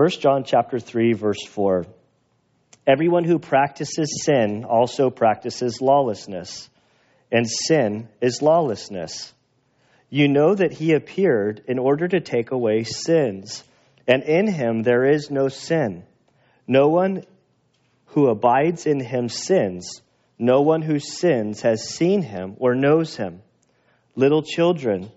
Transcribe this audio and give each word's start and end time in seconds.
1 0.00 0.08
John 0.18 0.44
chapter 0.44 0.78
3 0.78 1.12
verse 1.12 1.44
4. 1.46 1.84
Everyone 2.86 3.22
who 3.22 3.38
practices 3.38 4.22
sin 4.24 4.64
also 4.64 5.10
practices 5.10 5.82
lawlessness, 5.82 6.70
and 7.30 7.46
sin 7.46 8.08
is 8.22 8.40
lawlessness. 8.40 9.30
You 10.08 10.28
know 10.28 10.54
that 10.54 10.72
he 10.72 10.94
appeared 10.94 11.64
in 11.68 11.78
order 11.78 12.08
to 12.08 12.20
take 12.20 12.50
away 12.50 12.84
sins, 12.84 13.62
and 14.08 14.22
in 14.22 14.46
him 14.46 14.84
there 14.84 15.04
is 15.04 15.30
no 15.30 15.48
sin. 15.48 16.04
No 16.66 16.88
one 16.88 17.24
who 18.06 18.28
abides 18.28 18.86
in 18.86 19.00
him 19.00 19.28
sins. 19.28 20.00
No 20.38 20.62
one 20.62 20.80
who 20.80 20.98
sins 20.98 21.60
has 21.60 21.90
seen 21.90 22.22
him 22.22 22.56
or 22.58 22.74
knows 22.74 23.16
him. 23.16 23.42
Little 24.16 24.42
children, 24.42 25.10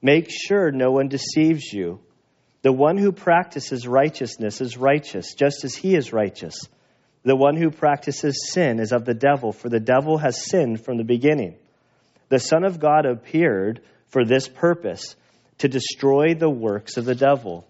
make 0.00 0.30
sure 0.30 0.70
no 0.70 0.92
one 0.92 1.08
deceives 1.08 1.72
you. 1.72 1.98
The 2.62 2.72
one 2.72 2.98
who 2.98 3.12
practices 3.12 3.86
righteousness 3.86 4.60
is 4.60 4.76
righteous, 4.76 5.34
just 5.34 5.64
as 5.64 5.74
he 5.74 5.94
is 5.94 6.12
righteous. 6.12 6.58
The 7.22 7.36
one 7.36 7.56
who 7.56 7.70
practices 7.70 8.50
sin 8.52 8.80
is 8.80 8.92
of 8.92 9.04
the 9.04 9.14
devil, 9.14 9.52
for 9.52 9.68
the 9.68 9.80
devil 9.80 10.18
has 10.18 10.44
sinned 10.44 10.84
from 10.84 10.96
the 10.96 11.04
beginning. 11.04 11.56
The 12.28 12.40
Son 12.40 12.64
of 12.64 12.80
God 12.80 13.06
appeared 13.06 13.80
for 14.08 14.24
this 14.24 14.48
purpose, 14.48 15.14
to 15.58 15.68
destroy 15.68 16.34
the 16.34 16.50
works 16.50 16.96
of 16.96 17.04
the 17.04 17.14
devil. 17.14 17.66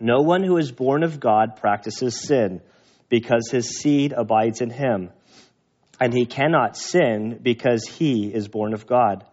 No 0.00 0.22
one 0.22 0.42
who 0.42 0.56
is 0.56 0.70
born 0.70 1.02
of 1.02 1.20
God 1.20 1.56
practices 1.56 2.20
sin, 2.20 2.60
because 3.08 3.50
his 3.50 3.78
seed 3.78 4.12
abides 4.16 4.60
in 4.60 4.70
him. 4.70 5.10
And 6.00 6.14
he 6.14 6.26
cannot 6.26 6.76
sin 6.76 7.40
because 7.42 7.84
he 7.86 8.32
is 8.32 8.46
born 8.46 8.72
of 8.72 8.86
God. 8.86 9.24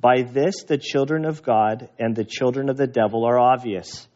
By 0.00 0.22
this, 0.22 0.64
the 0.64 0.78
children 0.78 1.24
of 1.24 1.42
God 1.42 1.90
and 1.98 2.16
the 2.16 2.24
children 2.24 2.70
of 2.70 2.76
the 2.76 2.86
devil 2.86 3.26
are 3.26 3.38
obvious. 3.38 4.06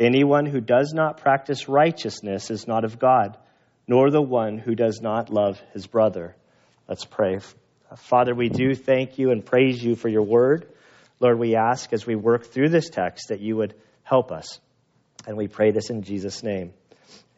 Anyone 0.00 0.46
who 0.46 0.62
does 0.62 0.94
not 0.94 1.18
practice 1.18 1.68
righteousness 1.68 2.50
is 2.50 2.66
not 2.66 2.84
of 2.84 2.98
God, 2.98 3.36
nor 3.86 4.10
the 4.10 4.22
one 4.22 4.56
who 4.56 4.74
does 4.74 5.02
not 5.02 5.28
love 5.28 5.60
his 5.74 5.86
brother. 5.86 6.34
Let's 6.88 7.04
pray. 7.04 7.38
Father, 7.96 8.34
we 8.34 8.48
do 8.48 8.74
thank 8.74 9.18
you 9.18 9.30
and 9.30 9.44
praise 9.44 9.84
you 9.84 9.96
for 9.96 10.08
your 10.08 10.22
word. 10.22 10.66
Lord, 11.20 11.38
we 11.38 11.54
ask 11.54 11.92
as 11.92 12.06
we 12.06 12.14
work 12.14 12.46
through 12.46 12.70
this 12.70 12.88
text 12.88 13.28
that 13.28 13.40
you 13.40 13.56
would 13.56 13.74
help 14.02 14.32
us. 14.32 14.58
And 15.26 15.36
we 15.36 15.48
pray 15.48 15.70
this 15.70 15.90
in 15.90 16.02
Jesus' 16.02 16.42
name. 16.42 16.72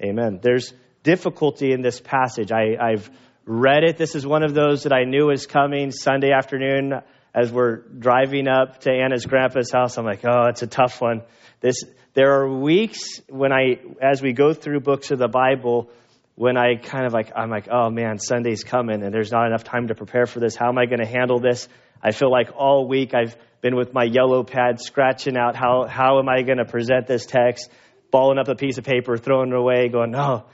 Amen. 0.01 0.39
There's 0.41 0.73
difficulty 1.03 1.73
in 1.73 1.83
this 1.83 2.01
passage. 2.01 2.53
I, 2.53 2.77
I've 2.81 3.11
read 3.45 3.83
it. 3.83 3.97
This 3.97 4.15
is 4.15 4.25
one 4.25 4.45
of 4.45 4.55
those 4.55 4.85
that 4.85 4.93
I 4.93 5.03
knew 5.03 5.27
was 5.27 5.47
coming 5.47 5.91
Sunday 5.91 6.31
afternoon 6.31 7.03
as 7.35 7.51
we're 7.51 7.77
driving 7.77 8.49
up 8.49 8.81
to 8.81 8.91
Anna's 8.91 9.25
grandpa's 9.27 9.71
house. 9.73 9.97
I'm 9.97 10.05
like, 10.05 10.25
oh, 10.25 10.49
it's 10.49 10.63
a 10.63 10.67
tough 10.67 11.01
one. 11.01 11.23
This, 11.61 11.77
there 12.15 12.41
are 12.41 12.59
weeks 12.59 13.21
when 13.29 13.53
I, 13.53 13.81
as 14.01 14.21
we 14.21 14.33
go 14.33 14.53
through 14.53 14.81
books 14.81 15.11
of 15.11 15.19
the 15.19 15.29
Bible, 15.29 15.91
when 16.35 16.57
I 16.57 16.77
kind 16.77 17.07
of 17.07 17.13
like, 17.13 17.33
I'm 17.35 17.51
like, 17.51 17.69
oh 17.71 17.91
man, 17.91 18.19
Sunday's 18.19 18.65
coming 18.65 19.03
and 19.03 19.15
there's 19.15 19.33
not 19.33 19.47
enough 19.47 19.65
time 19.65 19.89
to 19.89 19.95
prepare 19.95 20.27
for 20.27 20.41
this. 20.41 20.57
How 20.57 20.69
am 20.69 20.79
I 20.79 20.87
going 20.87 21.01
to 21.01 21.07
handle 21.07 21.41
this? 21.41 21.69
I 22.03 22.13
feel 22.13 22.31
like 22.31 22.51
all 22.57 22.89
week 22.89 23.15
I've 23.15 23.37
been 23.61 23.77
with 23.77 23.95
my 23.95 24.05
yellow 24.05 24.43
pad 24.43 24.81
scratching 24.81 25.37
out 25.37 25.57
how, 25.57 25.87
how 25.89 26.19
am 26.19 26.29
I 26.29 26.43
going 26.43 26.59
to 26.59 26.65
present 26.65 27.07
this 27.07 27.27
text, 27.27 27.71
balling 28.11 28.39
up 28.39 28.49
a 28.49 28.57
piece 28.57 28.77
of 28.77 28.85
paper, 28.85 29.17
throwing 29.17 29.51
it 29.51 29.57
away, 29.57 29.89
going, 29.89 30.15
oh, 30.15 30.45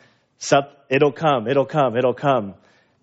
no, 0.53 0.63
it'll 0.91 1.13
come, 1.13 1.49
it'll 1.49 1.65
come, 1.65 1.97
it'll 1.97 2.15
come. 2.15 2.55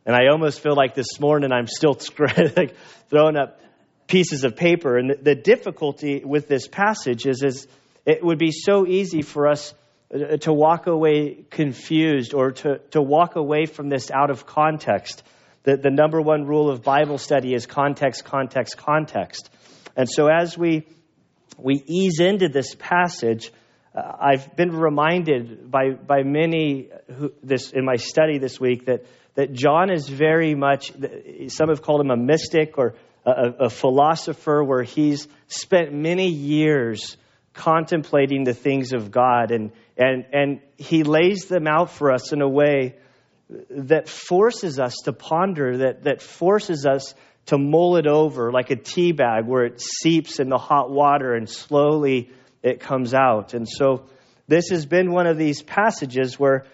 And 0.06 0.16
I 0.16 0.28
almost 0.28 0.62
feel 0.62 0.76
like 0.76 0.94
this 0.94 1.20
morning 1.20 1.52
I'm 1.52 1.68
still 1.68 1.98
like 2.56 2.76
throwing 3.10 3.36
up 3.36 3.60
pieces 4.08 4.44
of 4.44 4.56
paper. 4.56 4.98
And 4.98 5.16
the, 5.22 5.36
difficulty 5.36 6.24
with 6.24 6.48
this 6.48 6.68
passage 6.68 7.26
is, 7.26 7.44
is 7.44 7.68
it 8.06 8.24
would 8.24 8.38
be 8.38 8.52
so 8.52 8.86
easy 8.86 9.22
for 9.22 9.48
us 9.48 9.74
uh, 10.14 10.38
to 10.38 10.54
walk 10.54 10.88
away 10.88 11.46
confused 11.50 12.34
or 12.34 12.52
to, 12.52 12.80
to 12.92 13.02
walk 13.02 13.36
away 13.36 13.66
from 13.66 13.90
this 13.90 14.12
out 14.12 14.30
of 14.30 14.46
context. 14.46 15.24
The, 15.64 15.78
the 15.78 15.90
number 15.90 16.22
one 16.22 16.46
rule 16.46 16.70
of 16.70 16.84
Bible 16.84 17.18
study 17.18 17.54
is 17.54 17.66
context, 17.66 18.24
context, 18.24 18.78
context. 18.78 19.50
And 19.96 20.08
so 20.10 20.28
as 20.28 20.58
we, 20.58 20.88
we 21.58 21.84
ease 21.88 22.20
into 22.20 22.50
this 22.50 22.76
passage, 22.78 23.52
uh, 23.96 24.02
I've 24.20 24.56
been 24.56 24.72
reminded 24.72 25.72
by, 25.72 25.92
by 25.92 26.24
many 26.24 26.90
who, 27.12 27.32
this, 27.42 27.72
in 27.72 27.86
my 27.86 27.96
study 27.96 28.38
this 28.38 28.60
week 28.60 28.86
that, 28.86 29.06
that 29.34 29.54
John 29.54 29.92
is 29.92 30.08
very 30.08 30.54
much, 30.54 30.92
some 31.48 31.70
have 31.70 31.82
called 31.82 32.02
him 32.02 32.12
a 32.12 32.18
mystic 32.18 32.78
or 32.78 32.96
a, 33.26 33.66
a 33.66 33.70
philosopher, 33.70 34.64
where 34.64 34.84
he's 34.84 35.28
spent 35.48 35.94
many 35.94 36.30
years 36.30 37.18
contemplating 37.54 38.44
the 38.44 38.54
things 38.54 38.94
of 38.94 39.12
God. 39.12 39.52
And, 39.52 39.72
and, 39.98 40.26
and 40.34 40.60
he 40.78 41.04
lays 41.04 41.46
them 41.46 41.68
out 41.68 41.92
for 41.92 42.12
us 42.12 42.34
in 42.34 42.42
a 42.42 42.50
way 42.50 42.96
that 43.70 44.10
forces 44.10 44.80
us 44.80 44.96
to 45.06 45.14
ponder, 45.14 45.78
that, 45.78 46.04
that 46.04 46.22
forces 46.22 46.86
us 46.86 47.14
to 47.48 47.58
mull 47.58 47.98
it 47.98 48.08
over 48.08 48.52
like 48.52 48.72
a 48.72 48.76
tea 48.76 49.12
bag 49.12 49.46
where 49.46 49.66
it 49.66 49.80
seeps 49.80 50.40
in 50.40 50.50
the 50.50 50.58
hot 50.58 50.90
water 50.90 51.34
and 51.34 51.50
slowly 51.50 52.32
it 52.64 52.80
comes 52.80 53.14
out. 53.14 53.54
And 53.54 53.68
so 53.70 54.06
this 54.48 54.70
has 54.70 54.86
been 54.86 55.12
one 55.12 55.28
of 55.28 55.38
these 55.38 55.62
passages 55.62 56.40
where 56.40 56.66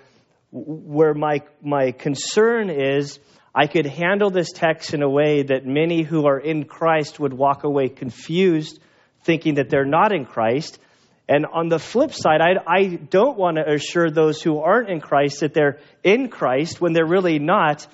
where 0.54 1.14
my 1.14 1.42
my 1.62 1.92
concern 1.92 2.70
is 2.70 3.20
I 3.54 3.68
could 3.68 3.86
handle 3.86 4.30
this 4.30 4.52
text 4.54 4.94
in 4.94 5.04
a 5.04 5.10
way 5.10 5.44
that 5.44 5.66
many 5.66 6.04
who 6.04 6.26
are 6.26 6.40
in 6.40 6.64
Christ 6.64 7.20
would 7.20 7.34
walk 7.34 7.66
away 7.66 7.90
confused, 7.90 8.80
thinking 9.24 9.56
that 9.56 9.70
they're 9.70 9.86
not 9.86 10.14
in 10.14 10.26
Christ. 10.26 10.80
And 11.28 11.46
on 11.46 11.68
the 11.68 11.80
flip 11.80 12.14
side, 12.14 12.40
I, 12.42 12.54
I 12.66 12.96
don't 12.96 13.38
want 13.38 13.58
to 13.58 13.70
assure 13.70 14.10
those 14.10 14.42
who 14.42 14.60
aren't 14.60 14.90
in 14.90 15.02
Christ 15.02 15.42
that 15.42 15.54
they're 15.54 15.80
in 16.04 16.30
Christ 16.30 16.80
when 16.80 16.94
they're 16.94 17.06
really 17.06 17.40
not. 17.40 17.86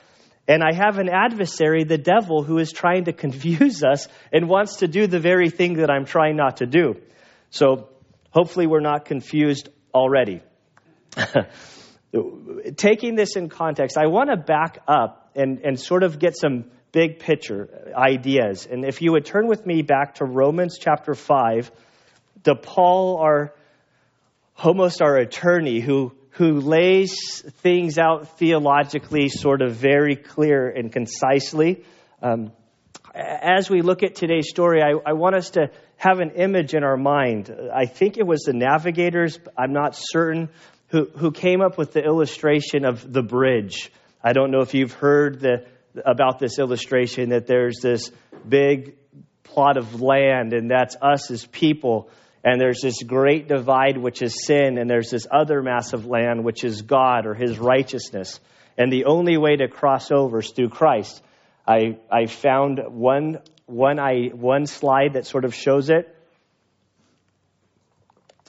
And 0.47 0.63
I 0.63 0.73
have 0.73 0.99
an 0.99 1.09
adversary, 1.09 1.83
the 1.83 1.97
devil, 1.97 2.43
who 2.43 2.59
is 2.59 2.71
trying 2.71 3.05
to 3.05 3.13
confuse 3.13 3.83
us 3.83 4.07
and 4.31 4.47
wants 4.47 4.77
to 4.77 4.87
do 4.87 5.07
the 5.07 5.19
very 5.19 5.49
thing 5.49 5.77
that 5.77 5.89
I'm 5.89 6.05
trying 6.05 6.35
not 6.35 6.57
to 6.57 6.67
do. 6.67 7.01
So 7.49 7.89
hopefully 8.29 8.67
we're 8.67 8.79
not 8.79 9.05
confused 9.05 9.69
already. 9.93 10.41
Taking 12.77 13.15
this 13.15 13.35
in 13.35 13.49
context, 13.49 13.97
I 13.97 14.07
want 14.07 14.29
to 14.29 14.37
back 14.37 14.79
up 14.87 15.26
and, 15.37 15.59
and 15.59 15.79
sort 15.79 16.03
of 16.03 16.19
get 16.19 16.37
some 16.37 16.65
big 16.91 17.19
picture 17.19 17.91
ideas. 17.95 18.67
And 18.69 18.83
if 18.83 19.01
you 19.01 19.11
would 19.11 19.25
turn 19.25 19.47
with 19.47 19.65
me 19.65 19.81
back 19.81 20.15
to 20.15 20.25
Romans 20.25 20.77
chapter 20.79 21.13
5, 21.13 21.71
to 22.43 22.55
Paul, 22.55 23.17
our 23.17 23.53
almost 24.57 25.01
our 25.01 25.17
attorney, 25.17 25.79
who 25.79 26.13
who 26.31 26.59
lays 26.59 27.41
things 27.61 27.97
out 27.97 28.37
theologically 28.37 29.27
sort 29.27 29.61
of 29.63 29.73
very 29.73 30.15
clear 30.15 30.69
and 30.69 30.91
concisely. 30.91 31.83
Um, 32.21 32.51
as 33.15 33.71
we 33.71 33.81
look 33.81 34.03
at 34.03 34.13
today's 34.13 34.47
story, 34.47 34.83
I, 34.83 34.91
I, 35.03 35.13
want 35.13 35.35
us 35.35 35.51
to 35.51 35.71
have 35.95 36.19
an 36.19 36.31
image 36.35 36.75
in 36.75 36.83
our 36.83 36.97
mind. 36.97 37.51
I 37.73 37.87
think 37.87 38.17
it 38.17 38.27
was 38.27 38.41
the 38.41 38.53
navigators, 38.53 39.39
I'm 39.57 39.73
not 39.73 39.95
certain, 39.97 40.49
who, 40.89 41.05
who 41.05 41.31
came 41.31 41.61
up 41.61 41.79
with 41.79 41.93
the 41.93 42.03
illustration 42.03 42.85
of 42.85 43.11
the 43.11 43.23
bridge. 43.23 43.91
I 44.23 44.33
don't 44.33 44.51
know 44.51 44.61
if 44.61 44.73
you've 44.73 44.93
heard 44.93 45.39
the, 45.39 45.65
about 46.05 46.39
this 46.39 46.59
illustration 46.59 47.29
that 47.29 47.47
there's 47.47 47.79
this 47.81 48.11
big 48.47 48.95
plot 49.43 49.77
of 49.77 50.01
land, 50.01 50.53
and 50.53 50.69
that's 50.69 50.95
us 51.01 51.31
as 51.31 51.45
people 51.45 52.09
and 52.47 52.61
there's 52.61 52.79
this 52.81 53.03
great 53.03 53.49
divide, 53.49 53.97
which 53.97 54.21
is 54.21 54.45
sin, 54.45 54.77
and 54.77 54.89
there's 54.89 55.09
this 55.09 55.27
other 55.29 55.61
mass 55.61 55.91
of 55.91 56.05
land, 56.05 56.45
which 56.45 56.63
is 56.63 56.81
God 56.81 57.25
or 57.25 57.33
His 57.33 57.59
righteousness. 57.59 58.39
And 58.77 58.89
the 58.89 59.03
only 59.03 59.37
way 59.37 59.57
to 59.57 59.67
cross 59.67 60.11
over 60.11 60.39
is 60.39 60.51
through 60.51 60.69
Christ. 60.69 61.21
I, 61.67 61.97
I 62.09 62.27
found 62.27 62.79
one, 62.87 63.39
one, 63.65 63.99
I, 63.99 64.27
one 64.27 64.65
slide 64.65 65.13
that 65.13 65.25
sort 65.25 65.43
of 65.43 65.53
shows 65.53 65.89
it. 65.89 66.15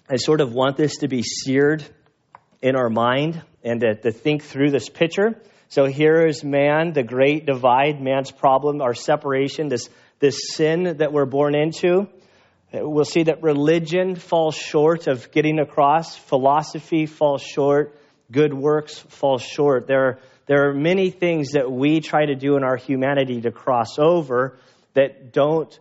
I 0.09 0.15
sort 0.15 0.41
of 0.41 0.53
want 0.53 0.77
this 0.77 0.99
to 0.99 1.09
be 1.09 1.25
seared 1.25 1.85
in 2.63 2.77
our 2.77 2.89
mind 2.89 3.43
and 3.63 3.81
to, 3.81 3.95
to 3.95 4.13
think 4.13 4.45
through 4.45 4.71
this 4.71 4.89
picture. 4.89 5.41
So 5.69 5.85
here 5.85 6.27
is 6.27 6.43
man, 6.43 6.93
the 6.93 7.03
great 7.03 7.45
divide, 7.45 8.01
man's 8.01 8.31
problem, 8.31 8.81
our 8.81 8.95
separation, 8.95 9.69
this, 9.69 9.91
this 10.19 10.53
sin 10.55 10.97
that 10.99 11.13
we're 11.13 11.27
born 11.27 11.55
into. 11.55 12.09
We'll 12.73 13.05
see 13.05 13.25
that 13.25 13.43
religion 13.43 14.15
falls 14.15 14.55
short 14.55 15.07
of 15.07 15.31
getting 15.31 15.59
across, 15.59 16.17
philosophy 16.17 17.07
falls 17.07 17.43
short, 17.43 17.99
good 18.31 18.53
works 18.53 18.99
fall 18.99 19.39
short. 19.39 19.87
There 19.87 20.05
are, 20.05 20.19
there 20.47 20.69
are 20.69 20.75
many 20.75 21.11
things 21.11 21.53
that 21.53 21.71
we 21.71 22.01
try 22.01 22.27
to 22.27 22.35
do 22.35 22.57
in 22.57 22.65
our 22.65 22.77
humanity 22.77 23.41
to 23.43 23.51
cross 23.51 23.99
over 23.99 24.59
that 24.95 25.33
don't 25.33 25.79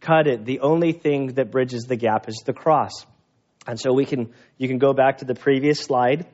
cut 0.00 0.26
it. 0.26 0.44
The 0.44 0.60
only 0.60 0.92
thing 0.92 1.34
that 1.34 1.50
bridges 1.50 1.84
the 1.84 1.96
gap 1.96 2.28
is 2.28 2.42
the 2.44 2.52
cross. 2.52 3.04
And 3.66 3.78
so 3.78 3.92
we 3.92 4.06
can, 4.06 4.32
you 4.56 4.68
can 4.68 4.78
go 4.78 4.92
back 4.92 5.18
to 5.18 5.24
the 5.24 5.34
previous 5.34 5.80
slide. 5.80 6.26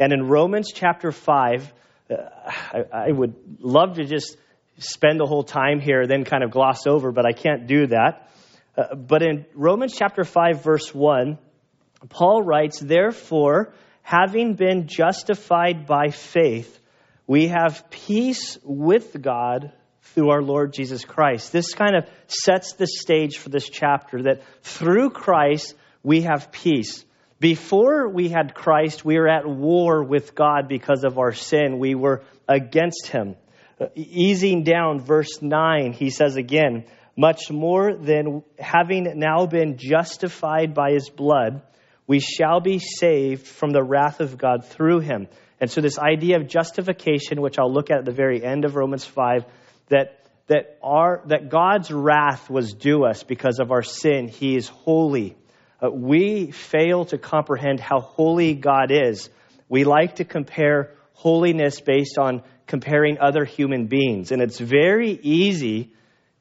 And 0.00 0.14
in 0.14 0.22
Romans 0.26 0.72
chapter 0.74 1.12
5, 1.12 1.72
uh, 2.10 2.14
I, 2.48 3.08
I 3.08 3.12
would 3.12 3.34
love 3.60 3.96
to 3.96 4.04
just 4.06 4.36
spend 4.78 5.20
the 5.20 5.26
whole 5.26 5.44
time 5.44 5.78
here, 5.78 6.06
then 6.06 6.24
kind 6.24 6.42
of 6.42 6.50
gloss 6.50 6.86
over, 6.86 7.12
but 7.12 7.26
I 7.26 7.32
can't 7.32 7.66
do 7.66 7.86
that. 7.88 8.30
Uh, 8.76 8.94
but 8.94 9.22
in 9.22 9.44
Romans 9.54 9.94
chapter 9.96 10.24
5, 10.24 10.64
verse 10.64 10.94
1, 10.94 11.38
Paul 12.08 12.42
writes, 12.42 12.80
Therefore, 12.80 13.74
having 14.02 14.54
been 14.54 14.88
justified 14.88 15.86
by 15.86 16.08
faith, 16.08 16.80
we 17.26 17.48
have 17.48 17.90
peace 17.90 18.56
with 18.64 19.20
God 19.20 19.72
through 20.14 20.30
our 20.30 20.42
Lord 20.42 20.72
Jesus 20.72 21.04
Christ. 21.04 21.52
This 21.52 21.74
kind 21.74 21.94
of 21.94 22.08
sets 22.26 22.72
the 22.72 22.86
stage 22.86 23.36
for 23.36 23.50
this 23.50 23.68
chapter 23.68 24.22
that 24.22 24.42
through 24.62 25.10
Christ 25.10 25.74
we 26.02 26.22
have 26.22 26.50
peace. 26.50 27.04
Before 27.40 28.06
we 28.06 28.28
had 28.28 28.54
Christ, 28.54 29.02
we 29.02 29.18
were 29.18 29.28
at 29.28 29.48
war 29.48 30.04
with 30.04 30.34
God 30.34 30.68
because 30.68 31.04
of 31.04 31.18
our 31.18 31.32
sin. 31.32 31.78
We 31.78 31.94
were 31.94 32.22
against 32.46 33.06
Him. 33.06 33.34
Easing 33.94 34.62
down 34.62 35.00
verse 35.00 35.40
9, 35.40 35.94
he 35.94 36.10
says 36.10 36.36
again, 36.36 36.84
much 37.16 37.50
more 37.50 37.94
than 37.94 38.42
having 38.58 39.18
now 39.18 39.46
been 39.46 39.78
justified 39.78 40.74
by 40.74 40.92
His 40.92 41.08
blood, 41.08 41.62
we 42.06 42.20
shall 42.20 42.60
be 42.60 42.78
saved 42.78 43.46
from 43.46 43.70
the 43.70 43.82
wrath 43.82 44.20
of 44.20 44.36
God 44.36 44.66
through 44.66 45.00
Him. 45.00 45.26
And 45.60 45.70
so, 45.70 45.80
this 45.80 45.98
idea 45.98 46.36
of 46.36 46.46
justification, 46.46 47.40
which 47.40 47.58
I'll 47.58 47.72
look 47.72 47.90
at 47.90 47.98
at 47.98 48.04
the 48.04 48.12
very 48.12 48.44
end 48.44 48.64
of 48.66 48.76
Romans 48.76 49.04
5, 49.04 49.44
that 49.88 50.26
that 50.46 50.78
our 50.82 51.22
that 51.26 51.48
God's 51.48 51.90
wrath 51.90 52.50
was 52.50 52.72
due 52.74 53.04
us 53.04 53.22
because 53.22 53.60
of 53.60 53.70
our 53.70 53.82
sin. 53.82 54.28
He 54.28 54.56
is 54.56 54.68
holy. 54.68 55.36
Uh, 55.82 55.90
we 55.90 56.50
fail 56.50 57.04
to 57.06 57.18
comprehend 57.18 57.80
how 57.80 58.00
holy 58.00 58.54
God 58.54 58.90
is. 58.90 59.30
We 59.68 59.84
like 59.84 60.16
to 60.16 60.24
compare 60.24 60.94
holiness 61.14 61.80
based 61.80 62.18
on 62.18 62.42
comparing 62.66 63.18
other 63.18 63.44
human 63.44 63.86
beings, 63.86 64.32
and 64.32 64.42
it's 64.42 64.58
very 64.58 65.12
easy 65.22 65.92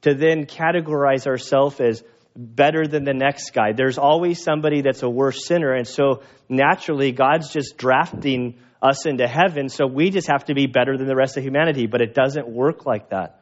to 0.02 0.14
then 0.14 0.46
categorize 0.46 1.28
ourselves 1.28 1.80
as 1.80 2.04
better 2.36 2.88
than 2.88 3.04
the 3.04 3.14
next 3.14 3.52
guy. 3.52 3.74
There's 3.74 3.98
always 3.98 4.42
somebody 4.42 4.82
that's 4.82 5.04
a 5.04 5.10
worse 5.10 5.46
sinner, 5.46 5.74
and 5.74 5.88
so 5.88 6.24
naturally 6.48 7.12
God's 7.12 7.52
just 7.52 7.78
drafting 7.78 8.60
us 8.82 9.06
into 9.06 9.28
heaven, 9.28 9.70
so 9.70 9.86
we 9.88 10.10
just 10.10 10.28
have 10.28 10.46
to 10.46 10.54
be 10.54 10.68
better 10.68 10.98
than 10.98 11.08
the 11.08 11.16
rest 11.16 11.38
of 11.38 11.44
humanity, 11.44 11.88
but 11.88 12.02
it 12.02 12.14
doesn't 12.14 12.48
work 12.48 12.86
like 12.86 13.10
that. 13.10 13.42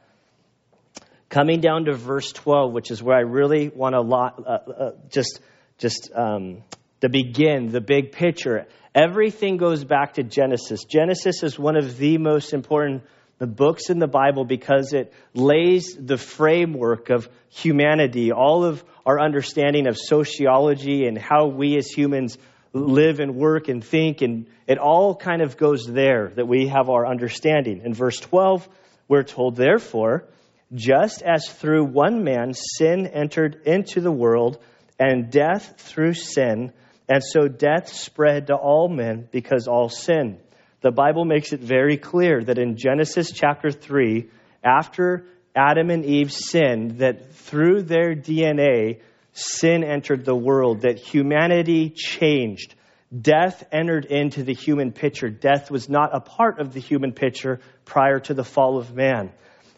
Coming 1.30 1.60
down 1.60 1.86
to 1.86 1.94
verse 1.94 2.32
12, 2.32 2.72
which 2.72 2.90
is 2.90 3.04
where 3.04 3.16
I 3.16 3.22
really 3.22 3.70
want 3.70 3.94
to 3.94 4.00
uh, 4.00 4.58
uh, 4.72 4.92
just, 5.10 5.42
just 5.78 6.12
um, 6.14 6.64
to 7.02 7.10
begin, 7.10 7.70
the 7.70 7.82
big 7.82 8.12
picture. 8.12 8.66
Everything 8.96 9.58
goes 9.58 9.84
back 9.84 10.16
to 10.16 10.24
Genesis. 10.24 10.84
Genesis 10.84 11.44
is 11.44 11.60
one 11.60 11.78
of 11.78 11.98
the 11.98 12.18
most 12.18 12.54
important 12.54 13.04
the 13.40 13.48
books 13.48 13.90
in 13.90 14.00
the 14.00 14.08
Bible 14.08 14.46
because 14.46 14.94
it 14.94 15.14
lays 15.34 15.96
the 15.96 16.18
framework 16.18 17.10
of 17.10 17.30
humanity, 17.50 18.32
all 18.32 18.64
of 18.64 18.84
our 19.06 19.20
understanding 19.20 19.88
of 19.88 19.96
sociology 19.98 21.06
and 21.06 21.18
how 21.18 21.46
we 21.46 21.78
as 21.78 21.88
humans 21.88 22.38
live 22.74 23.20
and 23.20 23.36
work 23.36 23.68
and 23.68 23.84
think, 23.84 24.22
and 24.22 24.48
it 24.66 24.78
all 24.78 25.16
kind 25.16 25.42
of 25.42 25.56
goes 25.56 25.86
there 25.86 26.30
that 26.36 26.48
we 26.48 26.68
have 26.68 26.90
our 26.90 27.06
understanding. 27.06 27.82
In 27.84 27.94
verse 27.94 28.20
12, 28.20 28.68
we're 29.08 29.24
told, 29.24 29.56
therefore, 29.56 30.26
just 30.74 31.22
as 31.22 31.48
through 31.48 31.86
one 31.86 32.24
man 32.24 32.54
sin 32.54 33.08
entered 33.08 33.62
into 33.66 34.02
the 34.02 34.12
world, 34.12 34.58
and 35.00 35.30
death 35.30 35.76
through 35.78 36.14
sin, 36.14 36.74
and 37.08 37.24
so 37.24 37.48
death 37.48 37.90
spread 37.90 38.48
to 38.48 38.56
all 38.56 38.90
men 38.90 39.28
because 39.32 39.68
all 39.68 39.90
sin. 39.90 40.40
The 40.82 40.92
Bible 40.92 41.26
makes 41.26 41.54
it 41.54 41.60
very 41.60 41.98
clear 41.98 42.44
that 42.44 42.58
in 42.58 42.78
Genesis 42.78 43.32
chapter 43.32 43.72
3, 43.72 44.30
after 44.64 45.26
Adam 45.56 45.90
and 45.90 46.06
Eve 46.06 46.32
sinned, 46.32 47.00
that 47.00 47.34
through 47.34 47.84
their 47.84 48.16
DNA, 48.16 49.02
sin 49.34 49.84
entered 49.84 50.26
the 50.26 50.36
world, 50.36 50.82
that 50.82 51.00
humanity 51.00 51.90
changed. 51.90 52.76
Death 53.20 53.64
entered 53.72 54.06
into 54.06 54.44
the 54.44 54.54
human 54.54 54.92
picture. 54.92 55.30
Death 55.30 55.72
was 55.72 55.90
not 55.90 56.16
a 56.16 56.20
part 56.20 56.60
of 56.60 56.74
the 56.74 56.80
human 56.80 57.14
picture 57.14 57.60
prior 57.86 58.20
to 58.20 58.34
the 58.34 58.44
fall 58.44 58.78
of 58.78 58.94
man. 58.94 59.32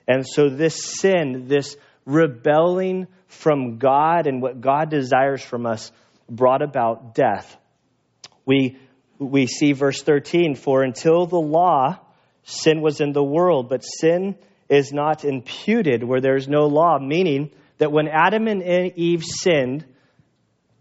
And 0.07 0.27
so, 0.27 0.49
this 0.49 0.99
sin, 0.99 1.47
this 1.47 1.77
rebelling 2.05 3.07
from 3.29 3.77
God 3.77 4.27
and 4.27 4.41
what 4.41 4.59
God 4.59 4.89
desires 4.89 5.41
from 5.41 5.65
us, 5.65 5.91
brought 6.29 6.61
about 6.61 7.15
death. 7.15 7.57
We, 8.45 8.77
we 9.17 9.47
see 9.47 9.71
verse 9.71 10.01
13 10.01 10.55
For 10.55 10.83
until 10.83 11.25
the 11.25 11.39
law, 11.39 11.99
sin 12.43 12.81
was 12.81 12.99
in 12.99 13.13
the 13.13 13.23
world, 13.23 13.69
but 13.69 13.81
sin 13.81 14.35
is 14.67 14.91
not 14.91 15.23
imputed 15.23 16.03
where 16.03 16.21
there 16.21 16.35
is 16.35 16.47
no 16.47 16.65
law, 16.67 16.99
meaning 16.99 17.51
that 17.77 17.91
when 17.91 18.07
Adam 18.07 18.47
and 18.47 18.63
Eve 18.63 19.23
sinned, 19.23 19.85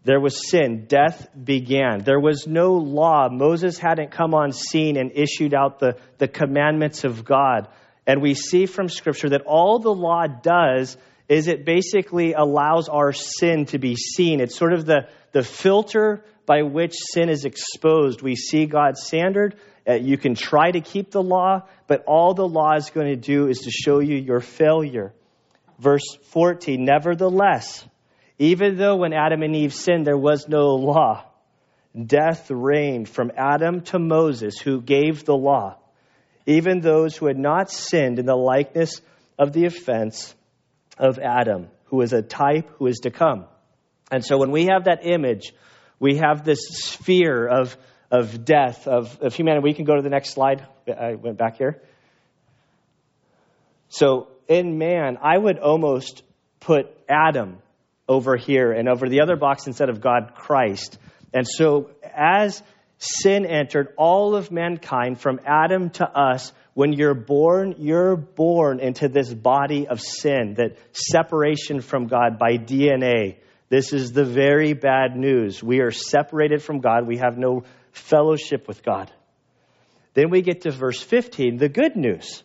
there 0.04 0.20
was 0.20 0.48
sin. 0.48 0.86
Death 0.86 1.28
began. 1.32 2.02
There 2.02 2.20
was 2.20 2.46
no 2.46 2.74
law. 2.74 3.28
Moses 3.30 3.78
hadn't 3.78 4.10
come 4.10 4.34
on 4.34 4.52
scene 4.52 4.96
and 4.96 5.12
issued 5.14 5.54
out 5.54 5.80
the, 5.80 5.96
the 6.16 6.28
commandments 6.28 7.04
of 7.04 7.24
God. 7.24 7.68
And 8.06 8.22
we 8.22 8.32
see 8.32 8.64
from 8.64 8.88
Scripture 8.88 9.30
that 9.30 9.42
all 9.42 9.80
the 9.80 9.92
law 9.92 10.26
does 10.26 10.96
is 11.28 11.48
it 11.48 11.64
basically 11.64 12.32
allows 12.32 12.88
our 12.88 13.12
sin 13.12 13.66
to 13.66 13.78
be 13.78 13.96
seen. 13.96 14.40
It's 14.40 14.56
sort 14.56 14.72
of 14.72 14.86
the, 14.86 15.08
the 15.32 15.42
filter 15.42 16.25
by 16.46 16.62
which 16.62 16.94
sin 16.94 17.28
is 17.28 17.44
exposed. 17.44 18.22
We 18.22 18.36
see 18.36 18.66
God's 18.66 19.02
standard. 19.04 19.56
Uh, 19.86 19.94
you 19.94 20.16
can 20.16 20.34
try 20.34 20.70
to 20.70 20.80
keep 20.80 21.10
the 21.10 21.22
law, 21.22 21.62
but 21.86 22.04
all 22.06 22.34
the 22.34 22.48
law 22.48 22.75
is 22.76 22.90
going 22.90 23.08
to 23.08 23.16
do 23.16 23.48
is 23.48 23.60
to 23.60 23.70
show 23.70 23.98
you 23.98 24.16
your 24.16 24.40
failure. 24.40 25.12
Verse 25.78 26.16
14 26.30 26.84
Nevertheless, 26.84 27.86
even 28.38 28.76
though 28.76 28.96
when 28.96 29.12
Adam 29.12 29.42
and 29.42 29.54
Eve 29.54 29.74
sinned 29.74 30.06
there 30.06 30.16
was 30.16 30.48
no 30.48 30.74
law, 30.76 31.24
death 31.94 32.50
reigned 32.50 33.08
from 33.08 33.32
Adam 33.36 33.82
to 33.82 33.98
Moses, 33.98 34.58
who 34.58 34.81
gave 34.81 35.24
the 35.24 35.36
law 35.36 35.76
even 36.48 36.81
those 36.81 37.14
who 37.14 37.26
had 37.26 37.38
not 37.38 37.70
sinned 37.70 38.19
in 38.19 38.24
the 38.24 38.34
likeness 38.34 39.02
of 39.38 39.52
the 39.52 39.66
offense 39.66 40.34
of 40.98 41.18
Adam, 41.18 41.68
who 41.86 42.00
is 42.02 42.12
a 42.12 42.22
type 42.22 42.70
who 42.78 42.86
is 42.86 42.98
to 43.00 43.10
come. 43.10 43.46
And 44.10 44.24
so 44.24 44.38
when 44.38 44.50
we 44.50 44.66
have 44.66 44.84
that 44.84 45.06
image, 45.06 45.52
we 45.98 46.16
have 46.16 46.44
this 46.44 46.60
sphere 46.68 47.46
of, 47.46 47.76
of 48.10 48.44
death, 48.44 48.86
of, 48.86 49.18
of 49.20 49.34
humanity. 49.34 49.64
We 49.64 49.74
can 49.74 49.84
go 49.84 49.96
to 49.96 50.02
the 50.02 50.10
next 50.10 50.30
slide. 50.30 50.66
I 50.88 51.14
went 51.14 51.38
back 51.38 51.58
here. 51.58 51.82
So 53.88 54.28
in 54.48 54.78
man, 54.78 55.18
I 55.22 55.36
would 55.36 55.58
almost 55.58 56.22
put 56.60 56.86
Adam 57.08 57.58
over 58.08 58.36
here 58.36 58.72
and 58.72 58.88
over 58.88 59.08
the 59.08 59.20
other 59.20 59.36
box 59.36 59.66
instead 59.66 59.90
of 59.90 60.00
God, 60.00 60.32
Christ. 60.34 60.98
And 61.34 61.46
so 61.46 61.90
as 62.02 62.62
sin 62.98 63.46
entered 63.46 63.88
all 63.96 64.34
of 64.34 64.50
mankind 64.50 65.20
from 65.20 65.40
Adam 65.46 65.90
to 65.90 66.05
us. 66.05 66.52
When 66.79 66.93
you're 66.93 67.13
born, 67.13 67.75
you're 67.79 68.15
born 68.15 68.79
into 68.79 69.08
this 69.08 69.35
body 69.35 69.89
of 69.89 70.01
sin, 70.01 70.55
that 70.58 70.77
separation 70.93 71.81
from 71.81 72.06
God 72.06 72.39
by 72.39 72.56
DNA. 72.56 73.39
This 73.69 73.93
is 73.93 74.13
the 74.13 74.25
very 74.25 74.75
bad 74.75 75.17
news. 75.17 75.61
We 75.61 75.81
are 75.81 75.91
separated 75.91 76.63
from 76.63 76.79
God. 76.79 77.05
We 77.05 77.17
have 77.17 77.37
no 77.37 77.65
fellowship 77.91 78.69
with 78.69 78.85
God. 78.85 79.11
Then 80.15 80.31
we 80.31 80.41
get 80.41 80.61
to 80.61 80.70
verse 80.70 81.03
15, 81.03 81.56
the 81.56 81.69
good 81.69 81.97
news. 81.97 82.44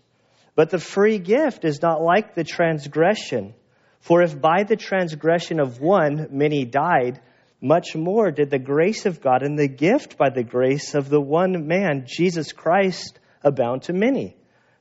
But 0.55 0.71
the 0.71 0.79
free 0.79 1.19
gift 1.19 1.63
is 1.63 1.83
not 1.83 2.01
like 2.01 2.33
the 2.33 2.43
transgression. 2.43 3.53
For 3.99 4.23
if 4.23 4.41
by 4.41 4.63
the 4.63 4.77
transgression 4.77 5.59
of 5.59 5.79
one 5.79 6.29
many 6.31 6.65
died, 6.65 7.21
much 7.61 7.95
more 7.95 8.31
did 8.31 8.49
the 8.49 8.57
grace 8.57 9.05
of 9.05 9.21
God 9.21 9.43
and 9.43 9.59
the 9.59 9.67
gift 9.67 10.17
by 10.17 10.31
the 10.31 10.43
grace 10.43 10.95
of 10.95 11.07
the 11.07 11.21
one 11.21 11.67
man, 11.67 12.05
Jesus 12.07 12.51
Christ, 12.51 13.19
abound 13.43 13.83
to 13.83 13.93
many. 13.93 14.35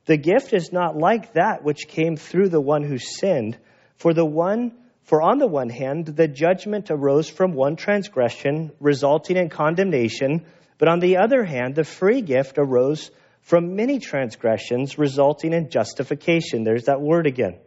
The 0.07 0.17
gift 0.17 0.53
is 0.53 0.73
not 0.73 0.97
like 0.97 1.35
that 1.35 1.63
which 1.63 1.89
came 1.89 2.17
through 2.17 2.49
the 2.49 2.61
one 2.61 2.83
who 2.83 2.99
sinned, 2.99 3.57
for 3.97 4.13
the 4.13 4.25
one 4.25 4.73
for 5.05 5.21
on 5.21 5.39
the 5.39 5.47
one 5.47 5.69
hand 5.69 6.07
the 6.07 6.29
judgment 6.29 6.91
arose 6.91 7.29
from 7.29 7.55
one 7.55 7.77
transgression 7.77 8.71
resulting 8.81 9.37
in 9.37 9.49
condemnation, 9.49 10.45
but 10.79 10.89
on 10.89 11.01
the 11.01 11.19
other 11.19 11.45
hand 11.45 11.75
the 11.75 11.85
free 11.85 12.23
gift 12.23 12.57
arose 12.57 13.11
from 13.43 13.75
many 13.75 13.99
transgressions 13.99 14.99
resulting 14.99 15.53
in 15.53 15.71
justification. 15.71 16.65
There's 16.65 16.85
that 16.85 17.01
word 17.01 17.27
again. 17.27 17.59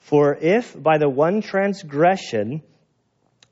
For 0.00 0.36
if 0.40 0.80
by 0.80 0.98
the 0.98 1.08
one 1.08 1.42
transgression 1.42 2.62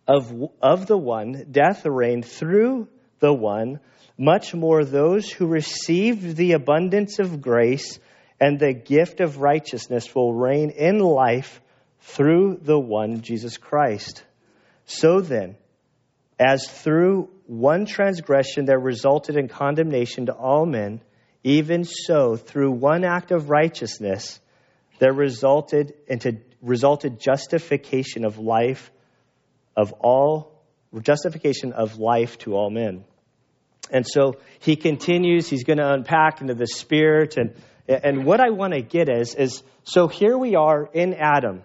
of, 0.06 0.32
of 0.62 0.86
the 0.86 0.96
one, 0.96 1.46
death 1.50 1.84
reigned 1.84 2.24
through 2.24 2.88
the 3.18 3.32
one, 3.32 3.80
much 4.18 4.54
more 4.54 4.84
those 4.84 5.30
who 5.30 5.46
received 5.46 6.36
the 6.36 6.52
abundance 6.52 7.18
of 7.18 7.40
grace 7.40 7.98
and 8.40 8.58
the 8.58 8.72
gift 8.72 9.20
of 9.20 9.40
righteousness 9.40 10.14
will 10.14 10.32
reign 10.32 10.70
in 10.70 10.98
life 10.98 11.60
through 12.00 12.58
the 12.62 12.78
one, 12.78 13.22
Jesus 13.22 13.56
Christ. 13.56 14.24
So 14.84 15.20
then, 15.20 15.56
as 16.38 16.68
through 16.68 17.30
one 17.46 17.86
transgression 17.86 18.64
there 18.64 18.78
resulted 18.78 19.36
in 19.36 19.48
condemnation 19.48 20.26
to 20.26 20.32
all 20.32 20.66
men, 20.66 21.00
even 21.42 21.84
so 21.84 22.36
through 22.36 22.72
one 22.72 23.04
act 23.04 23.30
of 23.30 23.50
righteousness 23.50 24.40
there 24.98 25.12
resulted 25.12 25.94
into 26.06 26.38
resulted 26.62 27.20
justification 27.20 28.24
of 28.24 28.38
life 28.38 28.90
of 29.76 29.92
all 29.92 30.52
justification 31.02 31.72
of 31.72 31.98
life 31.98 32.38
to 32.38 32.54
all 32.54 32.70
men. 32.70 33.04
And 33.90 34.06
so 34.06 34.34
he 34.60 34.76
continues, 34.76 35.48
he's 35.48 35.64
going 35.64 35.78
to 35.78 35.92
unpack 35.92 36.40
into 36.40 36.54
the 36.54 36.66
spirit. 36.66 37.36
And, 37.36 37.54
and 37.88 38.24
what 38.24 38.40
I 38.40 38.50
want 38.50 38.74
to 38.74 38.82
get 38.82 39.08
is, 39.08 39.34
is 39.34 39.62
so 39.84 40.08
here 40.08 40.36
we 40.36 40.56
are 40.56 40.88
in 40.92 41.14
Adam. 41.14 41.62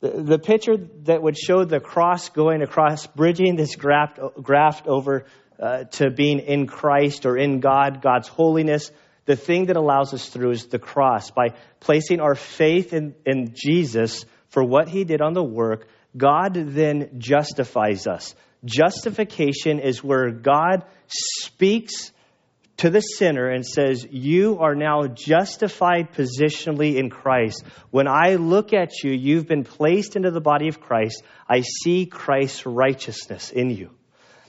The, 0.00 0.10
the 0.10 0.38
picture 0.38 0.76
that 1.04 1.22
would 1.22 1.36
show 1.36 1.64
the 1.64 1.80
cross 1.80 2.28
going 2.30 2.62
across, 2.62 3.06
bridging 3.06 3.56
this 3.56 3.76
graft, 3.76 4.18
graft 4.42 4.86
over 4.86 5.26
uh, 5.58 5.84
to 5.84 6.10
being 6.10 6.40
in 6.40 6.66
Christ 6.66 7.26
or 7.26 7.36
in 7.36 7.60
God, 7.60 8.02
God's 8.02 8.28
holiness. 8.28 8.90
The 9.26 9.36
thing 9.36 9.66
that 9.66 9.76
allows 9.76 10.12
us 10.12 10.28
through 10.28 10.50
is 10.50 10.66
the 10.66 10.78
cross. 10.78 11.30
By 11.30 11.54
placing 11.80 12.20
our 12.20 12.34
faith 12.34 12.92
in, 12.92 13.14
in 13.24 13.54
Jesus 13.54 14.24
for 14.48 14.62
what 14.62 14.88
he 14.88 15.04
did 15.04 15.20
on 15.22 15.32
the 15.32 15.42
work, 15.42 15.86
God 16.16 16.54
then 16.54 17.18
justifies 17.18 18.06
us. 18.06 18.34
Justification 18.64 19.78
is 19.78 20.02
where 20.02 20.30
God 20.30 20.84
speaks 21.08 22.12
to 22.78 22.90
the 22.90 23.00
sinner 23.00 23.48
and 23.48 23.64
says, 23.64 24.06
You 24.10 24.58
are 24.60 24.74
now 24.74 25.06
justified 25.06 26.12
positionally 26.12 26.96
in 26.96 27.10
Christ. 27.10 27.62
When 27.90 28.08
I 28.08 28.36
look 28.36 28.72
at 28.72 29.02
you, 29.02 29.12
you've 29.12 29.46
been 29.46 29.64
placed 29.64 30.16
into 30.16 30.30
the 30.30 30.40
body 30.40 30.68
of 30.68 30.80
Christ. 30.80 31.22
I 31.48 31.60
see 31.60 32.06
Christ's 32.06 32.66
righteousness 32.66 33.50
in 33.50 33.70
you. 33.70 33.90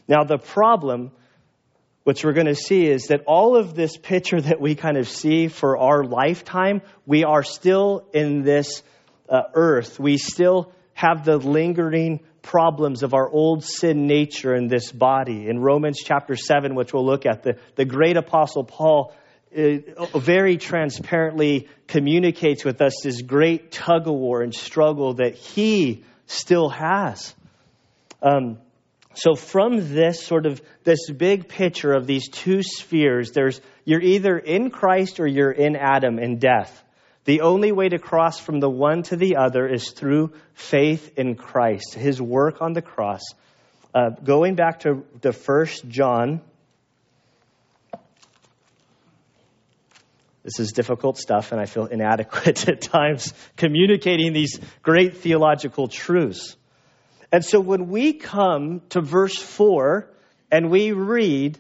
Now, 0.08 0.24
the 0.24 0.38
problem, 0.38 1.12
which 2.04 2.24
we're 2.24 2.34
going 2.34 2.48
to 2.48 2.56
see, 2.56 2.88
is 2.88 3.08
that 3.08 3.24
all 3.28 3.58
of 3.58 3.76
this 3.76 3.98
picture 3.98 4.40
that 4.40 4.62
we 4.62 4.76
kind 4.76 4.98
of 4.98 5.10
see 5.10 5.48
for 5.48 5.78
our 5.78 6.04
lifetime, 6.04 6.82
we 7.06 7.24
are 7.24 7.44
still 7.44 8.08
in 8.14 8.44
this 8.44 8.82
uh, 9.30 9.42
earth. 9.54 10.00
We 10.00 10.18
still 10.18 10.72
have 10.94 11.26
the 11.26 11.38
lingering 11.38 12.22
problems 12.46 13.02
of 13.02 13.16
our 13.16 13.28
old 13.28 13.64
sin 13.64 14.06
nature 14.06 14.56
in 14.56 14.68
this 14.68 14.92
body. 14.92 15.48
In 15.50 15.60
Romans 15.60 16.00
chapter 16.06 16.36
7, 16.36 16.76
which 16.76 16.94
we'll 16.94 17.06
look 17.06 17.26
at, 17.26 17.42
the, 17.42 17.58
the 17.76 17.86
great 17.86 18.18
apostle 18.18 18.64
Paul 18.64 19.14
uh, 19.58 19.78
very 20.16 20.58
transparently 20.58 21.68
communicates 21.88 22.64
with 22.64 22.82
us 22.82 23.02
this 23.04 23.22
great 23.24 23.72
tug 23.72 24.08
of 24.08 24.14
war 24.14 24.44
and 24.44 24.54
struggle 24.54 25.16
that 25.16 25.34
he 25.34 26.04
still 26.28 26.70
has. 26.70 27.34
Um, 28.22 28.60
so 29.16 29.34
from 29.34 29.94
this 29.94 30.24
sort 30.24 30.46
of 30.46 30.62
this 30.84 31.10
big 31.10 31.48
picture 31.48 31.94
of 31.94 32.06
these 32.06 32.30
two 32.30 32.62
spheres, 32.62 33.32
there's 33.32 33.60
you're 33.86 34.02
either 34.02 34.38
in 34.38 34.70
Christ 34.70 35.20
or 35.20 35.26
you're 35.26 35.52
in 35.52 35.76
Adam 35.76 36.20
in 36.20 36.38
death. 36.38 36.84
The 37.26 37.42
only 37.42 37.72
way 37.72 37.90
to 37.90 37.98
cross 37.98 38.40
from 38.40 38.60
the 38.60 38.70
one 38.70 39.02
to 39.04 39.16
the 39.16 39.38
other 39.38 39.68
is 39.68 39.90
through 39.90 40.34
faith 40.54 41.18
in 41.18 41.36
Christ, 41.36 41.96
his 41.96 42.22
work 42.22 42.62
on 42.62 42.74
the 42.74 42.84
cross. 42.84 43.22
Uh, 43.96 44.12
going 44.24 44.54
back 44.54 44.82
to 44.82 45.04
the 45.22 45.34
first 45.34 45.88
John, 45.88 46.42
this 50.44 50.60
is 50.60 50.72
difficult 50.72 51.18
stuff, 51.18 51.52
and 51.52 51.60
I 51.60 51.66
feel 51.66 51.86
inadequate 51.86 52.68
at 52.70 52.82
times 52.82 53.34
communicating 53.58 54.32
these 54.32 54.60
great 54.84 55.18
theological 55.18 55.88
truths. 55.88 56.56
And 57.32 57.44
so 57.44 57.60
when 57.60 57.88
we 57.88 58.14
come 58.14 58.82
to 58.90 59.02
verse 59.02 59.38
4 59.38 60.08
and 60.52 60.70
we 60.70 60.92
read, 60.92 61.60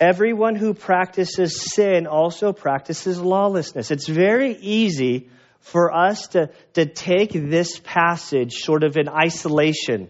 Everyone 0.00 0.54
who 0.54 0.74
practices 0.74 1.74
sin 1.74 2.06
also 2.06 2.52
practices 2.52 3.18
lawlessness. 3.20 3.90
It's 3.90 4.06
very 4.06 4.52
easy 4.52 5.28
for 5.60 5.92
us 5.92 6.28
to, 6.28 6.50
to 6.74 6.86
take 6.86 7.32
this 7.32 7.80
passage 7.80 8.54
sort 8.58 8.84
of 8.84 8.96
in 8.96 9.08
isolation. 9.08 10.08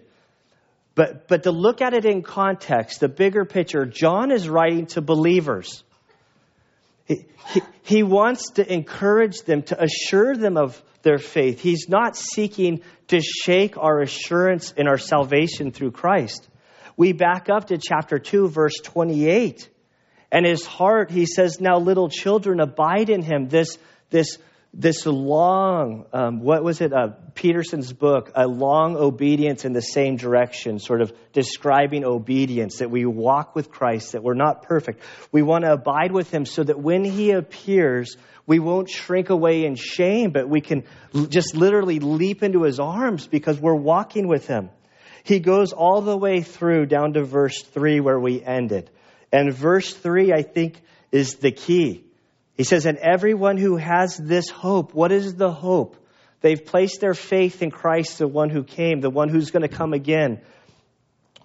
But, 0.95 1.26
but 1.26 1.45
to 1.45 1.52
look 1.52 1.80
at 1.80 1.95
it 1.95 2.04
in 2.04 2.23
context, 2.23 3.00
the 3.00 3.09
bigger 3.09 3.47
picture, 3.47 3.87
John 3.87 4.30
is 4.30 4.49
writing 4.49 4.87
to 4.88 5.00
believers. 5.00 5.83
He, 7.07 7.25
he, 7.49 7.62
he 7.83 8.02
wants 8.02 8.50
to 8.52 8.71
encourage 8.71 9.42
them, 9.42 9.62
to 9.62 9.83
assure 9.83 10.37
them 10.37 10.59
of 10.59 10.83
their 11.02 11.18
faith. 11.18 11.61
He's 11.61 11.88
not 11.88 12.14
seeking 12.14 12.83
to 13.07 13.23
shake 13.23 13.78
our 13.78 14.00
assurance 14.00 14.73
in 14.73 14.87
our 14.87 14.99
salvation 14.99 15.71
through 15.71 15.92
Christ. 15.92 16.47
We 16.97 17.12
back 17.12 17.49
up 17.49 17.68
to 17.68 17.78
chapter 17.78 18.18
2, 18.18 18.49
verse 18.49 18.75
28. 18.83 19.71
And 20.31 20.45
his 20.45 20.65
heart, 20.65 21.11
he 21.11 21.27
says, 21.27 21.61
now 21.61 21.79
little 21.79 22.09
children, 22.09 22.61
abide 22.61 23.09
in 23.09 23.23
him. 23.23 23.49
This, 23.49 23.79
this, 24.11 24.39
this 24.75 25.07
long, 25.07 26.05
um, 26.13 26.41
what 26.41 26.63
was 26.63 26.83
it? 26.83 26.93
Uh, 26.93 27.09
Peterson's 27.35 27.93
book, 27.93 28.33
A 28.35 28.47
Long 28.47 28.97
Obedience 28.97 29.65
in 29.65 29.73
the 29.73 29.81
Same 29.81 30.17
Direction, 30.17 30.79
sort 30.79 31.01
of 31.01 31.13
describing 31.33 32.05
obedience, 32.05 32.79
that 32.79 32.91
we 32.91 33.07
walk 33.07 33.55
with 33.55 33.71
Christ, 33.71 34.13
that 34.13 34.23
we're 34.23 34.35
not 34.35 34.63
perfect. 34.63 35.03
We 35.33 35.43
want 35.43 35.65
to 35.65 35.73
abide 35.73 36.13
with 36.13 36.31
him 36.31 36.45
so 36.45 36.63
that 36.63 36.79
when 36.79 37.05
he 37.05 37.31
appears, 37.31 38.17
we 38.47 38.59
won't 38.59 38.91
shrink 38.91 39.31
away 39.31 39.65
in 39.65 39.77
shame, 39.77 40.31
but 40.31 40.49
we 40.49 40.61
can 40.61 40.85
just 41.29 41.57
literally 41.57 42.01
leap 42.01 42.43
into 42.43 42.65
his 42.65 42.79
arms 42.79 43.27
because 43.27 43.59
we're 43.59 43.75
walking 43.75 44.29
with 44.29 44.47
him. 44.47 44.69
He 45.25 45.41
goes 45.41 45.73
all 45.73 46.03
the 46.03 46.17
way 46.17 46.43
through 46.43 46.87
down 46.87 47.15
to 47.15 47.25
verse 47.25 47.63
3 47.63 48.01
where 48.01 48.19
we 48.19 48.43
ended. 48.43 48.91
And 49.33 49.53
verse 49.53 49.93
3, 49.93 50.33
I 50.33 50.43
think, 50.43 50.81
is 51.13 51.37
the 51.37 51.53
key. 51.53 52.05
He 52.57 52.65
says, 52.65 52.87
And 52.87 52.99
everyone 52.99 53.57
who 53.57 53.77
has 53.77 54.17
this 54.17 54.51
hope, 54.51 54.95
what 54.95 55.13
is 55.13 55.35
the 55.35 55.53
hope? 55.53 55.97
They've 56.41 56.65
placed 56.65 57.01
their 57.01 57.15
faith 57.15 57.63
in 57.63 57.71
Christ, 57.71 58.19
the 58.19 58.29
one 58.29 58.51
who 58.51 58.63
came, 58.63 59.01
the 59.01 59.11
one 59.11 59.29
who's 59.29 59.51
going 59.51 59.69
to 59.69 59.69
come 59.69 59.93
again. 59.93 60.41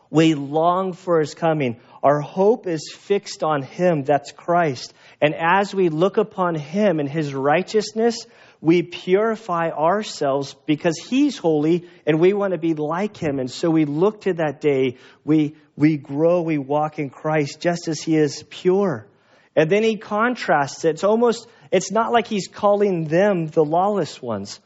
We 0.09 0.35
long 0.35 0.93
for 0.93 1.19
his 1.19 1.33
coming. 1.33 1.79
Our 2.03 2.19
hope 2.19 2.67
is 2.67 2.93
fixed 2.95 3.43
on 3.43 3.63
him, 3.63 4.03
that's 4.03 4.31
Christ. 4.31 4.93
And 5.19 5.33
as 5.33 5.73
we 5.73 5.89
look 5.89 6.17
upon 6.17 6.53
him 6.53 6.99
and 6.99 7.09
his 7.09 7.33
righteousness, 7.33 8.27
we 8.63 8.81
purify 8.81 9.71
ourselves 9.71 10.55
because 10.65 10.97
he's 10.97 11.37
holy 11.37 11.89
and 12.05 12.21
we 12.21 12.31
want 12.31 12.53
to 12.53 12.57
be 12.57 12.73
like 12.73 13.17
him. 13.17 13.39
And 13.39 13.51
so 13.51 13.69
we 13.69 13.83
look 13.83 14.21
to 14.21 14.35
that 14.35 14.61
day. 14.61 14.99
We, 15.25 15.57
we 15.75 15.97
grow, 15.97 16.43
we 16.43 16.57
walk 16.57 16.97
in 16.97 17.09
Christ 17.09 17.59
just 17.59 17.89
as 17.89 18.01
he 18.01 18.15
is 18.15 18.41
pure. 18.49 19.05
And 19.53 19.69
then 19.69 19.83
he 19.83 19.97
contrasts 19.97 20.85
it. 20.85 20.91
It's 20.91 21.03
almost, 21.03 21.45
it's 21.73 21.91
not 21.91 22.13
like 22.13 22.25
he's 22.25 22.47
calling 22.47 23.03
them 23.03 23.47
the 23.47 23.65
lawless 23.65 24.21
ones, 24.21 24.61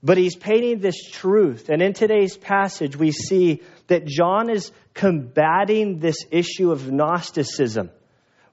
but 0.00 0.16
he's 0.16 0.36
painting 0.36 0.78
this 0.78 1.02
truth. 1.10 1.70
And 1.70 1.82
in 1.82 1.92
today's 1.92 2.36
passage, 2.36 2.94
we 2.94 3.10
see 3.10 3.62
that 3.88 4.06
John 4.06 4.48
is 4.48 4.70
combating 4.94 5.98
this 5.98 6.18
issue 6.30 6.70
of 6.70 6.88
Gnosticism 6.88 7.90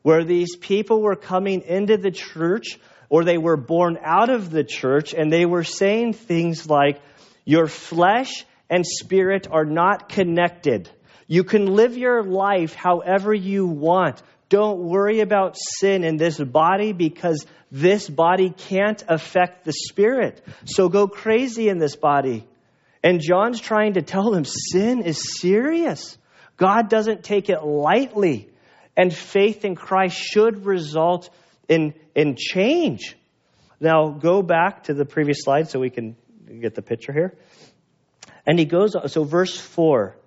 where 0.02 0.24
these 0.24 0.56
people 0.56 1.04
were 1.04 1.16
coming 1.16 1.62
into 1.62 1.98
the 1.98 2.10
church 2.10 2.80
or 3.12 3.26
they 3.26 3.38
were 3.38 3.58
born 3.58 4.00
out 4.02 4.30
of 4.30 4.50
the 4.50 4.64
church 4.64 5.14
and 5.14 5.32
they 5.32 5.46
were 5.46 5.66
saying 5.66 6.14
things 6.14 6.68
like, 6.68 7.02
Your 7.44 7.68
flesh 7.68 8.46
and 8.70 8.86
spirit 8.86 9.48
are 9.52 9.66
not 9.66 10.08
connected. 10.08 10.90
You 11.28 11.44
can 11.44 11.66
live 11.66 11.98
your 11.98 12.24
life 12.24 12.74
however 12.74 13.34
you 13.34 13.68
want. 13.68 14.24
Don't 14.48 14.80
worry 14.80 15.20
about 15.20 15.58
sin 15.58 16.06
in 16.06 16.16
this 16.16 16.40
body 16.40 16.94
because 16.94 17.46
this 17.70 18.10
body 18.10 18.50
can't 18.50 19.04
affect 19.10 19.66
the 19.66 19.74
spirit. 19.74 20.42
So 20.64 20.88
go 20.88 21.10
crazy 21.10 21.68
in 21.68 21.80
this 21.80 21.98
body. 21.98 22.48
And 23.04 23.20
John's 23.20 23.60
trying 23.60 23.94
to 23.94 24.02
tell 24.02 24.32
them 24.32 24.46
sin 24.46 25.04
is 25.04 25.38
serious. 25.42 26.18
God 26.56 26.90
doesn't 26.90 27.24
take 27.24 27.50
it 27.50 27.62
lightly 27.62 28.48
and 28.96 29.14
faith 29.14 29.66
in 29.66 29.76
Christ 29.76 30.16
should 30.16 30.66
result 30.66 31.30
in, 31.72 31.94
in 32.14 32.36
change. 32.38 33.16
Now, 33.80 34.10
go 34.10 34.44
back 34.44 34.84
to 34.84 34.94
the 34.94 35.06
previous 35.06 35.44
slide 35.44 35.70
so 35.70 35.80
we 35.80 35.90
can 35.90 36.18
get 36.60 36.76
the 36.76 36.82
picture 36.82 37.14
here. 37.14 37.38
And 38.46 38.60
he 38.60 38.66
goes, 38.66 38.96
so 39.12 39.24
verse 39.24 39.58
4. 39.58 40.18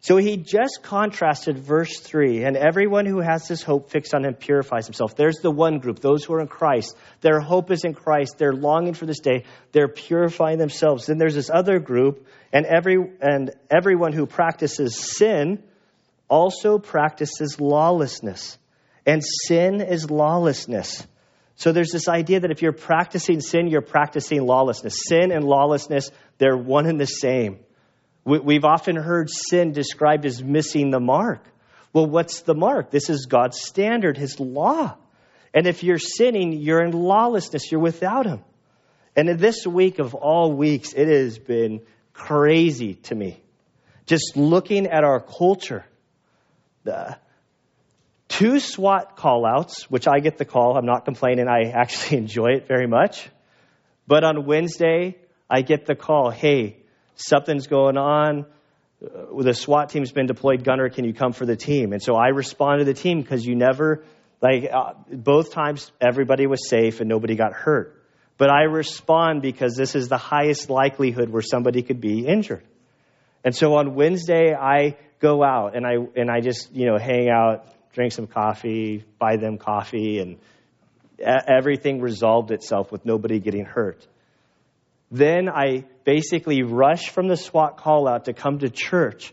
So 0.00 0.18
he 0.18 0.36
just 0.36 0.80
contrasted 0.84 1.58
verse 1.58 1.98
3, 1.98 2.44
and 2.44 2.56
everyone 2.56 3.06
who 3.06 3.20
has 3.20 3.48
this 3.48 3.64
hope 3.64 3.90
fixed 3.90 4.14
on 4.14 4.24
him 4.24 4.34
purifies 4.34 4.86
himself. 4.86 5.16
There's 5.16 5.38
the 5.38 5.50
one 5.50 5.80
group, 5.80 5.98
those 5.98 6.22
who 6.22 6.34
are 6.34 6.40
in 6.40 6.46
Christ. 6.46 6.96
Their 7.22 7.40
hope 7.40 7.72
is 7.72 7.82
in 7.82 7.92
Christ. 7.92 8.38
They're 8.38 8.52
longing 8.52 8.94
for 8.94 9.06
this 9.06 9.18
day. 9.18 9.42
They're 9.72 9.88
purifying 9.88 10.58
themselves. 10.58 11.06
Then 11.06 11.18
there's 11.18 11.34
this 11.34 11.50
other 11.50 11.80
group, 11.80 12.28
and 12.52 12.66
every 12.66 12.98
and 13.20 13.50
everyone 13.68 14.12
who 14.12 14.26
practices 14.26 15.16
sin 15.18 15.64
also 16.28 16.78
practices 16.78 17.60
lawlessness. 17.60 18.58
And 19.06 19.22
sin 19.24 19.80
is 19.80 20.10
lawlessness. 20.10 21.06
So 21.54 21.72
there's 21.72 21.90
this 21.90 22.08
idea 22.08 22.40
that 22.40 22.50
if 22.50 22.60
you're 22.60 22.72
practicing 22.72 23.40
sin, 23.40 23.68
you're 23.68 23.80
practicing 23.80 24.44
lawlessness. 24.44 25.04
Sin 25.08 25.30
and 25.30 25.44
lawlessness, 25.44 26.10
they're 26.38 26.56
one 26.56 26.86
and 26.86 27.00
the 27.00 27.06
same. 27.06 27.60
We've 28.24 28.64
often 28.64 28.96
heard 28.96 29.30
sin 29.30 29.70
described 29.72 30.26
as 30.26 30.42
missing 30.42 30.90
the 30.90 30.98
mark. 30.98 31.44
Well, 31.92 32.06
what's 32.06 32.40
the 32.40 32.54
mark? 32.54 32.90
This 32.90 33.08
is 33.08 33.26
God's 33.26 33.62
standard, 33.62 34.18
His 34.18 34.40
law. 34.40 34.96
And 35.54 35.66
if 35.66 35.84
you're 35.84 35.98
sinning, 35.98 36.52
you're 36.52 36.82
in 36.82 36.90
lawlessness, 36.90 37.70
you're 37.70 37.80
without 37.80 38.26
Him. 38.26 38.42
And 39.14 39.38
this 39.38 39.66
week 39.66 40.00
of 40.00 40.14
all 40.14 40.52
weeks, 40.52 40.92
it 40.92 41.08
has 41.08 41.38
been 41.38 41.80
crazy 42.12 42.94
to 42.94 43.14
me. 43.14 43.40
Just 44.04 44.36
looking 44.36 44.88
at 44.88 45.04
our 45.04 45.20
culture 45.20 45.86
two 48.28 48.58
SWAT 48.60 49.16
call 49.16 49.46
outs, 49.46 49.90
which 49.90 50.06
I 50.08 50.20
get 50.20 50.38
the 50.38 50.44
call. 50.44 50.76
I'm 50.76 50.86
not 50.86 51.04
complaining. 51.04 51.48
I 51.48 51.70
actually 51.70 52.18
enjoy 52.22 52.52
it 52.56 52.68
very 52.68 52.86
much. 52.86 53.28
But 54.06 54.24
on 54.24 54.46
Wednesday, 54.46 55.16
I 55.50 55.62
get 55.62 55.86
the 55.86 55.94
call 55.94 56.30
hey, 56.30 56.76
something's 57.16 57.66
going 57.66 57.96
on. 57.96 58.46
Uh, 59.02 59.42
the 59.42 59.54
SWAT 59.54 59.90
team's 59.90 60.12
been 60.12 60.26
deployed. 60.26 60.64
Gunner, 60.64 60.88
can 60.88 61.04
you 61.04 61.12
come 61.12 61.32
for 61.32 61.44
the 61.44 61.56
team? 61.56 61.92
And 61.92 62.02
so 62.02 62.14
I 62.14 62.28
respond 62.28 62.80
to 62.80 62.84
the 62.84 62.94
team 62.94 63.20
because 63.20 63.44
you 63.44 63.54
never, 63.54 64.04
like, 64.40 64.70
uh, 64.72 64.94
both 65.10 65.52
times 65.52 65.90
everybody 66.00 66.46
was 66.46 66.68
safe 66.68 67.00
and 67.00 67.08
nobody 67.08 67.36
got 67.36 67.52
hurt. 67.52 68.02
But 68.38 68.50
I 68.50 68.62
respond 68.62 69.42
because 69.42 69.76
this 69.76 69.94
is 69.94 70.08
the 70.08 70.18
highest 70.18 70.70
likelihood 70.70 71.30
where 71.30 71.42
somebody 71.42 71.82
could 71.82 72.00
be 72.00 72.26
injured. 72.26 72.64
And 73.44 73.54
so 73.54 73.74
on 73.74 73.94
Wednesday, 73.94 74.54
I 74.54 74.96
go 75.20 75.42
out 75.42 75.76
and 75.76 75.86
I, 75.86 75.94
and 76.16 76.30
I 76.30 76.40
just, 76.40 76.74
you 76.74 76.86
know, 76.86 76.98
hang 76.98 77.28
out, 77.28 77.66
drink 77.96 78.12
some 78.12 78.26
coffee, 78.26 79.04
buy 79.18 79.36
them 79.38 79.56
coffee, 79.56 80.18
and 80.18 80.36
everything 81.18 82.02
resolved 82.02 82.50
itself 82.50 82.92
with 82.92 83.06
nobody 83.06 83.40
getting 83.40 83.64
hurt. 83.64 84.06
Then 85.10 85.48
I 85.48 85.86
basically 86.04 86.62
rush 86.62 87.08
from 87.08 87.26
the 87.26 87.38
SWAT 87.38 87.78
call 87.78 88.06
out 88.06 88.26
to 88.26 88.34
come 88.34 88.58
to 88.58 88.68
church 88.68 89.32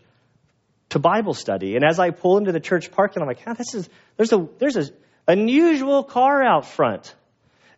to 0.88 0.98
Bible 0.98 1.34
study. 1.34 1.76
And 1.76 1.84
as 1.84 1.98
I 1.98 2.10
pull 2.10 2.38
into 2.38 2.52
the 2.52 2.60
church 2.60 2.90
parking, 2.90 3.20
I'm 3.20 3.28
like, 3.28 3.42
ah, 3.46 3.52
this 3.52 3.74
is, 3.74 3.86
there's 4.16 4.32
a, 4.32 4.48
there's 4.58 4.76
a 4.78 4.88
unusual 5.28 6.02
car 6.02 6.42
out 6.42 6.66
front. 6.66 7.14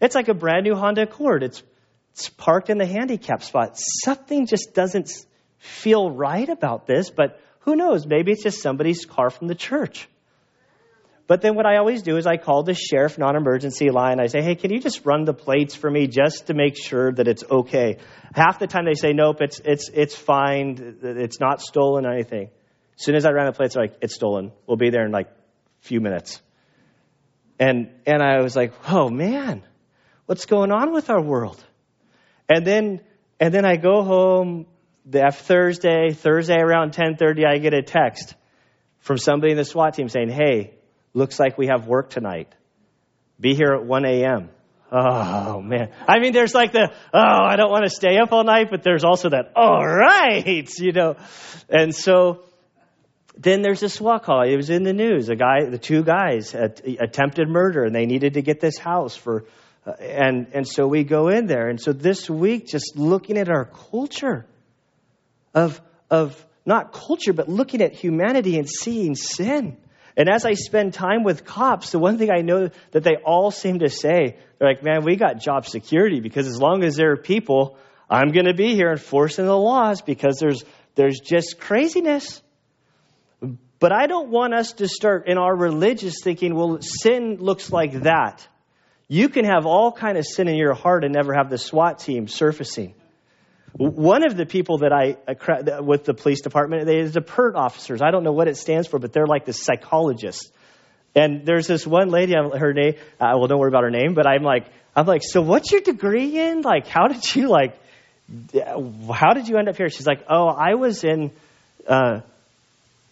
It's 0.01 0.15
like 0.15 0.29
a 0.29 0.35
brand 0.35 0.65
new 0.65 0.77
Honda 0.77 1.03
Accord. 1.03 1.43
It's, 1.43 1.65
it's 2.13 2.29
parked 2.29 2.71
in 2.71 2.79
the 2.79 2.87
handicap 2.87 3.43
spot. 3.43 3.77
Something 4.05 4.47
just 4.47 4.73
doesn't 4.73 5.11
feel 5.59 6.11
right 6.13 6.49
about 6.49 6.87
this, 6.87 7.11
but 7.11 7.41
who 7.61 7.75
knows? 7.75 8.07
Maybe 8.07 8.31
it's 8.31 8.45
just 8.45 8.63
somebody's 8.63 9.05
car 9.05 9.31
from 9.31 9.49
the 9.49 9.57
church. 9.57 10.09
But 11.27 11.41
then 11.41 11.57
what 11.57 11.67
I 11.67 11.79
always 11.79 12.03
do 12.03 12.17
is 12.17 12.27
I 12.27 12.37
call 12.37 12.63
the 12.63 12.75
sheriff 12.75 13.19
non 13.19 13.35
emergency 13.35 13.91
line. 13.91 14.21
I 14.21 14.27
say, 14.27 14.43
hey, 14.43 14.55
can 14.55 14.73
you 14.73 14.79
just 14.79 15.05
run 15.05 15.25
the 15.25 15.35
plates 15.35 15.75
for 15.75 15.91
me 15.91 16.07
just 16.07 16.47
to 16.47 16.55
make 16.55 16.77
sure 16.77 17.13
that 17.13 17.27
it's 17.27 17.43
okay? 17.51 17.99
Half 18.33 18.61
the 18.61 18.69
time 18.69 18.85
they 18.85 18.95
say, 18.95 19.13
nope, 19.13 19.39
it's, 19.41 19.61
it's, 19.65 19.91
it's 19.93 20.15
fine. 20.15 20.99
It's 21.03 21.41
not 21.41 21.61
stolen 21.61 22.07
or 22.07 22.13
anything. 22.13 22.51
As 22.99 23.05
soon 23.05 23.17
as 23.17 23.27
I 23.27 23.31
ran 23.31 23.47
the 23.47 23.53
plates, 23.53 23.75
they're 23.75 23.85
like, 23.85 23.97
it's 24.03 24.15
stolen. 24.15 24.53
We'll 24.67 24.77
be 24.77 24.91
there 24.91 25.05
in 25.05 25.11
like 25.11 25.27
a 25.27 25.87
few 25.87 26.01
minutes. 26.01 26.41
And, 27.59 27.91
and 28.07 28.23
I 28.23 28.41
was 28.43 28.55
like, 28.55 28.75
oh 28.89 29.09
man, 29.09 29.65
what's 30.27 30.47
going 30.47 30.71
on 30.71 30.93
with 30.93 31.11
our 31.11 31.21
world? 31.21 31.63
And 32.49 32.65
then, 32.65 33.01
and 33.41 33.53
then 33.53 33.65
I 33.65 33.77
go 33.77 34.03
home 34.03 34.67
the 35.05 35.25
F 35.25 35.41
Thursday, 35.41 36.13
Thursday 36.13 36.59
around 36.59 36.89
1030, 36.89 37.45
I 37.47 37.59
get 37.59 37.75
a 37.75 37.83
text 37.83 38.35
from 39.01 39.19
somebody 39.19 39.53
in 39.53 39.57
the 39.57 39.65
SWAT 39.65 39.95
team 39.95 40.09
saying, 40.09 40.31
hey, 40.31 40.75
Looks 41.17 41.41
like 41.41 41.57
we 41.57 41.69
have 41.69 41.87
work 41.87 42.11
tonight. 42.11 42.55
Be 43.41 43.55
here 43.55 43.73
at 43.73 43.87
1 43.87 44.05
a.m. 44.05 44.51
Oh, 44.93 45.63
man. 45.63 45.89
I 46.07 46.19
mean, 46.19 46.35
there's 46.35 46.55
like 46.55 46.73
the, 46.73 46.93
oh, 47.15 47.19
I 47.19 47.57
don't 47.57 47.71
want 47.71 47.85
to 47.85 47.91
stay 47.91 48.19
up 48.19 48.33
all 48.33 48.45
night, 48.45 48.67
but 48.71 48.83
there's 48.83 49.03
also 49.03 49.31
that, 49.31 49.53
all 49.57 49.83
right, 49.83 50.71
you 50.79 50.93
know. 50.93 51.17
And 51.71 51.95
so 51.95 52.45
then 53.35 53.63
there's 53.63 53.81
this 53.81 53.95
SWAT 53.95 54.25
call. 54.25 54.43
It 54.43 54.57
was 54.57 54.69
in 54.69 54.83
the 54.83 54.93
news. 54.93 55.31
A 55.31 55.37
guy, 55.37 55.65
the 55.65 55.79
two 55.79 56.05
guys 56.05 56.55
attempted 56.55 57.49
murder, 57.49 57.85
and 57.85 57.95
they 57.95 58.05
needed 58.05 58.35
to 58.35 58.43
get 58.43 58.61
this 58.61 58.77
house 58.77 59.17
for, 59.17 59.47
uh, 59.87 59.93
and, 59.93 60.49
and 60.53 60.69
so 60.69 60.87
we 60.87 61.03
go 61.03 61.29
in 61.29 61.47
there. 61.47 61.71
And 61.71 61.81
so 61.81 61.95
this 61.95 62.29
week, 62.29 62.67
just 62.67 62.95
looking 62.95 63.39
at 63.39 63.49
our 63.49 63.65
culture 63.65 64.45
of, 65.55 65.81
of 66.11 66.45
not 66.67 66.93
culture, 66.93 67.33
but 67.33 67.49
looking 67.49 67.81
at 67.81 67.95
humanity 67.95 68.59
and 68.59 68.69
seeing 68.69 69.15
sin 69.15 69.79
and 70.17 70.31
as 70.31 70.47
I 70.47 70.55
spend 70.55 70.95
time 70.95 71.25
with 71.25 71.45
cops, 71.45 71.91
the 71.91 71.99
one 71.99 72.17
thing 72.17 72.31
I 72.31 72.41
know 72.41 72.71
that 72.93 73.05
they 73.05 73.17
all 73.17 73.51
seem 73.51 73.81
to 73.81 73.91
say, 73.91 74.37
they're 74.59 74.69
like, 74.69 74.83
man, 74.83 75.05
we 75.05 75.17
got 75.17 75.41
job 75.41 75.67
security 75.67 76.21
because 76.21 76.47
as 76.47 76.59
long 76.59 76.83
as 76.85 76.97
there 76.97 77.13
are 77.13 77.17
people, 77.19 77.77
I'm 78.09 78.33
going 78.33 78.47
to 78.47 78.55
be 78.55 78.75
here 78.75 78.91
enforcing 78.91 79.45
the 79.45 79.57
laws 79.57 80.01
because 80.01 80.39
there's, 80.41 80.65
there's 80.95 81.21
just 81.21 81.61
craziness. 81.61 82.41
But 83.79 83.93
I 83.93 84.07
don't 84.07 84.31
want 84.31 84.55
us 84.55 84.73
to 84.75 84.89
start 84.89 85.29
in 85.29 85.37
our 85.37 85.55
religious 85.55 86.23
thinking, 86.23 86.55
well, 86.55 86.79
sin 86.81 87.37
looks 87.39 87.71
like 87.71 87.93
that. 88.03 88.47
You 89.09 89.29
can 89.29 89.45
have 89.45 89.67
all 89.67 89.93
kind 89.93 90.17
of 90.17 90.25
sin 90.25 90.49
in 90.49 90.57
your 90.57 90.73
heart 90.73 91.05
and 91.05 91.13
never 91.13 91.35
have 91.35 91.51
the 91.51 91.59
SWAT 91.59 91.99
team 91.99 92.27
surfacing. 92.27 92.95
One 93.79 94.25
of 94.25 94.37
the 94.37 94.47
people 94.47 94.79
that 94.79 94.93
I, 94.93 95.17
with 95.81 96.05
the 96.05 96.15
police 96.15 96.41
department, 96.41 96.87
they 96.87 96.99
is 96.99 97.13
the 97.13 97.21
PERT 97.21 97.57
officers. 97.57 98.01
I 98.01 98.11
don't 98.11 98.25
know 98.25 98.33
what 98.33 98.49
it 98.49 98.57
stands 98.57 98.89
for, 98.89 98.99
but 98.99 99.13
they're 99.13 99.27
like 99.27 99.45
the 99.45 99.53
psychologists. 99.53 100.51
And 101.15 101.45
there's 101.45 101.67
this 101.67 101.87
one 101.87 102.09
lady, 102.09 102.35
her 102.35 102.73
name, 102.73 102.95
uh, 103.21 103.33
well, 103.37 103.47
don't 103.47 103.59
worry 103.59 103.69
about 103.69 103.85
her 103.85 103.91
name, 103.91 104.15
but 104.15 104.27
I'm 104.27 104.43
like, 104.43 104.67
I'm 104.95 105.07
like, 105.07 105.23
so 105.23 105.43
what's 105.43 105.71
your 105.73 105.83
degree 105.83 106.39
in? 106.39 106.63
Like, 106.63 106.87
how 106.87 107.09
did 107.09 107.35
you 107.35 107.49
like, 107.49 107.79
how 109.13 109.35
did 109.35 109.47
you 109.47 109.59
end 109.59 109.69
up 109.69 109.77
here? 109.77 109.91
She's 109.91 110.07
like, 110.07 110.25
oh, 110.29 110.47
I 110.49 110.75
was 110.75 111.05
in, 111.05 111.31
uh, 111.87 112.21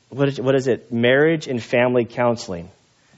what 0.09 0.29
is, 0.29 0.41
what 0.41 0.55
is 0.55 0.67
it? 0.67 0.91
Marriage 0.91 1.47
and 1.47 1.63
family 1.63 2.07
counseling. 2.07 2.71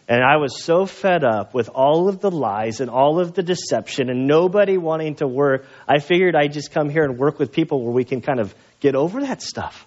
And 0.08 0.22
I 0.22 0.36
was 0.36 0.62
so 0.62 0.86
fed 0.86 1.24
up 1.24 1.52
with 1.52 1.68
all 1.68 2.08
of 2.08 2.20
the 2.20 2.30
lies 2.30 2.80
and 2.80 2.88
all 2.88 3.18
of 3.18 3.34
the 3.34 3.42
deception 3.42 4.08
and 4.08 4.28
nobody 4.28 4.78
wanting 4.78 5.16
to 5.16 5.26
work. 5.26 5.66
I 5.88 5.98
figured 5.98 6.36
I'd 6.36 6.52
just 6.52 6.70
come 6.70 6.88
here 6.88 7.04
and 7.04 7.18
work 7.18 7.40
with 7.40 7.50
people 7.50 7.82
where 7.82 7.92
we 7.92 8.04
can 8.04 8.20
kind 8.20 8.38
of 8.38 8.54
get 8.78 8.94
over 8.94 9.20
that 9.22 9.42
stuff. 9.42 9.86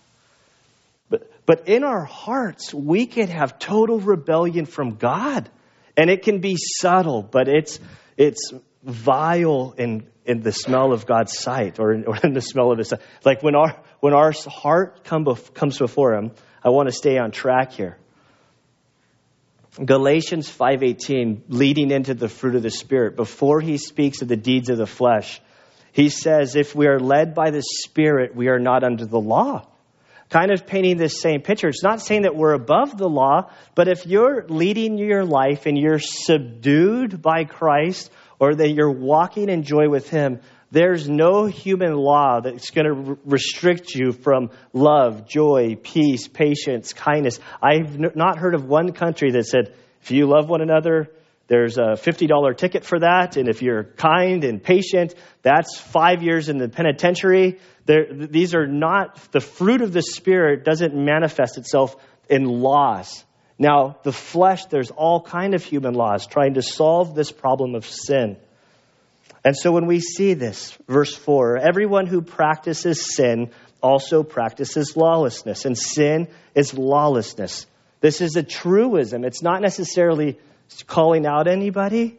But, 1.09 1.31
but 1.45 1.69
in 1.69 1.85
our 1.85 2.03
hearts, 2.03 2.73
we 2.73 3.05
can 3.05 3.29
have 3.29 3.59
total 3.59 3.99
rebellion 3.99 4.65
from 4.65 4.95
God. 4.95 5.49
And 5.95 6.09
it 6.09 6.23
can 6.23 6.39
be 6.39 6.57
subtle, 6.57 7.23
but 7.23 7.47
it's, 7.47 7.79
it's 8.17 8.53
vile 8.83 9.73
in, 9.77 10.05
in 10.25 10.41
the 10.41 10.51
smell 10.51 10.91
of 10.91 11.05
God's 11.05 11.37
sight 11.37 11.79
or 11.79 11.93
in, 11.93 12.05
or 12.05 12.17
in 12.17 12.33
the 12.33 12.41
smell 12.41 12.71
of 12.71 12.77
His 12.77 12.93
Like 13.23 13.41
when 13.41 13.55
our, 13.55 13.75
when 14.01 14.13
our 14.13 14.33
heart 14.47 15.05
come 15.05 15.25
comes 15.53 15.77
before 15.77 16.13
Him, 16.13 16.31
I 16.63 16.69
want 16.69 16.89
to 16.89 16.93
stay 16.93 17.17
on 17.17 17.31
track 17.31 17.71
here. 17.71 17.97
Galatians 19.83 20.49
5:18 20.49 21.43
leading 21.49 21.91
into 21.91 22.13
the 22.13 22.29
fruit 22.29 22.55
of 22.55 22.63
the 22.63 22.69
spirit. 22.69 23.15
Before 23.15 23.61
he 23.61 23.77
speaks 23.77 24.21
of 24.21 24.27
the 24.27 24.35
deeds 24.35 24.69
of 24.69 24.77
the 24.77 24.87
flesh 24.87 25.41
he 25.91 26.09
says 26.09 26.55
if 26.55 26.75
we 26.75 26.87
are 26.87 26.99
led 26.99 27.33
by 27.33 27.51
the 27.51 27.61
spirit 27.61 28.35
we 28.35 28.47
are 28.47 28.59
not 28.59 28.83
under 28.83 29.05
the 29.05 29.19
law. 29.19 29.65
Kind 30.29 30.51
of 30.51 30.67
painting 30.67 30.97
this 30.97 31.21
same 31.21 31.41
picture. 31.41 31.67
It's 31.69 31.83
not 31.83 32.01
saying 32.01 32.21
that 32.21 32.35
we're 32.35 32.53
above 32.53 32.97
the 32.97 33.09
law 33.09 33.51
but 33.75 33.87
if 33.87 34.05
you're 34.05 34.45
leading 34.47 34.97
your 34.97 35.25
life 35.25 35.65
and 35.65 35.77
you're 35.77 35.99
subdued 35.99 37.21
by 37.21 37.45
Christ 37.45 38.11
or 38.39 38.55
that 38.55 38.69
you're 38.69 38.91
walking 38.91 39.49
in 39.49 39.63
joy 39.63 39.89
with 39.89 40.09
him 40.09 40.39
there's 40.71 41.09
no 41.09 41.45
human 41.45 41.95
law 41.95 42.41
that's 42.41 42.69
going 42.69 42.85
to 42.85 43.17
restrict 43.25 43.95
you 43.95 44.11
from 44.11 44.51
love, 44.71 45.27
joy, 45.27 45.75
peace, 45.81 46.27
patience, 46.27 46.93
kindness. 46.93 47.39
I've 47.61 47.97
not 47.97 48.37
heard 48.37 48.53
of 48.53 48.65
one 48.65 48.91
country 48.91 49.31
that 49.31 49.45
said, 49.45 49.73
if 50.01 50.11
you 50.11 50.27
love 50.27 50.47
one 50.47 50.61
another, 50.61 51.09
there's 51.47 51.77
a 51.77 51.97
$50 51.97 52.55
ticket 52.57 52.85
for 52.85 52.99
that. 52.99 53.35
And 53.35 53.49
if 53.49 53.63
you're 53.63 53.83
kind 53.83 54.43
and 54.43 54.63
patient, 54.63 55.15
that's 55.41 55.79
five 55.79 56.21
years 56.21 56.47
in 56.47 56.59
the 56.59 56.69
penitentiary. 56.69 57.59
There, 57.85 58.05
these 58.11 58.53
are 58.53 58.67
not, 58.67 59.15
the 59.31 59.39
fruit 59.39 59.81
of 59.81 59.91
the 59.91 60.03
Spirit 60.03 60.63
doesn't 60.63 60.93
manifest 60.93 61.57
itself 61.57 61.95
in 62.29 62.43
laws. 62.43 63.25
Now, 63.57 63.97
the 64.03 64.13
flesh, 64.13 64.65
there's 64.65 64.91
all 64.91 65.21
kind 65.21 65.55
of 65.55 65.63
human 65.63 65.95
laws 65.95 66.27
trying 66.27 66.53
to 66.53 66.61
solve 66.61 67.15
this 67.15 67.31
problem 67.31 67.73
of 67.73 67.85
sin. 67.85 68.37
And 69.43 69.55
so 69.55 69.71
when 69.71 69.85
we 69.85 69.99
see 69.99 70.33
this, 70.33 70.77
verse 70.87 71.15
4, 71.15 71.57
everyone 71.57 72.07
who 72.07 72.21
practices 72.21 73.15
sin 73.15 73.51
also 73.81 74.23
practices 74.23 74.97
lawlessness, 74.97 75.65
and 75.65 75.77
sin 75.77 76.27
is 76.53 76.73
lawlessness. 76.73 77.65
This 78.01 78.21
is 78.21 78.35
a 78.35 78.43
truism. 78.43 79.23
It's 79.23 79.41
not 79.41 79.61
necessarily 79.61 80.37
calling 80.87 81.25
out 81.25 81.47
anybody, 81.47 82.17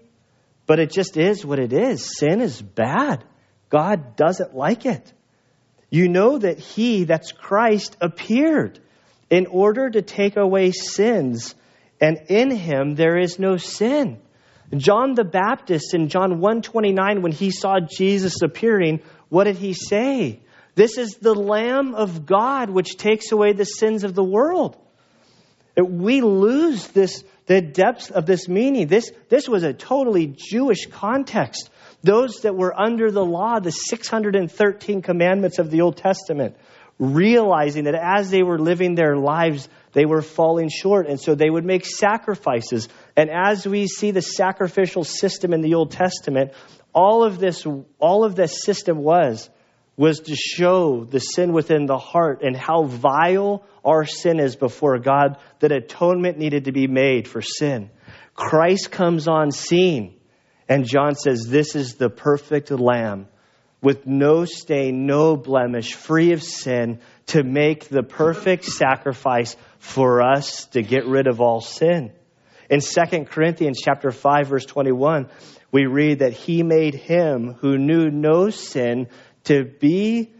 but 0.66 0.78
it 0.78 0.90
just 0.90 1.16
is 1.16 1.44
what 1.44 1.58
it 1.58 1.72
is. 1.72 2.16
Sin 2.18 2.40
is 2.40 2.60
bad. 2.60 3.24
God 3.68 4.16
doesn't 4.16 4.54
like 4.54 4.86
it. 4.86 5.12
You 5.90 6.08
know 6.08 6.38
that 6.38 6.58
He, 6.58 7.04
that's 7.04 7.32
Christ, 7.32 7.96
appeared 8.00 8.80
in 9.28 9.46
order 9.46 9.90
to 9.90 10.02
take 10.02 10.36
away 10.36 10.72
sins, 10.72 11.54
and 12.00 12.18
in 12.28 12.50
Him 12.50 12.94
there 12.94 13.18
is 13.18 13.38
no 13.38 13.56
sin. 13.56 14.20
John 14.76 15.14
the 15.14 15.24
Baptist 15.24 15.94
in 15.94 16.08
John 16.08 16.40
129 16.40 17.22
when 17.22 17.32
he 17.32 17.50
saw 17.50 17.80
Jesus 17.80 18.42
appearing, 18.42 19.00
what 19.28 19.44
did 19.44 19.56
he 19.56 19.72
say? 19.72 20.40
This 20.74 20.96
is 20.96 21.16
the 21.16 21.34
lamb 21.34 21.94
of 21.94 22.26
God 22.26 22.70
which 22.70 22.96
takes 22.96 23.32
away 23.32 23.52
the 23.52 23.64
sins 23.64 24.04
of 24.04 24.14
the 24.14 24.24
world. 24.24 24.76
We 25.76 26.20
lose 26.20 26.86
this 26.88 27.24
the 27.50 27.60
depth 27.60 28.12
of 28.12 28.26
this 28.26 28.46
meaning. 28.48 28.86
This, 28.86 29.10
this 29.28 29.48
was 29.48 29.64
a 29.64 29.72
totally 29.72 30.28
Jewish 30.28 30.86
context. 30.86 31.68
Those 32.00 32.42
that 32.42 32.54
were 32.54 32.72
under 32.78 33.10
the 33.10 33.24
law, 33.24 33.58
the 33.58 33.72
613 33.72 35.02
commandments 35.02 35.58
of 35.58 35.68
the 35.68 35.80
Old 35.80 35.96
Testament, 35.96 36.54
realizing 37.00 37.84
that 37.84 37.96
as 37.96 38.30
they 38.30 38.44
were 38.44 38.60
living 38.60 38.94
their 38.94 39.16
lives, 39.16 39.68
they 39.94 40.04
were 40.04 40.22
falling 40.22 40.68
short. 40.68 41.08
And 41.08 41.20
so 41.20 41.34
they 41.34 41.50
would 41.50 41.64
make 41.64 41.84
sacrifices. 41.84 42.88
And 43.20 43.28
as 43.28 43.68
we 43.68 43.86
see 43.86 44.12
the 44.12 44.22
sacrificial 44.22 45.04
system 45.04 45.52
in 45.52 45.60
the 45.60 45.74
Old 45.74 45.90
Testament, 45.90 46.52
all 46.94 47.22
of 47.22 47.38
this, 47.38 47.66
all 47.98 48.24
of 48.24 48.34
this 48.34 48.62
system 48.62 48.96
was, 48.96 49.50
was 49.94 50.20
to 50.20 50.34
show 50.34 51.04
the 51.04 51.18
sin 51.18 51.52
within 51.52 51.84
the 51.84 51.98
heart 51.98 52.40
and 52.42 52.56
how 52.56 52.84
vile 52.84 53.62
our 53.84 54.06
sin 54.06 54.40
is 54.40 54.56
before 54.56 54.98
God, 55.00 55.36
that 55.58 55.70
atonement 55.70 56.38
needed 56.38 56.64
to 56.64 56.72
be 56.72 56.86
made 56.86 57.28
for 57.28 57.42
sin. 57.42 57.90
Christ 58.34 58.90
comes 58.90 59.28
on 59.28 59.50
scene, 59.50 60.14
and 60.66 60.86
John 60.86 61.14
says, 61.14 61.46
This 61.46 61.76
is 61.76 61.96
the 61.96 62.08
perfect 62.08 62.70
lamb 62.70 63.28
with 63.82 64.06
no 64.06 64.46
stain, 64.46 65.04
no 65.04 65.36
blemish, 65.36 65.92
free 65.92 66.32
of 66.32 66.42
sin, 66.42 67.00
to 67.26 67.42
make 67.42 67.90
the 67.90 68.02
perfect 68.02 68.64
sacrifice 68.64 69.58
for 69.78 70.22
us 70.22 70.64
to 70.68 70.80
get 70.80 71.04
rid 71.04 71.26
of 71.26 71.42
all 71.42 71.60
sin. 71.60 72.12
In 72.70 72.80
2 72.80 73.24
Corinthians 73.24 73.80
chapter 73.84 74.12
5 74.12 74.46
verse 74.46 74.64
21, 74.64 75.28
we 75.72 75.86
read 75.86 76.20
that 76.20 76.32
he 76.32 76.62
made 76.62 76.94
him 76.94 77.54
who 77.54 77.76
knew 77.76 78.10
no 78.10 78.50
sin 78.50 79.08
to 79.44 79.64
be 79.64 80.30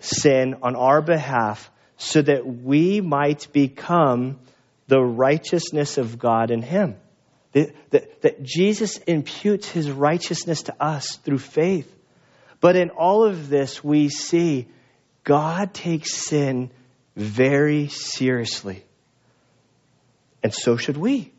sin 0.00 0.56
on 0.62 0.76
our 0.76 1.02
behalf 1.02 1.70
so 1.98 2.22
that 2.22 2.46
we 2.46 3.02
might 3.02 3.52
become 3.52 4.38
the 4.86 5.00
righteousness 5.00 5.98
of 5.98 6.18
God 6.18 6.50
in 6.50 6.62
him. 6.62 6.96
That, 7.52 7.74
that, 7.90 8.22
that 8.22 8.42
Jesus 8.42 8.96
imputes 8.98 9.68
his 9.68 9.90
righteousness 9.90 10.62
to 10.64 10.82
us 10.82 11.16
through 11.16 11.38
faith. 11.38 11.94
But 12.60 12.76
in 12.76 12.88
all 12.90 13.24
of 13.24 13.50
this, 13.50 13.84
we 13.84 14.08
see 14.08 14.68
God 15.22 15.74
takes 15.74 16.14
sin 16.14 16.70
very 17.14 17.88
seriously. 17.88 18.84
And 20.42 20.54
so 20.54 20.78
should 20.78 20.96
we. 20.96 21.32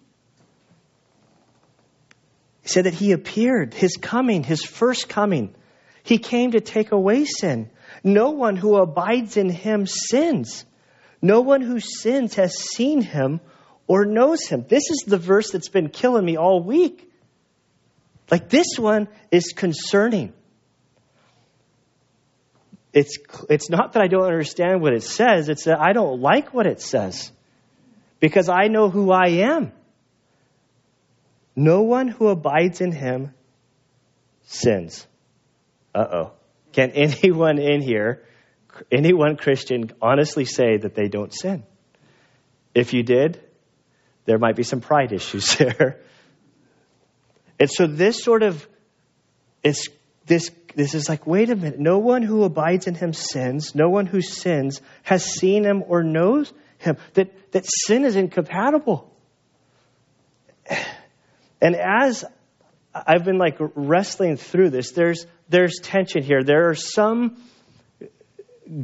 He 2.70 2.74
said 2.74 2.86
that 2.86 2.94
he 2.94 3.14
appeared, 3.14 3.74
his 3.74 3.98
coming, 3.98 4.44
his 4.44 4.64
first 4.64 5.10
coming. 5.10 5.56
He 6.04 6.20
came 6.20 6.52
to 6.52 6.62
take 6.62 6.92
away 6.92 7.26
sin. 7.26 7.72
No 8.04 8.30
one 8.30 8.56
who 8.56 8.76
abides 8.76 9.38
in 9.38 9.50
him 9.50 9.88
sins. 9.88 10.66
No 11.20 11.42
one 11.42 11.62
who 11.62 11.80
sins 11.80 12.36
has 12.36 12.54
seen 12.54 13.02
him 13.02 13.42
or 13.88 14.06
knows 14.06 14.46
him. 14.46 14.66
This 14.70 14.84
is 14.92 15.04
the 15.08 15.18
verse 15.18 15.50
that's 15.50 15.70
been 15.70 15.90
killing 15.90 16.24
me 16.24 16.38
all 16.38 16.62
week. 16.62 17.12
Like 18.30 18.50
this 18.50 18.78
one 18.78 19.08
is 19.32 19.52
concerning 19.56 20.34
it's, 22.94 23.18
it's 23.50 23.70
not 23.70 23.94
that 23.94 24.04
I 24.04 24.08
don't 24.08 24.26
understand 24.26 24.82
what 24.82 24.94
it 24.94 25.04
says, 25.04 25.50
it's 25.50 25.66
that 25.66 25.80
I 25.80 25.94
don't 25.94 26.22
like 26.22 26.54
what 26.54 26.68
it 26.68 26.82
says 26.82 27.32
because 28.20 28.48
I 28.48 28.68
know 28.68 28.90
who 28.90 29.12
I 29.12 29.28
am. 29.50 29.72
No 31.60 31.82
one 31.82 32.08
who 32.08 32.30
abides 32.30 32.80
in 32.80 32.94
him 32.94 33.34
sins. 34.44 35.06
Uh 35.94 36.06
oh. 36.10 36.32
Can 36.72 36.92
anyone 36.96 37.60
in 37.60 37.82
here, 37.82 38.24
anyone 38.90 39.36
Christian, 39.36 39.92
honestly 40.02 40.46
say 40.46 40.78
that 40.78 40.96
they 40.96 41.10
don't 41.10 41.34
sin? 41.34 41.64
If 42.74 42.94
you 42.94 43.04
did, 43.04 43.42
there 44.24 44.38
might 44.38 44.56
be 44.56 44.64
some 44.64 44.80
pride 44.80 45.12
issues 45.12 45.54
there. 45.58 46.00
And 47.60 47.70
so 47.70 47.88
this 47.88 48.24
sort 48.24 48.42
of, 48.42 48.66
it's 49.62 49.90
this, 50.28 50.52
this 50.76 50.94
is 50.94 51.10
like, 51.10 51.28
wait 51.28 51.50
a 51.50 51.58
minute. 51.58 51.78
No 51.78 51.98
one 51.98 52.22
who 52.22 52.46
abides 52.46 52.88
in 52.88 52.96
him 52.96 53.12
sins. 53.12 53.76
No 53.76 53.90
one 53.90 54.06
who 54.06 54.22
sins 54.22 54.80
has 55.04 55.26
seen 55.26 55.66
him 55.66 55.84
or 55.86 56.04
knows 56.04 56.54
him. 56.78 56.96
That, 57.16 57.52
that 57.52 57.66
sin 57.66 58.06
is 58.06 58.16
incompatible. 58.16 59.14
And 61.62 61.76
as 61.76 62.26
I've 62.94 63.26
been 63.26 63.38
like 63.38 63.58
wrestling 63.60 64.38
through 64.38 64.72
this, 64.72 64.92
there's, 64.92 65.26
there's 65.50 65.80
tension 65.82 66.24
here. 66.24 66.44
There 66.44 66.70
are 66.70 66.76
some 66.76 67.38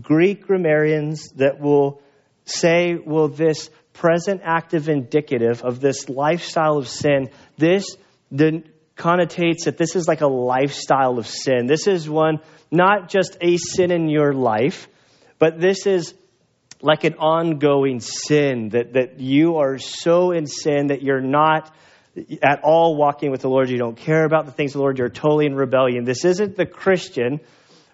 Greek 0.02 0.48
grammarians 0.48 1.30
that 1.36 1.60
will 1.60 2.02
say, 2.46 2.96
well, 2.96 3.28
this 3.28 3.70
present 3.94 4.42
active 4.44 4.90
indicative 4.90 5.64
of 5.64 5.80
this 5.80 6.10
lifestyle 6.10 6.78
of 6.78 6.88
sin, 6.88 7.30
this, 7.58 7.96
the 8.32 8.64
connotates 8.98 9.66
that 9.66 9.78
this 9.78 9.96
is 9.96 10.08
like 10.08 10.22
a 10.22 10.28
lifestyle 10.28 11.18
of 11.18 11.28
sin. 11.28 11.66
This 11.66 11.88
is 11.88 12.10
one, 12.10 12.40
not 12.72 13.10
just 13.10 13.38
a 13.42 13.58
sin 13.58 13.92
in 13.92 14.10
your 14.10 14.34
life, 14.34 14.88
but 15.40 15.60
this 15.60 15.86
is 15.86 16.14
like 16.82 17.04
an 17.04 17.16
ongoing 17.16 18.00
sin 18.00 18.70
that, 18.70 18.94
that 18.94 19.20
you 19.20 19.58
are 19.58 19.80
so 19.80 20.32
in 20.32 20.46
sin 20.46 20.88
that 20.88 21.02
you're 21.02 21.22
not 21.22 21.74
at 22.42 22.62
all 22.64 22.96
walking 22.96 23.32
with 23.32 23.42
the 23.42 23.50
Lord. 23.50 23.70
You 23.70 23.78
don't 23.78 23.98
care 23.98 24.26
about 24.26 24.46
the 24.46 24.52
things 24.52 24.72
of 24.72 24.80
the 24.80 24.82
Lord. 24.82 24.98
You're 24.98 25.10
totally 25.10 25.46
in 25.46 25.56
rebellion. 25.56 26.06
This 26.06 26.24
isn't 26.26 26.56
the 26.56 26.66
Christian 26.66 27.40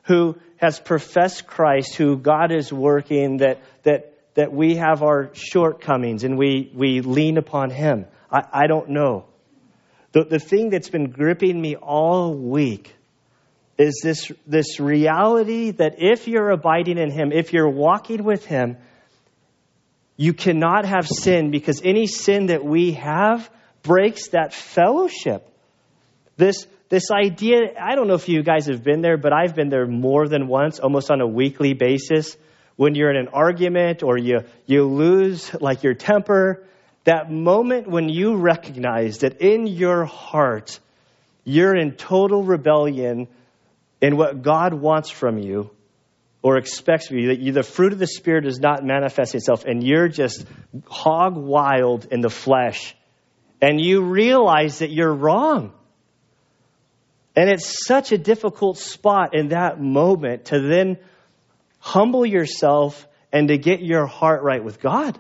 who 0.04 0.36
has 0.58 0.80
professed 0.80 1.48
Christ, 1.48 1.96
who 1.96 2.18
God 2.18 2.52
is 2.52 2.72
working, 2.72 3.38
that, 3.38 3.60
that, 3.84 4.14
that 4.36 4.52
we 4.52 4.76
have 4.76 5.02
our 5.04 5.32
shortcomings 5.34 6.24
and 6.24 6.38
we, 6.38 6.72
we 6.74 7.02
lean 7.02 7.38
upon 7.38 7.72
Him. 7.72 8.06
I, 8.32 8.42
I 8.52 8.68
don't 8.68 8.90
know. 8.90 9.26
The, 10.12 10.24
the 10.26 10.40
thing 10.40 10.70
that's 10.70 10.90
been 10.90 11.10
gripping 11.10 11.60
me 11.60 11.76
all 11.76 12.34
week 12.34 12.94
is 13.78 14.02
this, 14.04 14.32
this 14.46 14.80
reality 14.80 15.72
that 15.72 15.96
if 15.98 16.28
you're 16.28 16.52
abiding 16.52 16.98
in 16.98 17.10
Him, 17.10 17.32
if 17.32 17.54
you're 17.54 17.70
walking 17.70 18.24
with 18.24 18.46
Him, 18.46 18.78
you 20.18 20.34
cannot 20.34 20.86
have 20.86 21.08
sin 21.08 21.50
because 21.50 21.82
any 21.84 22.06
sin 22.06 22.48
that 22.48 22.64
we 22.64 22.92
have 22.94 23.50
breaks 23.84 24.30
that 24.30 24.54
fellowship. 24.54 25.48
This, 26.38 26.66
this 26.90 27.12
idea, 27.12 27.74
I 27.80 27.96
don't 27.96 28.08
know 28.08 28.16
if 28.16 28.28
you 28.30 28.44
guys 28.44 28.68
have 28.68 28.84
been 28.84 29.02
there, 29.02 29.18
but 29.18 29.34
I've 29.34 29.56
been 29.56 29.70
there 29.70 29.86
more 29.86 30.28
than 30.28 30.48
once, 30.48 30.80
almost 30.80 31.12
on 31.12 31.22
a 31.22 31.28
weekly 31.28 31.74
basis. 31.74 32.36
When 32.76 32.96
you're 32.96 33.12
in 33.12 33.18
an 33.18 33.28
argument 33.30 34.02
or 34.02 34.18
you, 34.18 34.42
you 34.66 34.86
lose 34.86 35.54
like 35.62 35.84
your 35.84 35.94
temper 35.94 36.64
that 37.04 37.32
moment 37.32 37.88
when 37.88 38.10
you 38.10 38.38
recognize 38.38 39.20
that 39.20 39.42
in 39.42 39.68
your 39.68 40.06
heart 40.06 40.80
you're 41.44 41.76
in 41.76 41.94
total 41.94 42.44
rebellion 42.44 43.28
in 44.02 44.18
what 44.18 44.42
God 44.42 44.74
wants 44.74 45.10
from 45.10 45.40
you 45.40 45.72
or 46.44 46.58
expects 46.58 47.08
from 47.08 47.18
you, 47.18 47.28
that 47.28 47.40
you, 47.40 47.52
the 47.52 47.64
fruit 47.64 47.94
of 47.94 48.00
the 48.00 48.08
Spirit 48.08 48.44
does 48.44 48.60
not 48.60 48.84
manifest 48.84 49.36
itself 49.36 49.66
and 49.66 49.84
you're 49.84 50.08
just 50.08 50.46
hog 50.88 51.36
wild 51.36 52.06
in 52.12 52.22
the 52.22 52.30
flesh 52.30 52.96
and 53.62 53.80
you 53.80 54.04
realize 54.04 54.80
that 54.80 54.92
you're 54.92 55.14
wrong. 55.14 55.74
And 57.36 57.50
it's 57.50 57.86
such 57.86 58.12
a 58.12 58.18
difficult 58.18 58.78
spot 58.78 59.34
in 59.34 59.50
that 59.50 59.80
moment 59.80 60.46
to 60.46 60.60
then 60.60 60.98
humble 61.80 62.26
yourself 62.26 63.08
and 63.32 63.48
to 63.48 63.58
get 63.58 63.82
your 63.82 64.06
heart 64.06 64.44
right 64.44 64.64
with 64.64 64.82
God. 64.82 65.18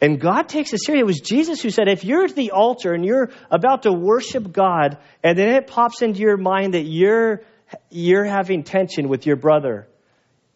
And 0.00 0.20
God 0.20 0.48
takes 0.48 0.72
it 0.72 0.84
seriously. 0.84 1.00
It 1.00 1.06
was 1.06 1.20
Jesus 1.20 1.62
who 1.62 1.70
said, 1.70 1.88
if 1.88 2.04
you're 2.04 2.24
at 2.24 2.36
the 2.36 2.50
altar 2.50 2.92
and 2.92 3.04
you're 3.04 3.30
about 3.50 3.82
to 3.84 3.92
worship 3.92 4.52
God, 4.52 4.98
and 5.22 5.36
then 5.38 5.48
it 5.48 5.66
pops 5.66 6.02
into 6.02 6.20
your 6.20 6.36
mind 6.36 6.74
that 6.74 6.84
you're, 6.84 7.40
you're 7.90 8.24
having 8.24 8.64
tension 8.64 9.08
with 9.08 9.24
your 9.26 9.36
brother, 9.36 9.88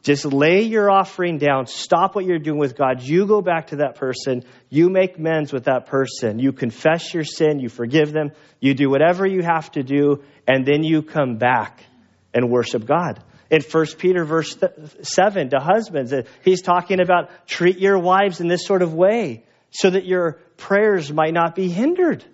just 0.08 0.24
lay 0.24 0.62
your 0.62 0.90
offering 0.90 1.36
down. 1.36 1.66
Stop 1.66 2.14
what 2.14 2.24
you're 2.24 2.38
doing 2.38 2.58
with 2.58 2.78
God. 2.78 3.02
You 3.02 3.26
go 3.26 3.42
back 3.42 3.68
to 3.68 3.76
that 3.76 3.96
person. 3.96 4.42
You 4.70 4.88
make 4.88 5.18
amends 5.18 5.52
with 5.52 5.64
that 5.64 5.84
person. 5.84 6.38
You 6.38 6.52
confess 6.52 7.12
your 7.12 7.24
sin. 7.24 7.60
You 7.60 7.68
forgive 7.68 8.10
them. 8.10 8.30
You 8.58 8.72
do 8.72 8.88
whatever 8.88 9.26
you 9.26 9.42
have 9.42 9.70
to 9.72 9.82
do. 9.82 10.24
And 10.46 10.64
then 10.64 10.82
you 10.82 11.02
come 11.02 11.36
back 11.36 11.84
and 12.32 12.48
worship 12.48 12.86
God 12.86 13.22
in 13.50 13.60
1 13.60 13.86
Peter 13.98 14.24
verse 14.24 14.56
7 15.02 15.50
to 15.50 15.58
husbands. 15.60 16.10
Uh, 16.10 16.22
he's 16.42 16.62
talking 16.62 17.00
about 17.00 17.46
treat 17.46 17.78
your 17.78 17.98
wives 17.98 18.40
in 18.40 18.48
this 18.48 18.64
sort 18.64 18.80
of 18.80 18.94
way 18.94 19.44
so 19.72 19.90
that 19.90 20.06
your 20.06 20.38
prayers 20.56 21.12
might 21.12 21.34
not 21.34 21.54
be 21.54 21.68
hindered. 21.68 22.24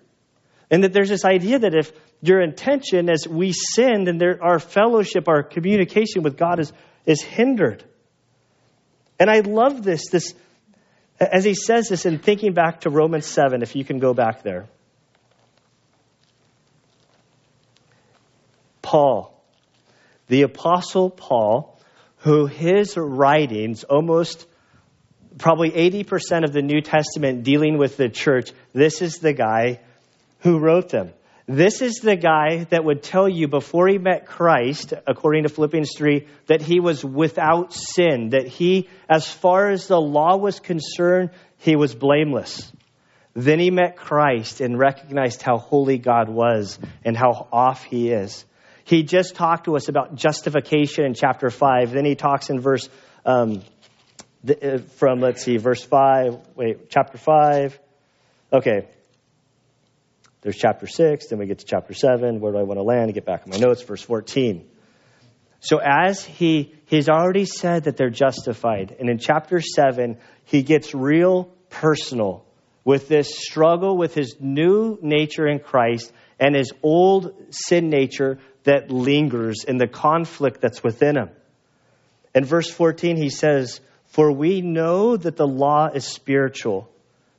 And 0.71 0.85
that 0.85 0.93
there's 0.93 1.09
this 1.09 1.25
idea 1.25 1.59
that 1.59 1.75
if 1.75 1.91
your 2.23 2.41
intention 2.41 3.11
as 3.11 3.27
we 3.27 3.51
sin, 3.53 4.05
then 4.05 4.21
our 4.41 4.61
fellowship, 4.61 5.27
our 5.29 5.43
communication 5.43 6.23
with 6.23 6.37
God 6.37 6.61
is, 6.61 6.73
is 7.07 7.23
hindered. 7.23 7.85
And 9.19 9.31
I 9.31 9.41
love 9.41 9.83
this, 9.83 10.09
this, 10.11 10.35
as 11.21 11.45
he 11.45 11.55
says 11.55 11.89
this 11.89 12.07
in 12.07 12.19
thinking 12.19 12.55
back 12.55 12.83
to 12.83 12.91
Romans 12.91 13.27
7, 13.27 13.63
if 13.63 13.77
you 13.77 13.85
can 13.85 13.99
go 13.99 14.15
back 14.15 14.43
there. 14.43 14.67
Paul, 18.83 19.43
the 20.29 20.43
Apostle 20.43 21.11
Paul, 21.11 21.81
who 22.19 22.47
his 22.47 22.97
writings, 22.97 23.85
almost 23.85 24.47
probably 25.39 25.71
80% 25.71 26.45
of 26.45 26.53
the 26.53 26.63
New 26.63 26.81
Testament 26.81 27.45
dealing 27.45 27.79
with 27.79 27.97
the 27.97 28.09
church, 28.09 28.53
this 28.73 29.03
is 29.03 29.19
the 29.19 29.33
guy 29.33 29.81
who 30.41 30.59
wrote 30.59 30.91
them. 30.91 31.13
This 31.47 31.83
is 31.83 31.97
the 31.97 32.17
guy 32.17 32.65
that 32.71 32.85
would 32.85 33.03
tell 33.03 33.29
you 33.29 33.49
before 33.49 33.87
he 33.87 33.99
met 33.99 34.27
Christ, 34.27 34.95
according 35.07 35.43
to 35.43 35.51
Philippians 35.51 35.91
3, 35.95 36.27
that 36.47 36.63
he 36.63 36.81
was 36.81 37.05
without 37.05 37.75
sin, 37.75 38.31
that 38.31 38.47
he, 38.47 38.89
as 39.11 39.29
far 39.29 39.69
as 39.69 39.87
the 39.87 40.01
law 40.01 40.39
was 40.39 40.59
concerned, 40.59 41.31
he 41.59 41.77
was 41.77 41.95
blameless. 41.95 42.73
Then 43.35 43.59
he 43.59 43.71
met 43.71 43.97
Christ 43.97 44.63
and 44.63 44.79
recognized 44.79 45.43
how 45.43 45.59
holy 45.59 45.99
God 45.99 46.31
was 46.31 46.79
and 47.05 47.15
how 47.15 47.49
off 47.53 47.85
he 47.85 48.11
is. 48.11 48.47
He 48.85 49.03
just 49.03 49.35
talked 49.35 49.65
to 49.65 49.77
us 49.77 49.89
about 49.89 50.15
justification 50.15 51.05
in 51.05 51.13
chapter 51.13 51.51
5. 51.51 51.91
Then 51.91 52.07
he 52.07 52.15
talks 52.15 52.49
in 52.49 52.61
verse, 52.61 52.89
um, 53.27 53.63
uh, 54.49 54.79
from, 54.97 55.21
let's 55.21 55.43
see, 55.43 55.59
verse 55.59 55.83
5, 55.83 56.39
wait, 56.55 56.89
chapter 56.89 57.19
5. 57.19 57.79
Okay. 58.53 58.89
There's 60.45 60.57
chapter 60.57 60.87
6, 60.87 61.29
then 61.29 61.39
we 61.39 61.47
get 61.47 61.61
to 61.61 61.65
chapter 61.65 61.95
7. 61.95 62.39
Where 62.39 62.53
do 62.53 62.59
I 62.59 62.63
want 62.63 62.79
to 62.79 62.83
land? 62.83 63.09
To 63.09 63.13
get 63.13 63.25
back 63.25 63.47
in 63.47 63.51
my 63.51 63.57
notes, 63.57 63.83
verse 63.83 64.03
14. 64.03 64.69
So 65.61 65.79
as 65.79 66.23
he 66.23 66.75
he's 66.85 67.09
already 67.09 67.47
said 67.47 67.85
that 67.85 67.97
they're 67.97 68.11
justified, 68.11 68.95
and 69.01 69.09
in 69.09 69.17
chapter 69.17 69.63
7, 69.63 70.19
he 70.45 70.63
gets 70.63 70.95
real 70.95 71.45
personal 71.71 72.45
with 72.85 73.09
this 73.09 73.39
struggle 73.39 73.97
with 73.97 74.15
his 74.15 74.37
new 74.39 74.99
nature 75.01 75.47
in 75.47 75.61
Christ 75.61 76.13
and 76.39 76.55
his 76.55 76.73
old 76.83 77.35
sin 77.49 77.89
nature 77.89 78.39
that 78.65 78.91
lingers 78.91 79.65
in 79.67 79.79
the 79.79 79.89
conflict 79.89 80.61
that's 80.61 80.83
within 80.83 81.17
him. 81.17 81.31
In 82.35 82.45
verse 82.45 82.69
14, 82.69 83.17
he 83.17 83.31
says, 83.31 83.81
For 84.09 84.31
we 84.31 84.61
know 84.61 85.17
that 85.17 85.37
the 85.37 85.47
law 85.47 85.89
is 85.89 86.05
spiritual, 86.05 86.91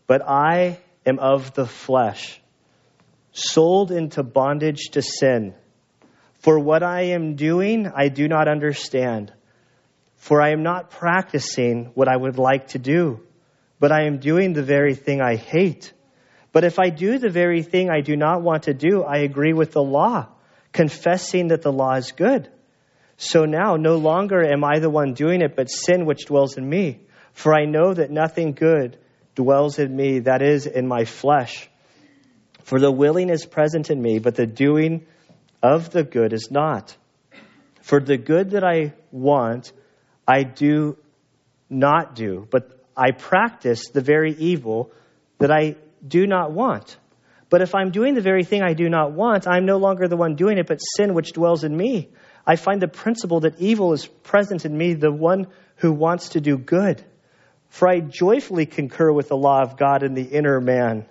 but 0.07 0.27
I 0.27 0.79
am 1.05 1.19
of 1.19 1.53
the 1.53 1.67
flesh, 1.67 2.41
sold 3.35 3.91
into 3.91 4.23
bondage 4.23 4.91
to 4.91 5.01
sin. 5.01 5.53
For 6.39 6.57
what 6.57 6.83
I 6.83 7.13
am 7.13 7.35
doing, 7.35 7.91
I 7.93 8.07
do 8.07 8.27
not 8.27 8.47
understand. 8.47 9.33
For 10.15 10.41
I 10.41 10.51
am 10.51 10.63
not 10.63 10.89
practicing 10.89 11.91
what 11.95 12.07
I 12.07 12.15
would 12.15 12.39
like 12.39 12.69
to 12.69 12.79
do, 12.79 13.21
but 13.79 13.91
I 13.91 14.05
am 14.05 14.19
doing 14.19 14.53
the 14.53 14.63
very 14.63 14.95
thing 14.95 15.21
I 15.21 15.35
hate. 15.35 15.91
But 16.53 16.63
if 16.63 16.79
I 16.79 16.89
do 16.89 17.19
the 17.19 17.29
very 17.29 17.61
thing 17.61 17.89
I 17.89 17.99
do 17.99 18.15
not 18.15 18.41
want 18.41 18.63
to 18.63 18.73
do, 18.73 19.03
I 19.03 19.17
agree 19.17 19.51
with 19.51 19.73
the 19.73 19.83
law, 19.83 20.27
confessing 20.71 21.49
that 21.49 21.61
the 21.61 21.73
law 21.73 21.95
is 21.95 22.13
good. 22.13 22.49
So 23.17 23.43
now 23.43 23.75
no 23.75 23.97
longer 23.97 24.41
am 24.41 24.63
I 24.63 24.79
the 24.79 24.89
one 24.89 25.13
doing 25.13 25.41
it, 25.41 25.55
but 25.57 25.69
sin 25.69 26.05
which 26.05 26.25
dwells 26.25 26.57
in 26.57 26.67
me. 26.67 27.01
For 27.33 27.53
I 27.53 27.65
know 27.65 27.93
that 27.93 28.11
nothing 28.11 28.53
good 28.53 28.97
dwells 29.35 29.77
in 29.77 29.93
me, 29.93 30.19
that 30.19 30.41
is, 30.41 30.65
in 30.65 30.87
my 30.87 31.03
flesh. 31.03 31.69
For 32.65 32.79
the 32.79 32.91
willing 32.91 33.29
is 33.29 33.45
present 33.45 33.91
in 33.91 34.01
me, 34.01 34.17
but 34.17 34.33
the 34.33 34.47
doing 34.47 35.05
of 35.61 35.91
the 35.91 36.03
good 36.03 36.33
is 36.33 36.49
not. 36.49 36.97
For 37.83 37.99
the 37.99 38.17
good 38.17 38.51
that 38.51 38.63
I 38.63 38.93
want, 39.11 39.71
I 40.27 40.41
do 40.41 40.97
not 41.69 42.15
do, 42.15 42.47
but 42.49 42.83
I 42.97 43.11
practice 43.11 43.89
the 43.89 44.01
very 44.01 44.33
evil 44.33 44.91
that 45.37 45.51
I 45.51 45.75
do 46.07 46.25
not 46.25 46.53
want. 46.53 46.97
But 47.51 47.61
if 47.61 47.75
I'm 47.75 47.91
doing 47.91 48.15
the 48.15 48.21
very 48.21 48.43
thing 48.43 48.63
I 48.63 48.73
do 48.73 48.89
not 48.89 49.11
want, 49.11 49.47
I'm 49.47 49.67
no 49.67 49.77
longer 49.77 50.07
the 50.07 50.17
one 50.17 50.35
doing 50.35 50.57
it, 50.57 50.65
but 50.65 50.79
sin 50.79 51.13
which 51.13 51.33
dwells 51.33 51.63
in 51.63 51.77
me. 51.77 52.09
I 52.47 52.55
find 52.55 52.81
the 52.81 52.87
principle 52.87 53.41
that 53.41 53.59
evil 53.59 53.93
is 53.93 54.07
present 54.07 54.65
in 54.65 54.75
me, 54.75 54.95
the 54.95 55.11
one 55.11 55.49
who 55.75 55.91
wants 55.91 56.29
to 56.29 56.41
do 56.41 56.57
good. 56.57 57.03
For 57.69 57.87
I 57.87 57.99
joyfully 57.99 58.65
concur 58.65 59.11
with 59.11 59.27
the 59.27 59.37
law 59.37 59.61
of 59.61 59.77
God 59.77 60.01
in 60.01 60.15
the 60.15 60.23
inner 60.23 60.59
man. 60.59 61.05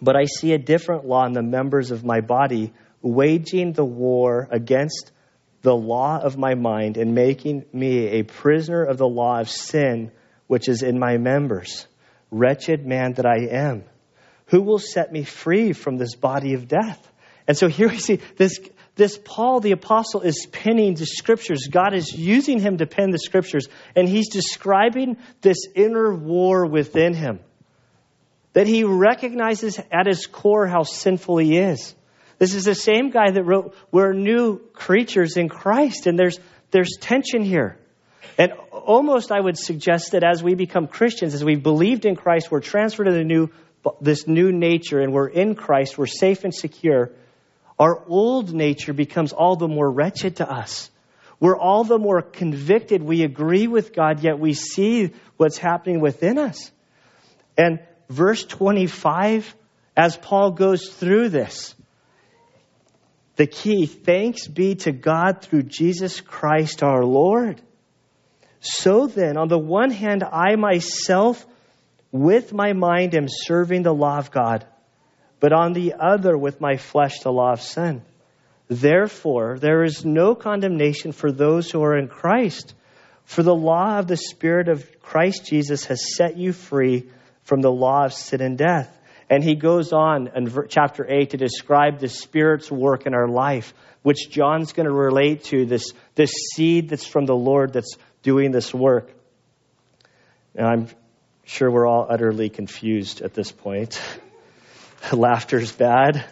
But 0.00 0.16
I 0.16 0.24
see 0.24 0.52
a 0.52 0.58
different 0.58 1.06
law 1.06 1.24
in 1.26 1.32
the 1.32 1.42
members 1.42 1.90
of 1.90 2.04
my 2.04 2.20
body, 2.20 2.72
waging 3.02 3.72
the 3.72 3.84
war 3.84 4.48
against 4.50 5.12
the 5.62 5.74
law 5.74 6.18
of 6.18 6.38
my 6.38 6.54
mind 6.54 6.96
and 6.96 7.14
making 7.14 7.64
me 7.72 8.06
a 8.08 8.22
prisoner 8.22 8.84
of 8.84 8.96
the 8.96 9.08
law 9.08 9.40
of 9.40 9.50
sin 9.50 10.12
which 10.46 10.68
is 10.68 10.82
in 10.82 10.98
my 10.98 11.18
members. 11.18 11.86
Wretched 12.30 12.86
man 12.86 13.14
that 13.14 13.26
I 13.26 13.46
am. 13.50 13.84
Who 14.46 14.62
will 14.62 14.78
set 14.78 15.12
me 15.12 15.24
free 15.24 15.72
from 15.72 15.96
this 15.96 16.14
body 16.14 16.54
of 16.54 16.68
death? 16.68 17.06
And 17.46 17.56
so 17.56 17.68
here 17.68 17.88
we 17.88 17.98
see 17.98 18.20
this, 18.36 18.60
this 18.94 19.18
Paul 19.22 19.60
the 19.60 19.72
apostle 19.72 20.22
is 20.22 20.46
penning 20.50 20.94
the 20.94 21.06
scriptures. 21.06 21.68
God 21.70 21.94
is 21.94 22.12
using 22.12 22.60
him 22.60 22.78
to 22.78 22.86
pen 22.86 23.10
the 23.10 23.18
scriptures, 23.18 23.68
and 23.96 24.08
he's 24.08 24.28
describing 24.28 25.16
this 25.40 25.66
inner 25.74 26.14
war 26.14 26.66
within 26.66 27.14
him. 27.14 27.40
That 28.58 28.66
he 28.66 28.82
recognizes 28.82 29.78
at 29.92 30.08
his 30.08 30.26
core 30.26 30.66
how 30.66 30.82
sinful 30.82 31.38
he 31.38 31.58
is. 31.58 31.94
This 32.38 32.56
is 32.56 32.64
the 32.64 32.74
same 32.74 33.10
guy 33.10 33.30
that 33.30 33.44
wrote, 33.44 33.76
We're 33.92 34.12
new 34.12 34.58
creatures 34.72 35.36
in 35.36 35.48
Christ, 35.48 36.08
and 36.08 36.18
there's, 36.18 36.40
there's 36.72 36.96
tension 37.00 37.44
here. 37.44 37.78
And 38.36 38.50
almost 38.72 39.30
I 39.30 39.38
would 39.38 39.56
suggest 39.56 40.10
that 40.10 40.24
as 40.24 40.42
we 40.42 40.56
become 40.56 40.88
Christians, 40.88 41.34
as 41.34 41.44
we've 41.44 41.62
believed 41.62 42.04
in 42.04 42.16
Christ, 42.16 42.50
we're 42.50 42.58
transferred 42.58 43.04
to 43.04 43.12
the 43.12 43.22
new, 43.22 43.50
this 44.00 44.26
new 44.26 44.50
nature, 44.50 44.98
and 44.98 45.12
we're 45.12 45.28
in 45.28 45.54
Christ, 45.54 45.96
we're 45.96 46.06
safe 46.06 46.42
and 46.42 46.52
secure. 46.52 47.12
Our 47.78 48.04
old 48.08 48.52
nature 48.52 48.92
becomes 48.92 49.32
all 49.32 49.54
the 49.54 49.68
more 49.68 49.88
wretched 49.88 50.38
to 50.38 50.50
us. 50.50 50.90
We're 51.38 51.56
all 51.56 51.84
the 51.84 52.00
more 52.00 52.22
convicted. 52.22 53.04
We 53.04 53.22
agree 53.22 53.68
with 53.68 53.94
God, 53.94 54.24
yet 54.24 54.40
we 54.40 54.54
see 54.54 55.12
what's 55.36 55.58
happening 55.58 56.00
within 56.00 56.38
us. 56.38 56.72
And 57.56 57.78
verse 58.08 58.44
25, 58.44 59.54
as 59.96 60.16
Paul 60.16 60.52
goes 60.52 60.88
through 60.88 61.28
this, 61.30 61.74
the 63.36 63.46
key, 63.46 63.86
thanks 63.86 64.48
be 64.48 64.74
to 64.76 64.92
God 64.92 65.42
through 65.42 65.62
Jesus 65.62 66.20
Christ 66.20 66.82
our 66.82 67.04
Lord. 67.04 67.60
So 68.60 69.06
then, 69.06 69.36
on 69.36 69.46
the 69.46 69.58
one 69.58 69.92
hand, 69.92 70.24
I 70.24 70.56
myself, 70.56 71.46
with 72.10 72.52
my 72.52 72.72
mind, 72.72 73.14
am 73.14 73.26
serving 73.28 73.82
the 73.84 73.94
law 73.94 74.18
of 74.18 74.32
God, 74.32 74.66
but 75.38 75.52
on 75.52 75.72
the 75.72 75.94
other, 76.00 76.36
with 76.36 76.60
my 76.60 76.78
flesh, 76.78 77.20
the 77.20 77.30
law 77.30 77.52
of 77.52 77.62
sin. 77.62 78.02
Therefore, 78.66 79.56
there 79.58 79.84
is 79.84 80.04
no 80.04 80.34
condemnation 80.34 81.12
for 81.12 81.30
those 81.30 81.70
who 81.70 81.82
are 81.82 81.96
in 81.96 82.08
Christ. 82.08 82.74
For 83.24 83.42
the 83.42 83.54
law 83.54 83.98
of 83.98 84.08
the 84.08 84.16
Spirit 84.16 84.68
of 84.68 85.00
Christ 85.00 85.46
Jesus 85.46 85.84
has 85.86 86.16
set 86.16 86.36
you 86.36 86.52
free 86.52 87.08
from 87.48 87.62
the 87.62 87.72
law 87.72 88.04
of 88.04 88.12
sin 88.12 88.42
and 88.42 88.58
death. 88.58 88.94
And 89.30 89.42
he 89.42 89.54
goes 89.54 89.92
on 89.92 90.28
in 90.36 90.52
chapter 90.68 91.06
8 91.08 91.30
to 91.30 91.36
describe 91.38 91.98
the 91.98 92.08
Spirit's 92.08 92.70
work 92.70 93.06
in 93.06 93.14
our 93.14 93.26
life, 93.26 93.72
which 94.02 94.28
John's 94.30 94.72
going 94.72 94.86
to 94.86 94.92
relate 94.92 95.44
to 95.44 95.64
this, 95.64 95.92
this 96.14 96.30
seed 96.54 96.90
that's 96.90 97.06
from 97.06 97.24
the 97.24 97.34
Lord 97.34 97.72
that's 97.72 97.96
doing 98.22 98.52
this 98.52 98.72
work. 98.74 99.10
And 100.54 100.66
I'm 100.66 100.88
sure 101.44 101.70
we're 101.70 101.86
all 101.86 102.06
utterly 102.08 102.50
confused 102.50 103.22
at 103.22 103.32
this 103.32 103.50
point. 103.50 104.00
Laughter's 105.12 105.72
bad. 105.72 106.24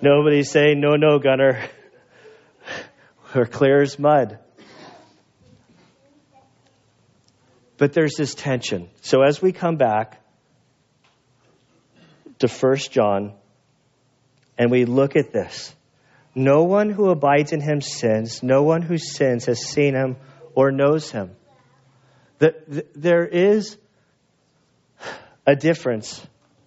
Nobody's 0.00 0.50
saying, 0.50 0.80
no, 0.80 0.96
no, 0.96 1.18
Gunner. 1.18 1.68
We're 3.34 3.46
clear 3.46 3.82
as 3.82 3.98
mud. 3.98 4.38
But 7.76 7.92
there's 7.92 8.14
this 8.16 8.34
tension. 8.34 8.88
So 9.02 9.22
as 9.22 9.42
we 9.42 9.52
come 9.52 9.76
back, 9.76 10.20
to 12.38 12.48
1 12.48 12.76
John 12.90 13.32
and 14.58 14.70
we 14.70 14.84
look 14.84 15.16
at 15.16 15.32
this. 15.32 15.74
No 16.34 16.64
one 16.64 16.90
who 16.90 17.10
abides 17.10 17.52
in 17.52 17.60
him 17.60 17.80
sins. 17.80 18.42
No 18.42 18.62
one 18.62 18.82
who 18.82 18.98
sins 18.98 19.46
has 19.46 19.60
seen 19.66 19.94
him 19.94 20.16
or 20.54 20.70
knows 20.70 21.10
him. 21.10 21.30
there 22.38 23.26
is 23.26 23.76
a 25.46 25.56
difference 25.56 26.26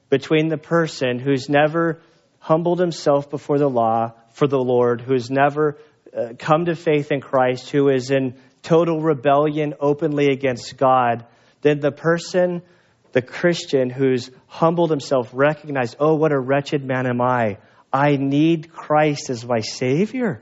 between 0.09 0.47
the 0.47 0.57
person 0.57 1.19
who's 1.19 1.49
never 1.49 2.01
humbled 2.39 2.79
himself 2.79 3.29
before 3.29 3.59
the 3.59 3.69
law 3.69 4.13
for 4.31 4.47
the 4.47 4.59
Lord, 4.59 5.01
who's 5.01 5.29
never 5.29 5.77
uh, 6.15 6.33
come 6.39 6.65
to 6.65 6.75
faith 6.75 7.11
in 7.11 7.21
Christ, 7.21 7.69
who 7.69 7.89
is 7.89 8.09
in 8.09 8.35
total 8.63 9.01
rebellion 9.01 9.75
openly 9.79 10.27
against 10.27 10.77
God, 10.77 11.25
than 11.61 11.79
the 11.79 11.91
person 11.91 12.63
the 13.11 13.21
Christian 13.21 13.89
who's 13.89 14.29
humbled 14.47 14.89
himself, 14.89 15.29
recognized, 15.33 15.95
oh, 15.99 16.15
what 16.15 16.31
a 16.31 16.39
wretched 16.39 16.83
man 16.83 17.07
am 17.07 17.21
I. 17.21 17.57
I 17.91 18.17
need 18.17 18.71
Christ 18.71 19.29
as 19.29 19.45
my 19.45 19.61
Savior. 19.61 20.41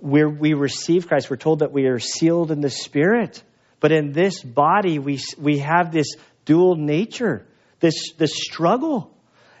Where 0.00 0.28
we 0.28 0.54
receive 0.54 1.06
Christ, 1.06 1.30
we're 1.30 1.36
told 1.36 1.60
that 1.60 1.72
we 1.72 1.86
are 1.86 1.98
sealed 1.98 2.50
in 2.50 2.60
the 2.60 2.70
Spirit. 2.70 3.42
But 3.78 3.92
in 3.92 4.12
this 4.12 4.42
body, 4.42 4.98
we, 4.98 5.20
we 5.38 5.58
have 5.58 5.92
this 5.92 6.14
dual 6.44 6.76
nature, 6.76 7.46
this, 7.78 8.12
this 8.18 8.32
struggle. 8.34 9.14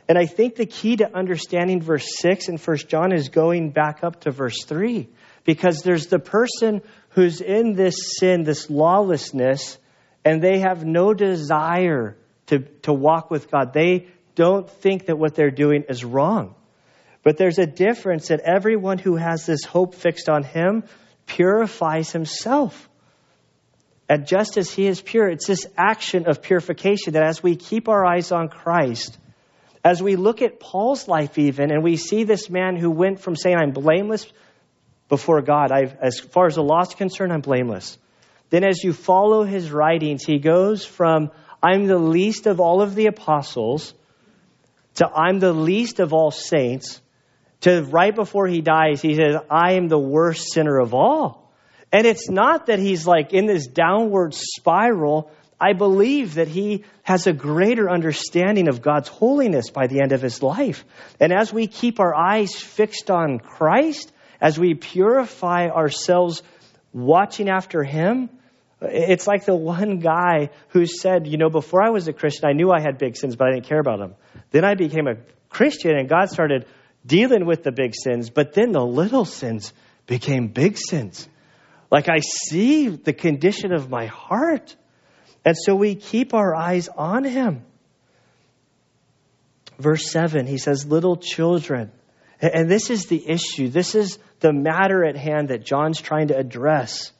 And 0.08 0.18
I 0.18 0.26
think 0.26 0.56
the 0.56 0.66
key 0.66 0.96
to 0.96 1.16
understanding 1.16 1.80
verse 1.80 2.06
6 2.18 2.48
in 2.48 2.58
1 2.58 2.76
John 2.88 3.12
is 3.12 3.28
going 3.28 3.70
back 3.70 4.02
up 4.02 4.22
to 4.22 4.32
verse 4.32 4.64
3. 4.64 5.08
Because 5.44 5.82
there's 5.82 6.08
the 6.08 6.18
person 6.18 6.82
who's 7.10 7.40
in 7.40 7.74
this 7.74 8.16
sin, 8.18 8.42
this 8.42 8.68
lawlessness, 8.68 9.78
and 10.24 10.42
they 10.42 10.60
have 10.60 10.84
no 10.84 11.14
desire 11.14 12.16
to, 12.46 12.60
to 12.82 12.92
walk 12.92 13.30
with 13.30 13.50
God. 13.50 13.72
They 13.72 14.08
don't 14.34 14.68
think 14.68 15.06
that 15.06 15.16
what 15.16 15.34
they're 15.34 15.50
doing 15.50 15.84
is 15.88 16.04
wrong. 16.04 16.54
But 17.22 17.36
there's 17.36 17.58
a 17.58 17.66
difference 17.66 18.28
that 18.28 18.40
everyone 18.40 18.98
who 18.98 19.16
has 19.16 19.44
this 19.46 19.64
hope 19.64 19.94
fixed 19.94 20.28
on 20.28 20.42
Him 20.42 20.84
purifies 21.30 22.10
himself. 22.10 22.88
And 24.08 24.26
just 24.26 24.56
as 24.56 24.70
he 24.70 24.86
is 24.86 25.00
pure, 25.00 25.28
it's 25.28 25.46
this 25.46 25.66
action 25.76 26.28
of 26.28 26.42
purification 26.42 27.12
that 27.12 27.22
as 27.22 27.42
we 27.42 27.54
keep 27.54 27.88
our 27.88 28.04
eyes 28.04 28.32
on 28.32 28.48
Christ, 28.48 29.16
as 29.84 30.02
we 30.02 30.16
look 30.16 30.42
at 30.42 30.58
Paul's 30.58 31.06
life, 31.06 31.38
even, 31.38 31.70
and 31.70 31.82
we 31.84 31.96
see 31.96 32.24
this 32.24 32.50
man 32.50 32.76
who 32.76 32.90
went 32.90 33.20
from 33.20 33.36
saying, 33.36 33.56
I'm 33.56 33.70
blameless 33.70 34.26
before 35.08 35.40
God, 35.42 35.70
I've, 35.70 35.96
as 36.00 36.18
far 36.18 36.46
as 36.46 36.56
the 36.56 36.62
law 36.62 36.80
is 36.80 36.94
concerned, 36.94 37.32
I'm 37.32 37.40
blameless. 37.40 37.96
Then, 38.50 38.64
as 38.64 38.82
you 38.82 38.92
follow 38.92 39.44
his 39.44 39.70
writings, 39.70 40.24
he 40.24 40.38
goes 40.38 40.84
from, 40.84 41.30
I'm 41.62 41.86
the 41.86 41.98
least 41.98 42.46
of 42.46 42.60
all 42.60 42.82
of 42.82 42.94
the 42.94 43.06
apostles, 43.06 43.94
to 44.96 45.08
I'm 45.08 45.38
the 45.38 45.52
least 45.52 46.00
of 46.00 46.12
all 46.12 46.30
saints, 46.30 47.00
to 47.60 47.82
right 47.82 48.14
before 48.14 48.46
he 48.46 48.60
dies, 48.60 49.02
he 49.02 49.14
says, 49.14 49.36
I 49.50 49.74
am 49.74 49.88
the 49.88 49.98
worst 49.98 50.52
sinner 50.52 50.78
of 50.78 50.94
all. 50.94 51.52
And 51.92 52.06
it's 52.06 52.28
not 52.30 52.66
that 52.66 52.78
he's 52.78 53.06
like 53.06 53.32
in 53.32 53.46
this 53.46 53.66
downward 53.66 54.34
spiral. 54.34 55.30
I 55.60 55.74
believe 55.74 56.34
that 56.34 56.48
he 56.48 56.84
has 57.02 57.26
a 57.26 57.32
greater 57.32 57.90
understanding 57.90 58.68
of 58.68 58.80
God's 58.80 59.08
holiness 59.08 59.70
by 59.70 59.88
the 59.88 60.00
end 60.00 60.12
of 60.12 60.22
his 60.22 60.42
life. 60.42 60.84
And 61.18 61.32
as 61.32 61.52
we 61.52 61.66
keep 61.66 62.00
our 62.00 62.14
eyes 62.14 62.54
fixed 62.54 63.10
on 63.10 63.38
Christ, 63.38 64.10
as 64.40 64.58
we 64.58 64.74
purify 64.74 65.68
ourselves 65.68 66.42
watching 66.92 67.50
after 67.50 67.82
him, 67.82 68.30
it's 68.82 69.26
like 69.26 69.44
the 69.44 69.54
one 69.54 69.98
guy 69.98 70.50
who 70.68 70.86
said, 70.86 71.26
you 71.26 71.36
know, 71.36 71.50
before 71.50 71.82
I 71.82 71.90
was 71.90 72.08
a 72.08 72.12
Christian, 72.12 72.48
I 72.48 72.52
knew 72.52 72.70
I 72.70 72.80
had 72.80 72.98
big 72.98 73.16
sins, 73.16 73.36
but 73.36 73.48
I 73.48 73.52
didn't 73.52 73.66
care 73.66 73.80
about 73.80 73.98
them. 73.98 74.14
Then 74.50 74.64
I 74.64 74.74
became 74.74 75.06
a 75.06 75.16
Christian 75.48 75.96
and 75.96 76.08
God 76.08 76.30
started 76.30 76.66
dealing 77.04 77.46
with 77.46 77.62
the 77.62 77.72
big 77.72 77.94
sins, 77.94 78.30
but 78.30 78.54
then 78.54 78.72
the 78.72 78.84
little 78.84 79.24
sins 79.24 79.72
became 80.06 80.48
big 80.48 80.78
sins. 80.78 81.28
Like 81.90 82.08
I 82.08 82.20
see 82.20 82.88
the 82.88 83.12
condition 83.12 83.72
of 83.72 83.90
my 83.90 84.06
heart. 84.06 84.76
And 85.44 85.56
so 85.56 85.74
we 85.74 85.94
keep 85.94 86.34
our 86.34 86.54
eyes 86.54 86.88
on 86.88 87.24
him. 87.24 87.64
Verse 89.78 90.10
7, 90.10 90.46
he 90.46 90.58
says, 90.58 90.86
Little 90.86 91.16
children. 91.16 91.90
And 92.40 92.70
this 92.70 92.90
is 92.90 93.06
the 93.06 93.28
issue. 93.28 93.68
This 93.68 93.94
is 93.94 94.18
the 94.40 94.52
matter 94.52 95.04
at 95.04 95.16
hand 95.16 95.48
that 95.48 95.64
John's 95.64 96.00
trying 96.00 96.28
to 96.28 96.36
address. 96.36 97.12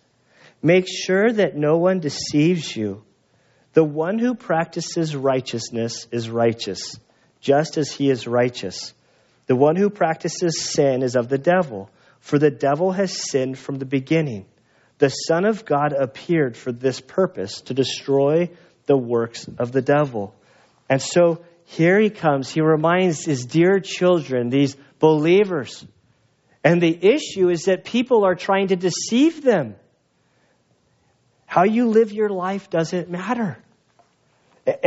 Make 0.63 0.87
sure 0.89 1.33
that 1.33 1.57
no 1.57 1.79
one 1.79 2.01
deceives 2.01 2.75
you. 2.77 3.03
The 3.73 3.85
one 3.85 4.19
who 4.19 4.35
practices 4.35 5.17
righteousness 5.17 6.07
is 6.11 6.29
righteous, 6.29 6.99
just 7.41 7.79
as 7.79 7.91
he 7.91 8.11
is 8.11 8.27
righteous. 8.27 8.93
The 9.47 9.57
one 9.57 9.77
who 9.77 9.91
practices 9.91 10.61
sin 10.61 11.03
is 11.03 11.17
of 11.17 11.29
the 11.29 11.39
devil, 11.39 11.91
for 12.21 12.39
the 12.39 12.51
devil 12.51 12.93
has 12.93 13.31
sinned 13.31 13.59
from 13.59 13.77
the 13.79 13.87
beginning. 13.87 14.47
The 14.99 15.09
Son 15.09 15.45
of 15.45 15.65
God 15.65 15.93
appeared 15.93 16.57
for 16.57 16.73
this 16.73 17.01
purpose, 17.01 17.63
to 17.63 17.75
destroy 17.75 18.51
the 18.87 18.99
works 18.99 19.49
of 19.59 19.73
the 19.73 19.83
devil. 19.83 20.35
And 20.89 21.01
so 21.01 21.45
here 21.65 21.99
he 21.99 22.11
comes. 22.11 22.51
He 22.51 22.61
reminds 22.61 23.25
his 23.25 23.47
dear 23.47 23.81
children, 23.81 24.51
these 24.51 24.77
believers. 24.99 25.87
And 26.63 26.83
the 26.83 26.99
issue 27.01 27.49
is 27.49 27.63
that 27.65 27.85
people 27.85 28.25
are 28.25 28.35
trying 28.35 28.69
to 28.69 28.77
deceive 28.77 29.43
them. 29.43 29.77
How 31.51 31.65
you 31.65 31.89
live 31.89 32.13
your 32.13 32.29
life 32.29 32.71
doesn't 32.71 33.11
matter. 33.11 33.59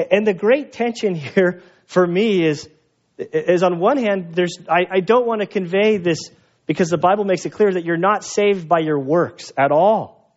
And 0.09 0.25
the 0.25 0.33
great 0.33 0.71
tension 0.71 1.13
here 1.35 1.61
for 1.87 2.07
me 2.07 2.45
is 2.45 2.69
is 3.17 3.63
on 3.63 3.79
one 3.79 3.97
hand, 3.97 4.33
there's, 4.33 4.57
I, 4.69 4.85
I 4.89 4.99
don't 5.01 5.27
want 5.27 5.41
to 5.41 5.45
convey 5.45 5.97
this 5.97 6.31
because 6.65 6.89
the 6.89 6.97
Bible 6.97 7.25
makes 7.25 7.45
it 7.45 7.49
clear 7.49 7.73
that 7.73 7.83
you're 7.83 7.97
not 7.97 8.23
saved 8.23 8.69
by 8.69 8.79
your 8.79 8.97
works 8.97 9.51
at 9.57 9.73
all. 9.73 10.33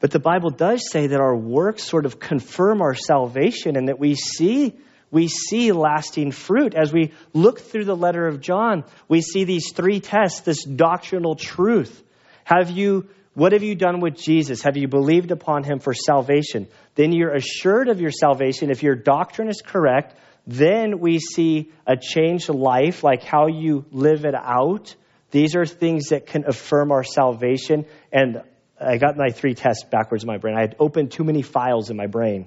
But 0.00 0.10
the 0.10 0.18
Bible 0.18 0.50
does 0.50 0.90
say 0.90 1.06
that 1.06 1.20
our 1.20 1.36
works 1.36 1.84
sort 1.84 2.04
of 2.04 2.18
confirm 2.18 2.82
our 2.82 2.96
salvation 2.96 3.76
and 3.76 3.86
that 3.88 4.00
we 4.00 4.16
see 4.16 4.74
we 5.12 5.28
see 5.28 5.70
lasting 5.70 6.32
fruit. 6.32 6.74
As 6.74 6.92
we 6.92 7.12
look 7.32 7.60
through 7.60 7.84
the 7.84 7.96
letter 7.96 8.26
of 8.26 8.40
John, 8.40 8.84
we 9.08 9.20
see 9.20 9.44
these 9.44 9.72
three 9.72 10.00
tests, 10.00 10.40
this 10.40 10.64
doctrinal 10.64 11.36
truth. 11.36 12.02
Have 12.48 12.70
you 12.70 13.06
what 13.34 13.52
have 13.52 13.62
you 13.62 13.74
done 13.74 14.00
with 14.00 14.16
Jesus? 14.16 14.62
Have 14.62 14.78
you 14.78 14.88
believed 14.88 15.32
upon 15.32 15.64
him 15.64 15.80
for 15.80 15.92
salvation? 15.92 16.66
Then 16.94 17.12
you're 17.12 17.34
assured 17.34 17.88
of 17.88 18.00
your 18.00 18.10
salvation. 18.10 18.70
If 18.70 18.82
your 18.82 18.96
doctrine 18.96 19.48
is 19.48 19.60
correct, 19.64 20.18
then 20.46 20.98
we 20.98 21.18
see 21.18 21.70
a 21.86 21.96
changed 21.96 22.48
life, 22.48 23.04
like 23.04 23.22
how 23.22 23.48
you 23.48 23.84
live 23.92 24.24
it 24.24 24.34
out. 24.34 24.96
These 25.30 25.56
are 25.56 25.66
things 25.66 26.08
that 26.08 26.26
can 26.26 26.46
affirm 26.48 26.90
our 26.90 27.04
salvation. 27.04 27.84
And 28.10 28.42
I 28.80 28.96
got 28.96 29.18
my 29.18 29.28
three 29.28 29.54
tests 29.54 29.84
backwards 29.84 30.24
in 30.24 30.26
my 30.26 30.38
brain. 30.38 30.56
I 30.56 30.62
had 30.62 30.76
opened 30.80 31.12
too 31.12 31.24
many 31.24 31.42
files 31.42 31.90
in 31.90 31.98
my 31.98 32.06
brain. 32.06 32.46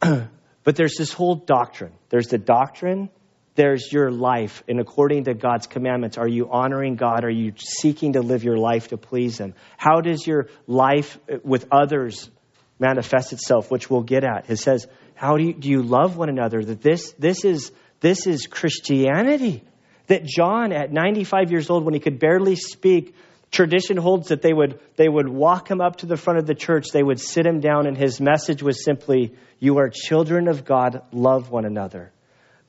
but 0.00 0.76
there's 0.76 0.96
this 0.96 1.12
whole 1.12 1.36
doctrine. 1.36 1.92
There's 2.08 2.28
the 2.28 2.38
doctrine 2.38 3.10
there's 3.54 3.92
your 3.92 4.10
life. 4.10 4.62
And 4.68 4.80
according 4.80 5.24
to 5.24 5.34
God's 5.34 5.66
commandments, 5.66 6.18
are 6.18 6.28
you 6.28 6.50
honoring 6.50 6.96
God? 6.96 7.24
Are 7.24 7.30
you 7.30 7.52
seeking 7.56 8.14
to 8.14 8.20
live 8.20 8.44
your 8.44 8.56
life 8.56 8.88
to 8.88 8.96
please 8.96 9.38
Him? 9.38 9.54
How 9.76 10.00
does 10.00 10.26
your 10.26 10.48
life 10.66 11.18
with 11.42 11.66
others 11.72 12.30
manifest 12.78 13.32
itself, 13.32 13.70
which 13.70 13.90
we'll 13.90 14.02
get 14.02 14.24
at? 14.24 14.48
It 14.48 14.58
says, 14.58 14.86
how 15.14 15.36
do 15.36 15.44
you, 15.44 15.52
do 15.52 15.68
you 15.68 15.82
love 15.82 16.16
one 16.16 16.28
another? 16.28 16.64
That 16.64 16.80
this, 16.80 17.12
this, 17.18 17.44
is, 17.44 17.72
this 18.00 18.26
is 18.26 18.46
Christianity. 18.46 19.62
That 20.06 20.24
John, 20.24 20.72
at 20.72 20.92
95 20.92 21.50
years 21.50 21.68
old, 21.70 21.84
when 21.84 21.94
he 21.94 22.00
could 22.00 22.18
barely 22.18 22.56
speak, 22.56 23.14
tradition 23.50 23.96
holds 23.96 24.28
that 24.28 24.42
they 24.42 24.52
would, 24.52 24.80
they 24.96 25.08
would 25.08 25.28
walk 25.28 25.70
him 25.70 25.80
up 25.80 25.96
to 25.96 26.06
the 26.06 26.16
front 26.16 26.38
of 26.38 26.46
the 26.46 26.54
church, 26.54 26.88
they 26.92 27.02
would 27.02 27.20
sit 27.20 27.44
him 27.44 27.60
down, 27.60 27.86
and 27.86 27.98
his 27.98 28.20
message 28.20 28.62
was 28.62 28.84
simply, 28.84 29.34
You 29.58 29.78
are 29.78 29.90
children 29.90 30.48
of 30.48 30.64
God, 30.64 31.02
love 31.12 31.50
one 31.50 31.64
another 31.64 32.12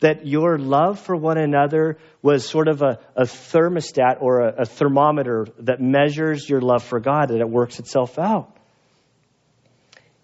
that 0.02 0.26
your 0.26 0.58
love 0.58 1.00
for 1.00 1.16
one 1.16 1.38
another 1.38 1.98
was 2.22 2.48
sort 2.48 2.68
of 2.68 2.82
a, 2.82 3.00
a 3.16 3.24
thermostat 3.24 4.18
or 4.20 4.42
a, 4.42 4.62
a, 4.64 4.66
thermometer 4.66 5.48
that 5.60 5.80
measures 5.80 6.50
your 6.50 6.60
love 6.60 6.84
for 6.84 7.00
God 7.00 7.30
and 7.30 7.40
it 7.40 7.50
works 7.50 7.80
itself 7.80 8.18
out. 8.18 8.58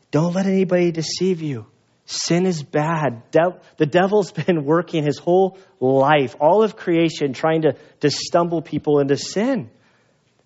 Don't 0.10 0.34
let 0.34 0.48
anybody 0.48 0.92
deceive 0.92 1.42
you. 1.42 1.68
Sin 2.06 2.48
is 2.48 2.63
bad. 2.63 3.30
De- 3.32 3.60
the 3.78 3.86
devil's 3.86 4.32
been 4.46 4.66
working 4.66 5.04
his 5.04 5.20
whole 5.20 5.60
life, 5.80 6.36
all 6.40 6.63
of 6.63 6.76
creation, 6.76 7.34
trying 7.34 7.62
to, 7.62 7.76
to 8.00 8.10
stumble 8.10 8.63
people 8.63 9.00
into 9.00 9.16
sin. 9.16 9.70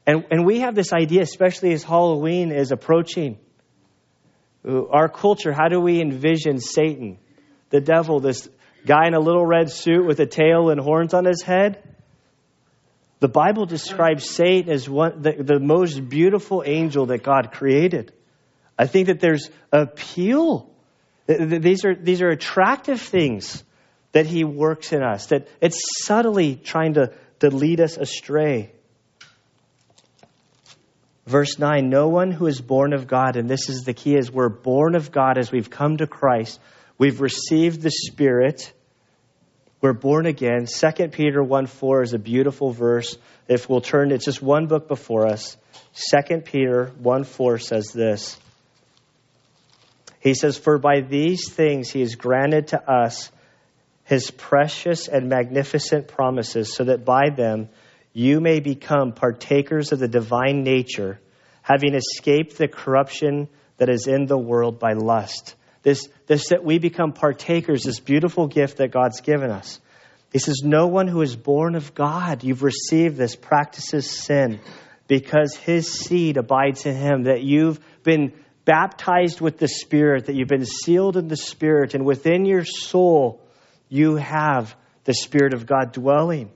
And, 0.05 0.25
and 0.29 0.45
we 0.45 0.59
have 0.59 0.75
this 0.75 0.91
idea, 0.91 1.21
especially 1.21 1.71
as 1.71 1.83
Halloween 1.83 2.51
is 2.51 2.71
approaching. 2.73 3.37
Our 4.65 5.07
culture, 5.07 5.53
how 5.53 5.69
do 5.69 5.79
we 5.79 6.01
envision 6.01 6.59
Satan, 6.59 7.17
the 7.69 7.79
devil, 7.79 8.19
this 8.19 8.49
guy 8.85 9.07
in 9.07 9.13
a 9.13 9.19
little 9.19 9.45
red 9.45 9.71
suit 9.71 10.05
with 10.05 10.19
a 10.19 10.25
tail 10.25 10.69
and 10.69 10.79
horns 10.79 11.13
on 11.13 11.25
his 11.25 11.41
head. 11.41 11.83
The 13.19 13.27
Bible 13.27 13.65
describes 13.65 14.29
Satan 14.29 14.71
as 14.71 14.89
one, 14.89 15.21
the, 15.21 15.33
the 15.43 15.59
most 15.59 16.09
beautiful 16.09 16.63
angel 16.65 17.07
that 17.07 17.21
God 17.23 17.51
created. 17.51 18.13
I 18.77 18.87
think 18.87 19.07
that 19.07 19.19
there's 19.19 19.49
appeal. 19.71 20.69
These 21.27 21.85
are, 21.85 21.93
these 21.93 22.23
are 22.23 22.29
attractive 22.29 22.99
things 22.99 23.63
that 24.11 24.25
he 24.25 24.43
works 24.43 24.91
in 24.91 25.03
us, 25.03 25.27
that 25.27 25.47
it's 25.61 25.79
subtly 26.03 26.55
trying 26.55 26.95
to, 26.95 27.13
to 27.39 27.49
lead 27.49 27.79
us 27.79 27.97
astray. 27.97 28.71
Verse 31.27 31.59
9 31.59 31.89
No 31.89 32.09
one 32.09 32.31
who 32.31 32.47
is 32.47 32.59
born 32.59 32.93
of 32.93 33.07
God, 33.07 33.35
and 33.35 33.47
this 33.47 33.69
is 33.69 33.83
the 33.83 33.93
key, 33.93 34.15
is 34.15 34.31
we're 34.31 34.49
born 34.49 34.95
of 34.95 35.11
God 35.11 35.37
as 35.37 35.51
we've 35.51 35.69
come 35.69 35.97
to 35.97 36.07
Christ. 36.07 36.59
We've 37.01 37.19
received 37.19 37.81
the 37.81 37.89
Spirit. 37.89 38.71
We're 39.81 39.91
born 39.91 40.27
again. 40.27 40.67
2 40.67 41.07
Peter 41.07 41.41
1 41.41 41.65
4 41.65 42.03
is 42.03 42.13
a 42.13 42.19
beautiful 42.19 42.69
verse. 42.73 43.17
If 43.47 43.67
we'll 43.67 43.81
turn, 43.81 44.11
it's 44.11 44.25
just 44.25 44.39
one 44.39 44.67
book 44.67 44.87
before 44.87 45.25
us. 45.25 45.57
2 46.13 46.41
Peter 46.41 46.91
1 46.99 47.23
4 47.23 47.57
says 47.57 47.87
this. 47.87 48.37
He 50.19 50.35
says, 50.35 50.59
For 50.59 50.77
by 50.77 51.01
these 51.01 51.51
things 51.51 51.89
he 51.89 52.01
has 52.01 52.13
granted 52.13 52.67
to 52.67 52.87
us 52.87 53.31
his 54.03 54.29
precious 54.29 55.07
and 55.07 55.27
magnificent 55.27 56.07
promises, 56.07 56.71
so 56.71 56.83
that 56.83 57.03
by 57.03 57.31
them 57.35 57.69
you 58.13 58.39
may 58.41 58.59
become 58.59 59.13
partakers 59.13 59.91
of 59.91 59.97
the 59.97 60.07
divine 60.07 60.61
nature, 60.61 61.19
having 61.63 61.95
escaped 61.95 62.59
the 62.59 62.67
corruption 62.67 63.49
that 63.77 63.89
is 63.89 64.05
in 64.05 64.27
the 64.27 64.37
world 64.37 64.77
by 64.77 64.93
lust. 64.93 65.55
This, 65.83 66.09
this 66.27 66.49
that 66.49 66.63
we 66.63 66.77
become 66.77 67.13
partakers, 67.13 67.83
this 67.83 67.99
beautiful 67.99 68.47
gift 68.47 68.77
that 68.77 68.91
God's 68.91 69.21
given 69.21 69.49
us. 69.49 69.79
He 70.31 70.39
says, 70.39 70.61
No 70.63 70.87
one 70.87 71.07
who 71.07 71.21
is 71.21 71.35
born 71.35 71.75
of 71.75 71.93
God, 71.93 72.43
you've 72.43 72.63
received 72.63 73.17
this, 73.17 73.35
practices 73.35 74.09
sin 74.09 74.59
because 75.11 75.57
his 75.57 75.91
seed 75.91 76.37
abides 76.37 76.85
in 76.85 76.95
him, 76.95 77.23
that 77.23 77.43
you've 77.43 77.81
been 78.01 78.31
baptized 78.63 79.41
with 79.41 79.57
the 79.57 79.67
Spirit, 79.67 80.27
that 80.27 80.35
you've 80.35 80.47
been 80.47 80.65
sealed 80.65 81.17
in 81.17 81.27
the 81.27 81.35
Spirit, 81.35 81.95
and 81.95 82.05
within 82.05 82.45
your 82.45 82.63
soul 82.63 83.41
you 83.89 84.15
have 84.15 84.73
the 85.03 85.13
Spirit 85.13 85.53
of 85.53 85.65
God 85.65 85.91
dwelling. 85.91 86.49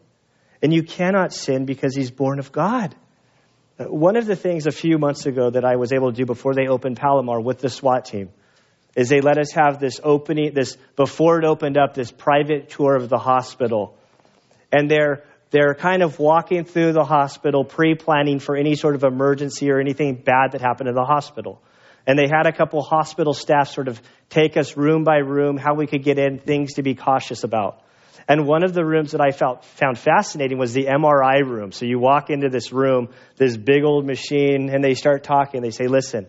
And 0.61 0.73
you 0.73 0.83
cannot 0.83 1.33
sin 1.33 1.65
because 1.65 1.93
he's 1.93 2.11
born 2.11 2.39
of 2.39 2.53
God. 2.53 2.95
One 3.77 4.15
of 4.15 4.25
the 4.25 4.37
things 4.37 4.67
a 4.67 4.71
few 4.71 4.97
months 4.97 5.25
ago 5.25 5.49
that 5.49 5.65
I 5.65 5.75
was 5.75 5.91
able 5.91 6.11
to 6.11 6.15
do 6.15 6.25
before 6.25 6.53
they 6.53 6.67
opened 6.67 6.95
Palomar 6.95 7.41
with 7.41 7.59
the 7.59 7.69
SWAT 7.69 8.05
team 8.05 8.29
is 8.95 9.09
they 9.09 9.21
let 9.21 9.37
us 9.37 9.51
have 9.51 9.79
this 9.79 9.99
opening, 10.03 10.53
this 10.53 10.77
before 10.95 11.39
it 11.39 11.45
opened 11.45 11.77
up, 11.77 11.93
this 11.93 12.11
private 12.11 12.69
tour 12.69 12.95
of 12.95 13.09
the 13.09 13.17
hospital. 13.17 13.97
And 14.71 14.89
they're 14.89 15.23
they're 15.51 15.75
kind 15.75 16.01
of 16.01 16.19
walking 16.19 16.65
through 16.65 16.93
the 16.93 17.05
hospital, 17.05 17.63
pre-planning 17.63 18.39
for 18.39 18.57
any 18.57 18.75
sort 18.75 18.95
of 18.95 19.03
emergency 19.03 19.71
or 19.71 19.79
anything 19.79 20.15
bad 20.15 20.51
that 20.51 20.61
happened 20.61 20.89
in 20.89 20.95
the 20.95 21.05
hospital. 21.05 21.61
And 22.07 22.19
they 22.19 22.27
had 22.27 22.45
a 22.45 22.51
couple 22.51 22.81
hospital 22.81 23.33
staff 23.33 23.69
sort 23.69 23.87
of 23.87 24.01
take 24.29 24.57
us 24.57 24.75
room 24.75 25.03
by 25.03 25.17
room, 25.17 25.57
how 25.57 25.75
we 25.75 25.87
could 25.87 26.03
get 26.03 26.19
in, 26.19 26.39
things 26.39 26.73
to 26.73 26.83
be 26.83 26.93
cautious 26.93 27.43
about. 27.43 27.81
And 28.27 28.47
one 28.47 28.63
of 28.63 28.73
the 28.73 28.83
rooms 28.83 29.11
that 29.11 29.21
I 29.21 29.31
felt, 29.31 29.63
found 29.63 29.97
fascinating 29.97 30.57
was 30.57 30.73
the 30.73 30.85
MRI 30.85 31.45
room. 31.45 31.71
So 31.71 31.85
you 31.85 31.99
walk 31.99 32.29
into 32.29 32.49
this 32.49 32.71
room, 32.71 33.09
this 33.37 33.55
big 33.55 33.83
old 33.83 34.05
machine, 34.05 34.69
and 34.69 34.83
they 34.83 34.95
start 34.95 35.23
talking. 35.23 35.61
They 35.61 35.69
say, 35.69 35.87
listen, 35.87 36.27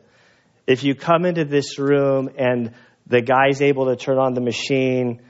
if 0.66 0.82
you 0.84 0.94
come 0.94 1.24
into 1.24 1.44
this 1.44 1.78
room 1.78 2.28
and 2.36 2.72
the 3.06 3.22
guy's 3.22 3.62
able 3.62 3.86
to 3.86 3.96
turn 3.96 4.18
on 4.18 4.34
the 4.34 4.40
machine, 4.40 5.22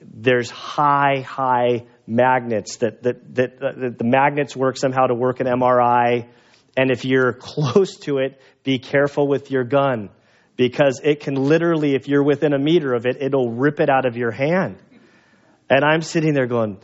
there's 0.00 0.50
high, 0.50 1.24
high 1.26 1.86
magnets 2.06 2.78
that, 2.78 3.02
that, 3.02 3.34
that, 3.34 3.60
that 3.60 3.98
the 3.98 4.04
magnets 4.04 4.56
work 4.56 4.76
somehow 4.76 5.06
to 5.06 5.14
work 5.14 5.40
an 5.40 5.46
MRI. 5.46 6.28
And 6.76 6.90
if 6.90 7.04
you're 7.04 7.32
close 7.40 7.96
to 8.00 8.18
it, 8.18 8.40
be 8.62 8.78
careful 8.78 9.26
with 9.26 9.50
your 9.50 9.64
gun 9.64 10.10
because 10.56 11.00
it 11.02 11.20
can 11.20 11.34
literally, 11.34 11.94
if 11.94 12.08
you're 12.08 12.22
within 12.22 12.52
a 12.52 12.58
meter 12.58 12.92
of 12.92 13.06
it, 13.06 13.16
it'll 13.20 13.50
rip 13.50 13.80
it 13.80 13.88
out 13.88 14.04
of 14.04 14.16
your 14.16 14.30
hand. 14.30 14.76
And 15.70 15.84
I'm 15.84 16.02
sitting 16.02 16.34
there 16.34 16.46
going, 16.46 16.78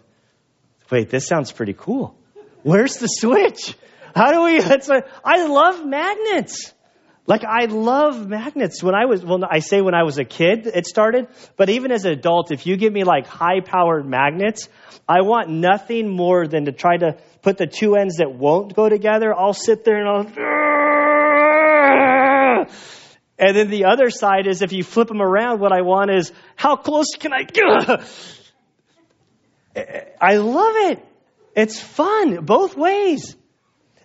wait, 0.90 1.10
this 1.10 1.26
sounds 1.26 1.52
pretty 1.52 1.74
cool. 1.74 2.16
Where's 2.62 2.96
the 2.96 3.06
switch? 3.06 3.76
How 4.14 4.32
do 4.32 4.44
we, 4.44 4.60
I 5.24 5.46
love 5.46 5.84
magnets. 5.84 6.72
Like 7.26 7.44
I 7.44 7.64
love 7.64 8.28
magnets. 8.28 8.82
When 8.82 8.94
I 8.94 9.06
was, 9.06 9.24
well, 9.24 9.42
I 9.48 9.58
say 9.58 9.80
when 9.80 9.94
I 9.94 10.04
was 10.04 10.18
a 10.18 10.24
kid, 10.24 10.66
it 10.66 10.86
started, 10.86 11.26
but 11.56 11.70
even 11.70 11.90
as 11.90 12.04
an 12.04 12.12
adult, 12.12 12.52
if 12.52 12.66
you 12.66 12.76
give 12.76 12.92
me 12.92 13.02
like 13.02 13.26
high 13.26 13.60
powered 13.60 14.06
magnets, 14.06 14.68
I 15.08 15.22
want 15.22 15.48
nothing 15.48 16.08
more 16.08 16.46
than 16.46 16.66
to 16.66 16.72
try 16.72 16.96
to 16.96 17.16
put 17.42 17.58
the 17.58 17.66
two 17.66 17.96
ends 17.96 18.18
that 18.18 18.32
won't 18.32 18.74
go 18.74 18.88
together. 18.88 19.34
I'll 19.34 19.54
sit 19.54 19.84
there 19.84 19.96
and 19.96 20.08
I'll, 20.08 20.26
and 23.38 23.56
then 23.56 23.70
the 23.70 23.86
other 23.86 24.10
side 24.10 24.46
is 24.46 24.62
if 24.62 24.72
you 24.72 24.84
flip 24.84 25.08
them 25.08 25.20
around, 25.20 25.58
what 25.58 25.72
I 25.72 25.82
want 25.82 26.12
is 26.12 26.32
how 26.54 26.76
close 26.76 27.16
can 27.18 27.32
I 27.32 27.42
get? 27.42 28.04
I 30.20 30.36
love 30.36 30.76
it. 30.90 31.04
It's 31.56 31.80
fun 31.80 32.44
both 32.44 32.76
ways. 32.76 33.34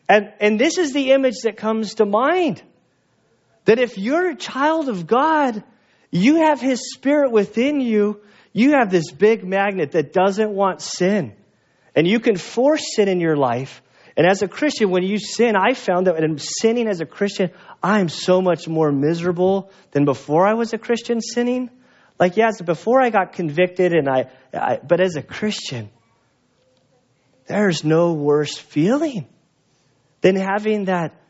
And, 0.10 0.34
and 0.40 0.60
this 0.60 0.78
is 0.78 0.92
the 0.92 1.12
image 1.12 1.42
that 1.44 1.56
comes 1.56 1.96
to 1.96 2.06
mind. 2.06 2.64
That 3.72 3.80
if 3.80 3.98
you're 3.98 4.32
a 4.32 4.36
child 4.36 4.90
of 4.90 5.08
God, 5.08 5.64
you 6.10 6.42
have 6.42 6.60
His 6.60 6.92
Spirit 6.92 7.32
within 7.32 7.80
you. 7.80 8.20
You 8.52 8.72
have 8.72 8.92
this 8.92 9.12
big 9.12 9.46
magnet 9.46 9.94
that 9.94 10.12
doesn't 10.12 10.52
want 10.52 10.82
sin. 10.82 11.32
And 11.96 12.06
you 12.06 12.20
can 12.20 12.36
force 12.36 12.84
sin 12.98 13.08
in 13.08 13.22
your 13.22 13.38
life. 13.38 13.82
And 14.18 14.28
as 14.28 14.42
a 14.42 14.50
Christian, 14.50 14.90
when 14.90 15.04
you 15.04 15.18
sin, 15.20 15.56
I 15.56 15.74
found 15.74 16.08
that 16.08 16.22
in 16.22 16.38
sinning 16.38 16.90
as 16.90 17.00
a 17.00 17.06
Christian, 17.06 17.52
I'm 17.82 18.10
so 18.10 18.42
much 18.42 18.68
more 18.68 18.92
miserable 18.92 19.72
than 19.92 20.04
before 20.04 20.46
I 20.46 20.56
was 20.56 20.74
a 20.74 20.78
Christian 20.78 21.22
sinning. 21.22 21.70
Like, 22.20 22.36
yes, 22.36 22.62
before 22.62 23.02
I 23.02 23.10
got 23.10 23.32
convicted, 23.32 23.94
and 23.94 24.10
I, 24.10 24.32
I 24.54 24.80
but 24.86 25.00
as 25.00 25.16
a 25.16 25.24
Christian, 25.24 25.90
there's 27.48 27.86
no 27.86 28.12
worse 28.12 28.58
feeling 28.58 29.30
than 30.20 30.36
having 30.36 30.86
that 30.86 31.21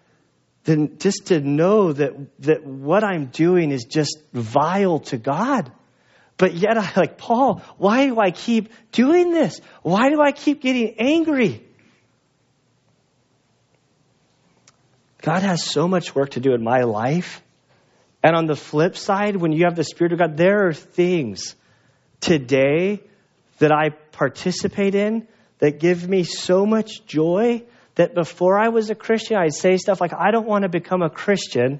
than 0.63 0.97
just 0.99 1.27
to 1.27 1.39
know 1.39 1.93
that, 1.93 2.13
that 2.39 2.65
what 2.65 3.03
I'm 3.03 3.27
doing 3.27 3.71
is 3.71 3.85
just 3.85 4.17
vile 4.33 4.99
to 4.99 5.17
God. 5.17 5.71
But 6.37 6.53
yet 6.53 6.77
I 6.77 6.91
like, 6.95 7.17
Paul, 7.17 7.61
why 7.77 8.07
do 8.07 8.19
I 8.19 8.31
keep 8.31 8.71
doing 8.91 9.31
this? 9.31 9.59
Why 9.81 10.09
do 10.09 10.21
I 10.21 10.31
keep 10.31 10.61
getting 10.61 10.95
angry? 10.99 11.65
God 15.21 15.43
has 15.43 15.63
so 15.63 15.87
much 15.87 16.15
work 16.15 16.31
to 16.31 16.39
do 16.39 16.53
in 16.53 16.63
my 16.63 16.81
life. 16.81 17.41
And 18.23 18.35
on 18.35 18.45
the 18.45 18.55
flip 18.55 18.97
side, 18.97 19.35
when 19.35 19.51
you 19.51 19.65
have 19.65 19.75
the 19.75 19.83
Spirit 19.83 20.13
of 20.13 20.19
God, 20.19 20.37
there 20.37 20.67
are 20.67 20.73
things 20.73 21.55
today 22.19 23.01
that 23.59 23.71
I 23.71 23.89
participate 23.89 24.95
in 24.95 25.27
that 25.59 25.79
give 25.79 26.07
me 26.07 26.23
so 26.23 26.65
much 26.65 27.05
joy 27.05 27.63
that 27.95 28.13
before 28.15 28.57
I 28.57 28.69
was 28.69 28.89
a 28.89 28.95
Christian, 28.95 29.37
I'd 29.37 29.53
say 29.53 29.77
stuff 29.77 29.99
like, 30.01 30.13
I 30.13 30.31
don't 30.31 30.47
want 30.47 30.63
to 30.63 30.69
become 30.69 31.01
a 31.01 31.09
Christian 31.09 31.79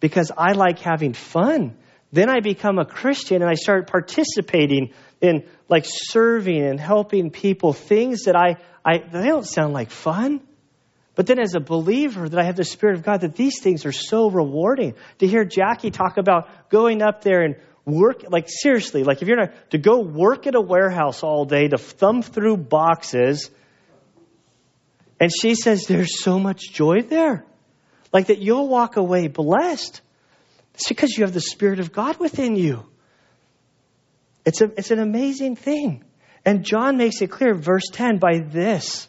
because 0.00 0.30
I 0.36 0.52
like 0.52 0.78
having 0.78 1.12
fun. 1.12 1.76
Then 2.12 2.30
I 2.30 2.40
become 2.40 2.78
a 2.78 2.84
Christian 2.84 3.42
and 3.42 3.50
I 3.50 3.54
start 3.54 3.88
participating 3.88 4.92
in 5.20 5.44
like 5.68 5.84
serving 5.86 6.62
and 6.62 6.78
helping 6.78 7.30
people, 7.30 7.72
things 7.72 8.24
that 8.24 8.36
I, 8.36 8.56
I 8.84 8.98
they 8.98 9.28
don't 9.28 9.46
sound 9.46 9.72
like 9.72 9.90
fun. 9.90 10.40
But 11.14 11.26
then 11.26 11.38
as 11.38 11.54
a 11.54 11.60
believer 11.60 12.28
that 12.28 12.38
I 12.38 12.44
have 12.44 12.56
the 12.56 12.64
Spirit 12.64 12.96
of 12.96 13.02
God, 13.02 13.22
that 13.22 13.34
these 13.34 13.60
things 13.60 13.86
are 13.86 13.92
so 13.92 14.30
rewarding. 14.30 14.94
To 15.18 15.26
hear 15.26 15.44
Jackie 15.44 15.90
talk 15.90 16.18
about 16.18 16.68
going 16.68 17.00
up 17.00 17.22
there 17.22 17.42
and 17.42 17.56
work, 17.86 18.24
like 18.28 18.48
seriously, 18.48 19.02
like 19.02 19.22
if 19.22 19.28
you're 19.28 19.38
not, 19.38 19.70
to 19.70 19.78
go 19.78 20.00
work 20.00 20.46
at 20.46 20.54
a 20.54 20.60
warehouse 20.60 21.22
all 21.22 21.46
day, 21.46 21.68
to 21.68 21.78
thumb 21.78 22.20
through 22.20 22.58
boxes, 22.58 23.50
and 25.18 25.30
she 25.32 25.54
says 25.54 25.84
there's 25.84 26.20
so 26.20 26.38
much 26.38 26.72
joy 26.72 27.02
there. 27.02 27.44
Like 28.12 28.26
that 28.26 28.38
you'll 28.38 28.68
walk 28.68 28.96
away 28.96 29.28
blessed. 29.28 30.00
It's 30.74 30.88
because 30.88 31.16
you 31.16 31.24
have 31.24 31.34
the 31.34 31.40
Spirit 31.40 31.80
of 31.80 31.92
God 31.92 32.18
within 32.18 32.56
you. 32.56 32.84
It's, 34.44 34.60
a, 34.60 34.66
it's 34.76 34.90
an 34.90 35.00
amazing 35.00 35.56
thing. 35.56 36.04
And 36.44 36.64
John 36.64 36.96
makes 36.96 37.20
it 37.22 37.30
clear, 37.30 37.54
verse 37.54 37.88
10, 37.92 38.18
by 38.18 38.38
this. 38.38 39.08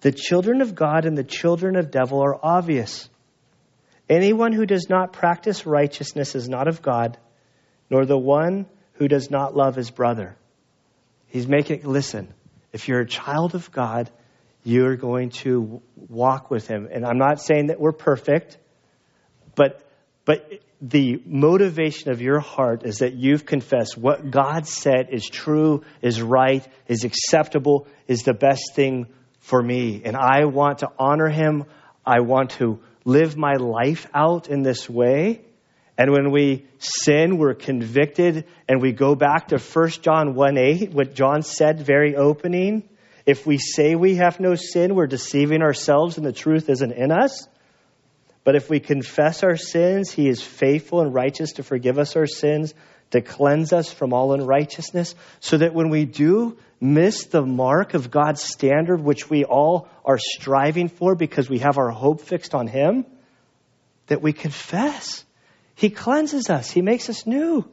The 0.00 0.12
children 0.12 0.62
of 0.62 0.74
God 0.74 1.04
and 1.04 1.18
the 1.18 1.24
children 1.24 1.76
of 1.76 1.90
devil 1.90 2.22
are 2.22 2.38
obvious. 2.42 3.08
Anyone 4.08 4.52
who 4.52 4.64
does 4.64 4.88
not 4.88 5.12
practice 5.12 5.66
righteousness 5.66 6.34
is 6.34 6.48
not 6.48 6.68
of 6.68 6.80
God, 6.80 7.18
nor 7.90 8.06
the 8.06 8.16
one 8.16 8.66
who 8.94 9.08
does 9.08 9.30
not 9.30 9.54
love 9.54 9.74
his 9.74 9.90
brother. 9.90 10.36
He's 11.26 11.46
making, 11.46 11.82
listen, 11.82 12.32
if 12.72 12.88
you're 12.88 13.00
a 13.00 13.06
child 13.06 13.54
of 13.54 13.70
God, 13.72 14.10
you're 14.64 14.96
going 14.96 15.30
to 15.30 15.80
walk 15.96 16.50
with 16.50 16.68
Him. 16.68 16.88
And 16.90 17.04
I'm 17.04 17.18
not 17.18 17.40
saying 17.40 17.68
that 17.68 17.80
we're 17.80 17.92
perfect, 17.92 18.58
but, 19.54 19.80
but 20.24 20.60
the 20.80 21.22
motivation 21.24 22.10
of 22.10 22.20
your 22.20 22.40
heart 22.40 22.84
is 22.84 22.98
that 22.98 23.14
you've 23.14 23.46
confessed 23.46 23.96
what 23.96 24.30
God 24.30 24.66
said 24.66 25.08
is 25.10 25.26
true, 25.26 25.84
is 26.02 26.20
right, 26.20 26.66
is 26.86 27.04
acceptable, 27.04 27.86
is 28.06 28.22
the 28.22 28.34
best 28.34 28.74
thing 28.74 29.06
for 29.40 29.60
me. 29.62 30.02
And 30.04 30.16
I 30.16 30.44
want 30.44 30.78
to 30.78 30.90
honor 30.98 31.28
Him. 31.28 31.64
I 32.04 32.20
want 32.20 32.50
to 32.52 32.80
live 33.04 33.36
my 33.36 33.54
life 33.54 34.06
out 34.14 34.48
in 34.48 34.62
this 34.62 34.88
way. 34.88 35.42
And 35.98 36.12
when 36.12 36.30
we 36.30 36.64
sin, 36.78 37.38
we're 37.38 37.54
convicted, 37.54 38.46
and 38.68 38.80
we 38.80 38.92
go 38.92 39.16
back 39.16 39.48
to 39.48 39.58
1 39.58 39.88
John 40.00 40.36
1 40.36 40.56
8, 40.56 40.92
what 40.92 41.12
John 41.12 41.42
said 41.42 41.80
very 41.80 42.14
opening. 42.14 42.88
If 43.26 43.44
we 43.44 43.58
say 43.58 43.96
we 43.96 44.14
have 44.14 44.38
no 44.38 44.54
sin, 44.54 44.94
we're 44.94 45.08
deceiving 45.08 45.60
ourselves, 45.60 46.16
and 46.16 46.24
the 46.24 46.32
truth 46.32 46.70
isn't 46.70 46.92
in 46.92 47.10
us. 47.10 47.48
But 48.44 48.54
if 48.54 48.70
we 48.70 48.78
confess 48.78 49.42
our 49.42 49.56
sins, 49.56 50.12
he 50.12 50.28
is 50.28 50.40
faithful 50.40 51.00
and 51.00 51.12
righteous 51.12 51.54
to 51.54 51.64
forgive 51.64 51.98
us 51.98 52.14
our 52.14 52.28
sins, 52.28 52.74
to 53.10 53.20
cleanse 53.20 53.72
us 53.72 53.92
from 53.92 54.12
all 54.12 54.32
unrighteousness, 54.32 55.16
so 55.40 55.58
that 55.58 55.74
when 55.74 55.90
we 55.90 56.04
do 56.04 56.56
miss 56.80 57.24
the 57.24 57.44
mark 57.44 57.94
of 57.94 58.08
God's 58.08 58.42
standard, 58.42 59.02
which 59.02 59.28
we 59.28 59.44
all 59.44 59.88
are 60.04 60.18
striving 60.18 60.88
for 60.88 61.16
because 61.16 61.50
we 61.50 61.58
have 61.58 61.76
our 61.76 61.90
hope 61.90 62.20
fixed 62.20 62.54
on 62.54 62.68
him, 62.68 63.04
that 64.06 64.22
we 64.22 64.32
confess 64.32 65.24
he 65.78 65.90
cleanses 65.90 66.50
us, 66.50 66.68
He 66.68 66.82
makes 66.82 67.08
us 67.08 67.24
new. 67.24 67.64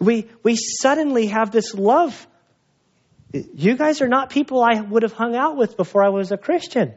We, 0.00 0.28
we 0.42 0.56
suddenly 0.56 1.28
have 1.28 1.52
this 1.52 1.72
love. 1.72 2.26
You 3.32 3.76
guys 3.76 4.02
are 4.02 4.08
not 4.08 4.30
people 4.30 4.60
I 4.60 4.80
would 4.80 5.04
have 5.04 5.12
hung 5.12 5.36
out 5.36 5.56
with 5.56 5.76
before 5.76 6.04
I 6.04 6.08
was 6.08 6.32
a 6.32 6.36
Christian. 6.36 6.94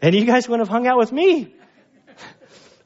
And 0.00 0.14
you 0.14 0.24
guys 0.24 0.48
wouldn't 0.48 0.66
have 0.66 0.74
hung 0.74 0.86
out 0.86 0.96
with 0.96 1.12
me. 1.12 1.54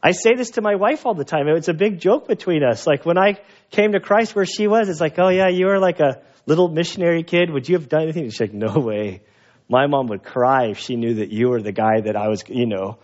I 0.02 0.10
say 0.10 0.34
this 0.34 0.50
to 0.52 0.62
my 0.62 0.74
wife 0.74 1.06
all 1.06 1.14
the 1.14 1.24
time. 1.24 1.46
It's 1.46 1.68
a 1.68 1.74
big 1.74 2.00
joke 2.00 2.26
between 2.26 2.64
us. 2.64 2.84
Like 2.84 3.06
when 3.06 3.18
I 3.18 3.40
came 3.70 3.92
to 3.92 4.00
Christ 4.00 4.34
where 4.34 4.46
she 4.46 4.66
was, 4.66 4.88
it's 4.88 5.00
like, 5.00 5.16
oh 5.18 5.28
yeah, 5.28 5.46
you 5.48 5.66
were 5.66 5.78
like 5.78 6.00
a 6.00 6.22
little 6.44 6.68
missionary 6.68 7.22
kid. 7.22 7.50
Would 7.50 7.68
you 7.68 7.76
have 7.76 7.88
done 7.88 8.02
anything? 8.02 8.28
She's 8.30 8.40
like, 8.40 8.52
no 8.52 8.80
way. 8.80 9.22
My 9.68 9.86
mom 9.86 10.08
would 10.08 10.24
cry 10.24 10.70
if 10.70 10.78
she 10.78 10.96
knew 10.96 11.14
that 11.14 11.30
you 11.30 11.50
were 11.50 11.62
the 11.62 11.70
guy 11.70 12.00
that 12.00 12.16
I 12.16 12.26
was, 12.26 12.42
you 12.48 12.66
know, 12.66 12.98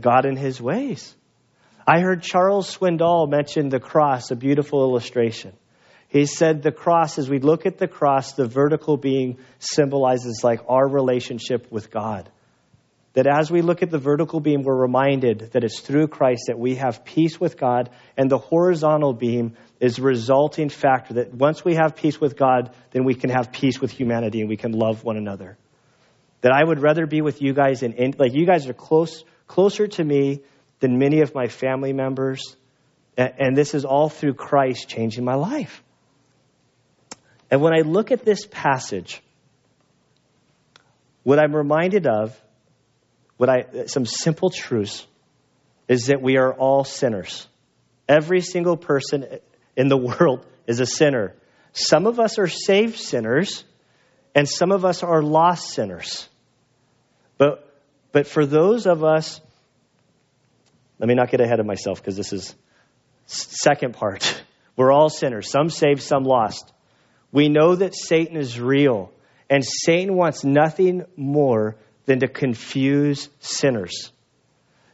God 0.00 0.26
in 0.26 0.36
his 0.36 0.60
ways. 0.60 1.14
I 1.86 2.00
heard 2.00 2.22
Charles 2.22 2.76
Swindoll 2.76 3.28
mention 3.28 3.68
the 3.68 3.80
cross, 3.80 4.30
a 4.30 4.36
beautiful 4.36 4.82
illustration. 4.82 5.52
He 6.08 6.26
said 6.26 6.62
the 6.62 6.72
cross, 6.72 7.18
as 7.18 7.30
we 7.30 7.38
look 7.38 7.66
at 7.66 7.78
the 7.78 7.88
cross, 7.88 8.32
the 8.32 8.46
vertical 8.46 8.96
being 8.96 9.38
symbolizes 9.58 10.42
like 10.42 10.60
our 10.68 10.86
relationship 10.88 11.70
with 11.70 11.90
God. 11.90 12.28
That 13.14 13.26
as 13.26 13.50
we 13.50 13.62
look 13.62 13.82
at 13.82 13.90
the 13.90 13.98
vertical 13.98 14.38
beam, 14.38 14.62
we're 14.62 14.76
reminded 14.76 15.50
that 15.52 15.64
it's 15.64 15.80
through 15.80 16.08
Christ 16.08 16.44
that 16.46 16.58
we 16.58 16.76
have 16.76 17.04
peace 17.04 17.40
with 17.40 17.56
God, 17.56 17.90
and 18.16 18.30
the 18.30 18.38
horizontal 18.38 19.12
beam 19.12 19.56
is 19.80 19.96
the 19.96 20.02
resulting 20.02 20.68
factor 20.68 21.14
that 21.14 21.34
once 21.34 21.64
we 21.64 21.74
have 21.74 21.96
peace 21.96 22.20
with 22.20 22.36
God, 22.36 22.72
then 22.92 23.04
we 23.04 23.14
can 23.14 23.30
have 23.30 23.50
peace 23.50 23.80
with 23.80 23.90
humanity 23.90 24.40
and 24.40 24.48
we 24.48 24.56
can 24.56 24.72
love 24.72 25.02
one 25.02 25.16
another. 25.16 25.56
That 26.42 26.52
I 26.52 26.62
would 26.62 26.80
rather 26.80 27.06
be 27.06 27.20
with 27.20 27.42
you 27.42 27.52
guys 27.52 27.82
and 27.82 28.18
like 28.18 28.32
you 28.32 28.46
guys 28.46 28.66
are 28.68 28.74
close 28.74 29.24
closer 29.50 29.88
to 29.88 30.04
me 30.04 30.40
than 30.78 30.98
many 30.98 31.22
of 31.22 31.34
my 31.34 31.48
family 31.48 31.92
members, 31.92 32.56
and, 33.16 33.56
this 33.56 33.74
is 33.74 33.84
all 33.84 34.08
through 34.08 34.34
Christ 34.34 34.88
changing 34.88 35.24
my 35.24 35.34
life. 35.34 35.82
And 37.50 37.60
when 37.60 37.74
I 37.74 37.80
look 37.80 38.12
at 38.12 38.24
this 38.24 38.46
passage, 38.46 39.20
what 41.24 41.40
I'm 41.40 41.54
reminded 41.54 42.06
of 42.06 42.40
what 43.38 43.50
I, 43.50 43.86
some 43.86 44.06
simple 44.06 44.50
truths 44.50 45.04
is 45.88 46.06
that 46.06 46.22
we 46.22 46.36
are 46.36 46.54
all 46.54 46.84
sinners. 46.84 47.48
Every 48.08 48.42
single 48.42 48.76
person 48.76 49.26
in 49.76 49.88
the 49.88 49.98
world 49.98 50.46
is 50.68 50.78
a 50.78 50.86
sinner. 50.86 51.34
Some 51.72 52.06
of 52.06 52.20
us 52.20 52.38
are 52.38 52.46
saved 52.46 52.98
sinners, 52.98 53.64
and 54.32 54.48
some 54.48 54.70
of 54.70 54.84
us 54.84 55.02
are 55.02 55.22
lost 55.22 55.70
sinners. 55.70 56.28
But, 57.36 57.66
but 58.12 58.26
for 58.26 58.46
those 58.46 58.86
of 58.86 59.04
us, 59.04 59.40
let 60.98 61.08
me 61.08 61.14
not 61.14 61.30
get 61.30 61.40
ahead 61.40 61.60
of 61.60 61.66
myself 61.66 62.00
because 62.00 62.16
this 62.16 62.32
is 62.32 62.54
second 63.26 63.94
part. 63.94 64.42
We're 64.76 64.92
all 64.92 65.10
sinners, 65.10 65.50
some 65.50 65.68
saved, 65.70 66.02
some 66.02 66.24
lost. 66.24 66.72
We 67.32 67.48
know 67.48 67.74
that 67.74 67.94
Satan 67.94 68.36
is 68.36 68.58
real, 68.58 69.12
and 69.48 69.64
Satan 69.64 70.14
wants 70.14 70.42
nothing 70.42 71.04
more 71.16 71.76
than 72.06 72.20
to 72.20 72.28
confuse 72.28 73.28
sinners. 73.40 74.10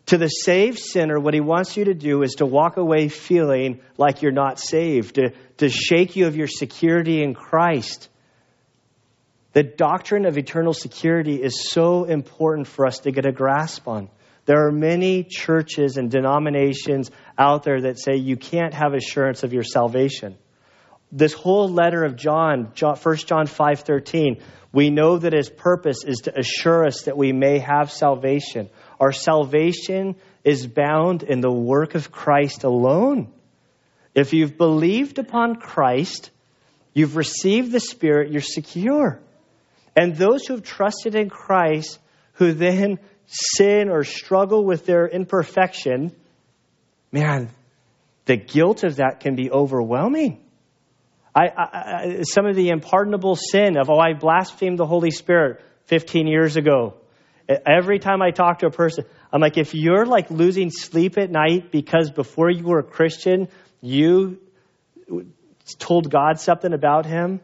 To 0.07 0.19
the 0.19 0.29
saved 0.29 0.79
sinner, 0.79 1.19
what 1.19 1.35
he 1.35 1.41
wants 1.41 1.77
you 1.77 1.87
to 1.87 1.95
do 1.95 2.23
is 2.23 2.35
to 2.35 2.47
walk 2.47 2.77
away 2.77 3.09
feeling 3.09 3.81
like 3.97 4.23
you're 4.23 4.33
not 4.33 4.61
saved, 4.61 5.17
to, 5.17 5.33
to 5.59 5.69
shake 5.69 6.15
you 6.15 6.27
of 6.27 6.37
your 6.37 6.47
security 6.47 7.23
in 7.23 7.35
Christ. 7.35 8.09
The 9.57 9.63
doctrine 9.63 10.27
of 10.27 10.37
eternal 10.37 10.75
security 10.75 11.43
is 11.43 11.71
so 11.71 12.05
important 12.05 12.67
for 12.67 12.85
us 12.85 12.99
to 12.99 13.11
get 13.11 13.25
a 13.25 13.33
grasp 13.33 13.89
on. 13.89 14.11
There 14.45 14.67
are 14.67 14.71
many 14.71 15.25
churches 15.25 15.97
and 15.97 16.11
denominations 16.11 17.11
out 17.39 17.63
there 17.63 17.81
that 17.81 17.99
say 17.99 18.17
you 18.17 18.37
can't 18.37 18.75
have 18.75 18.93
assurance 18.93 19.45
of 19.45 19.55
your 19.55 19.63
salvation. 19.63 20.37
This 21.11 21.33
whole 21.33 21.71
letter 21.71 22.05
of 22.05 22.17
John, 22.17 22.71
1 22.79 23.17
John 23.25 23.47
5:13, 23.47 24.43
we 24.75 24.91
know 24.91 25.17
that 25.17 25.33
his 25.33 25.49
purpose 25.49 26.05
is 26.05 26.19
to 26.25 26.39
assure 26.39 26.87
us 26.87 27.05
that 27.05 27.17
we 27.17 27.33
may 27.33 27.59
have 27.61 27.91
salvation. 27.91 28.69
Our 29.01 29.13
salvation 29.13 30.17
is 30.45 30.67
bound 30.67 31.23
in 31.23 31.41
the 31.41 31.51
work 31.51 31.95
of 31.95 32.13
Christ 32.13 32.65
alone. 32.65 33.33
If 34.15 34.35
you've 34.35 34.59
believed 34.59 35.19
upon 35.19 35.57
Christ, 35.57 36.31
you've 36.93 37.17
received 37.17 37.73
the 37.73 37.81
Spirit, 37.81 38.31
you're 38.31 38.43
secure. 38.43 39.23
And 39.97 40.15
those 40.15 40.47
who 40.47 40.55
have 40.55 40.63
trusted 40.63 41.15
in 41.15 41.31
Christ, 41.31 41.99
who 42.35 42.53
then 42.53 42.99
sin 43.27 43.89
or 43.89 44.05
struggle 44.05 44.65
with 44.65 44.85
their 44.85 45.09
imperfection, 45.09 46.15
man, 47.11 47.51
the 48.27 48.37
guilt 48.37 48.85
of 48.85 48.97
that 48.97 49.21
can 49.21 49.35
be 49.35 49.51
overwhelming. 49.51 50.43
I, 51.35 51.49
I, 51.49 52.23
some 52.23 52.47
of 52.47 52.57
the 52.57 52.71
unpardonable 52.71 53.37
sin 53.37 53.77
of, 53.77 53.91
oh, 53.91 53.99
I 53.99 54.15
blasphemed 54.15 54.79
the 54.79 54.87
Holy 54.87 55.11
Spirit 55.11 55.61
15 55.85 56.27
years 56.27 56.57
ago. 56.57 56.95
Every 57.49 57.99
time 57.99 58.23
I 58.23 58.31
talk 58.31 58.61
to 58.61 58.67
a 58.67 58.71
person, 58.71 59.05
I'm 59.33 59.41
like, 59.41 59.57
if 59.57 59.75
you're 59.75 60.07
like 60.07 60.31
losing 60.31 60.71
sleep 60.71 61.19
at 61.19 61.31
night 61.31 61.71
because 61.71 62.11
before 62.11 62.51
you 62.51 62.65
were 62.65 62.81
a 62.81 62.85
Christian, 62.85 63.49
you 63.81 64.41
told 65.79 66.11
God 66.11 66.41
something 66.41 66.73
about 66.73 67.07
him, 67.07 67.41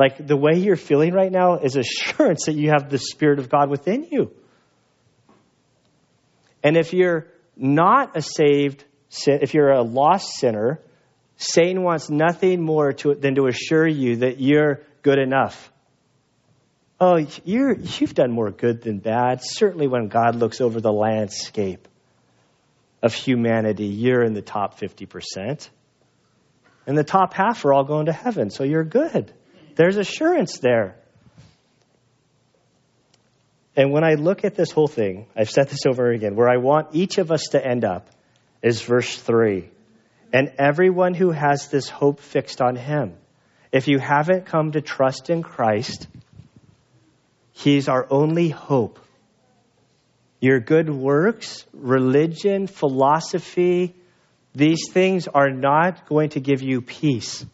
like 0.00 0.26
the 0.26 0.36
way 0.36 0.54
you're 0.54 0.76
feeling 0.76 1.12
right 1.12 1.30
now 1.30 1.58
is 1.58 1.76
assurance 1.76 2.46
that 2.46 2.54
you 2.54 2.70
have 2.70 2.88
the 2.88 2.96
Spirit 2.96 3.38
of 3.38 3.50
God 3.50 3.68
within 3.68 4.08
you. 4.10 4.32
And 6.62 6.78
if 6.78 6.94
you're 6.94 7.26
not 7.54 8.16
a 8.16 8.22
saved, 8.22 8.82
if 9.26 9.52
you're 9.52 9.70
a 9.70 9.82
lost 9.82 10.32
sinner, 10.38 10.80
Satan 11.36 11.82
wants 11.82 12.08
nothing 12.08 12.62
more 12.62 12.94
to, 12.94 13.14
than 13.14 13.34
to 13.34 13.46
assure 13.46 13.86
you 13.86 14.16
that 14.16 14.40
you're 14.40 14.80
good 15.02 15.18
enough. 15.18 15.70
Oh, 16.98 17.16
you're, 17.44 17.78
you've 17.78 18.14
done 18.14 18.30
more 18.30 18.50
good 18.50 18.80
than 18.80 19.00
bad. 19.00 19.40
Certainly, 19.42 19.88
when 19.88 20.08
God 20.08 20.34
looks 20.34 20.62
over 20.62 20.80
the 20.80 20.92
landscape 20.92 21.88
of 23.02 23.12
humanity, 23.12 23.86
you're 23.86 24.22
in 24.22 24.32
the 24.32 24.42
top 24.42 24.80
50%. 24.80 25.68
And 26.86 26.96
the 26.96 27.04
top 27.04 27.34
half 27.34 27.64
are 27.66 27.74
all 27.74 27.84
going 27.84 28.06
to 28.06 28.12
heaven, 28.12 28.50
so 28.50 28.64
you're 28.64 28.84
good. 28.84 29.32
There's 29.80 29.96
assurance 29.96 30.58
there. 30.58 30.94
And 33.74 33.92
when 33.92 34.04
I 34.04 34.16
look 34.16 34.44
at 34.44 34.54
this 34.54 34.70
whole 34.70 34.88
thing, 34.88 35.26
I've 35.34 35.48
said 35.48 35.70
this 35.70 35.86
over 35.88 36.10
again, 36.10 36.36
where 36.36 36.50
I 36.50 36.58
want 36.58 36.88
each 36.92 37.16
of 37.16 37.32
us 37.32 37.44
to 37.52 37.66
end 37.66 37.82
up 37.82 38.10
is 38.62 38.82
verse 38.82 39.16
3 39.16 39.70
and 40.34 40.52
everyone 40.58 41.14
who 41.14 41.30
has 41.30 41.68
this 41.68 41.88
hope 41.88 42.20
fixed 42.20 42.60
on 42.60 42.76
him. 42.76 43.14
If 43.72 43.88
you 43.88 43.98
haven't 43.98 44.44
come 44.44 44.72
to 44.72 44.82
trust 44.82 45.30
in 45.30 45.42
Christ, 45.42 46.08
he's 47.52 47.88
our 47.88 48.06
only 48.10 48.50
hope. 48.50 48.98
Your 50.42 50.60
good 50.60 50.90
works, 50.90 51.64
religion, 51.72 52.66
philosophy, 52.66 53.94
these 54.54 54.90
things 54.90 55.26
are 55.26 55.50
not 55.50 56.06
going 56.06 56.28
to 56.30 56.40
give 56.40 56.60
you 56.60 56.82
peace. 56.82 57.46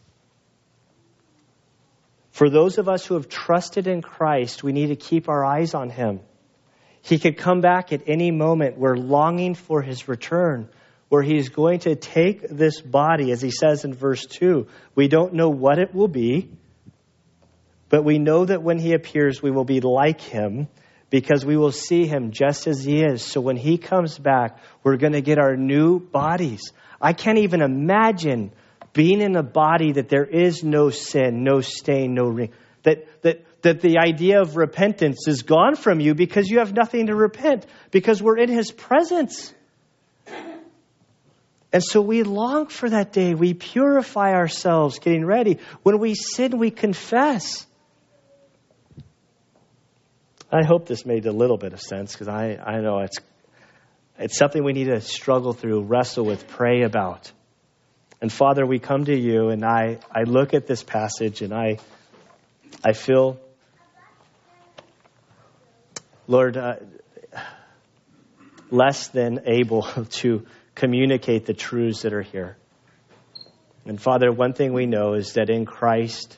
For 2.37 2.51
those 2.51 2.77
of 2.77 2.87
us 2.87 3.03
who 3.03 3.15
have 3.15 3.27
trusted 3.27 3.87
in 3.87 4.03
Christ, 4.03 4.61
we 4.61 4.71
need 4.71 4.89
to 4.89 4.95
keep 4.95 5.27
our 5.27 5.43
eyes 5.43 5.73
on 5.73 5.89
him. 5.89 6.19
He 7.01 7.17
could 7.17 7.35
come 7.35 7.61
back 7.61 7.91
at 7.91 8.03
any 8.05 8.29
moment. 8.29 8.77
We're 8.77 8.95
longing 8.95 9.55
for 9.55 9.81
his 9.81 10.07
return 10.07 10.69
where 11.09 11.23
he's 11.23 11.49
going 11.49 11.79
to 11.79 11.95
take 11.95 12.47
this 12.47 12.79
body, 12.79 13.31
as 13.31 13.41
he 13.41 13.49
says 13.49 13.85
in 13.85 13.95
verse 13.95 14.23
2. 14.27 14.67
We 14.93 15.07
don't 15.07 15.33
know 15.33 15.49
what 15.49 15.79
it 15.79 15.95
will 15.95 16.09
be, 16.09 16.51
but 17.89 18.03
we 18.03 18.19
know 18.19 18.45
that 18.45 18.61
when 18.61 18.77
he 18.77 18.93
appears, 18.93 19.41
we 19.41 19.49
will 19.49 19.65
be 19.65 19.81
like 19.81 20.21
him 20.21 20.67
because 21.09 21.43
we 21.43 21.57
will 21.57 21.71
see 21.71 22.05
him 22.05 22.29
just 22.29 22.67
as 22.67 22.83
he 22.83 23.01
is. 23.01 23.23
So 23.23 23.41
when 23.41 23.57
he 23.57 23.79
comes 23.79 24.15
back, 24.15 24.59
we're 24.83 24.97
going 24.97 25.13
to 25.13 25.21
get 25.21 25.39
our 25.39 25.57
new 25.57 25.99
bodies. 25.99 26.71
I 27.01 27.13
can't 27.13 27.39
even 27.39 27.63
imagine 27.63 28.51
being 28.97 29.21
in 29.21 29.35
a 29.35 29.43
body 29.43 29.91
that 29.91 30.09
there 30.09 30.25
is 30.25 30.63
no 30.63 30.89
sin, 30.89 31.43
no 31.43 31.61
stain, 31.61 32.15
no 32.15 32.27
ring. 32.27 32.49
That, 32.81 33.05
that, 33.21 33.45
that 33.61 33.79
the 33.79 33.99
idea 33.99 34.41
of 34.41 34.57
repentance 34.57 35.27
is 35.27 35.43
gone 35.43 35.75
from 35.75 35.99
you 35.99 36.15
because 36.15 36.49
you 36.49 36.57
have 36.57 36.73
nothing 36.73 37.05
to 37.05 37.15
repent, 37.15 37.67
because 37.91 38.23
we're 38.23 38.39
in 38.39 38.49
his 38.49 38.71
presence. 38.71 39.53
And 41.71 41.83
so 41.83 42.01
we 42.01 42.23
long 42.23 42.69
for 42.69 42.89
that 42.89 43.13
day. 43.13 43.35
We 43.35 43.53
purify 43.53 44.31
ourselves 44.33 44.97
getting 44.97 45.23
ready. 45.23 45.59
When 45.83 45.99
we 45.99 46.15
sin, 46.15 46.57
we 46.57 46.71
confess. 46.71 47.67
I 50.51 50.65
hope 50.65 50.87
this 50.87 51.05
made 51.05 51.27
a 51.27 51.31
little 51.31 51.57
bit 51.57 51.73
of 51.73 51.81
sense 51.81 52.13
because 52.13 52.29
I, 52.29 52.55
I 52.55 52.79
know 52.79 53.01
it's, 53.01 53.19
it's 54.17 54.39
something 54.39 54.63
we 54.63 54.73
need 54.73 54.85
to 54.85 55.01
struggle 55.01 55.53
through, 55.53 55.83
wrestle 55.83 56.25
with, 56.25 56.47
pray 56.47 56.81
about. 56.81 57.31
And 58.19 58.31
Father, 58.31 58.65
we 58.65 58.79
come 58.79 59.05
to 59.05 59.15
you, 59.15 59.49
and 59.49 59.63
I, 59.63 59.99
I 60.11 60.23
look 60.23 60.53
at 60.53 60.65
this 60.65 60.81
passage 60.81 61.41
and 61.41 61.53
I, 61.53 61.77
I 62.83 62.93
feel, 62.93 63.39
Lord, 66.27 66.57
uh, 66.57 66.77
less 68.71 69.09
than 69.09 69.41
able 69.45 69.83
to 70.09 70.45
communicate 70.73 71.45
the 71.45 71.53
truths 71.53 72.01
that 72.01 72.13
are 72.13 72.23
here. 72.23 72.57
And 73.85 74.01
Father, 74.01 74.31
one 74.31 74.53
thing 74.53 74.73
we 74.73 74.85
know 74.85 75.13
is 75.13 75.33
that 75.33 75.49
in 75.49 75.65
Christ 75.65 76.37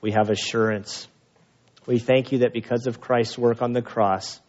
we 0.00 0.12
have 0.12 0.30
assurance. 0.30 1.08
We 1.86 1.98
thank 1.98 2.32
you 2.32 2.38
that 2.38 2.52
because 2.52 2.86
of 2.86 3.00
Christ's 3.00 3.36
work 3.36 3.62
on 3.62 3.72
the 3.72 3.82
cross 3.82 4.40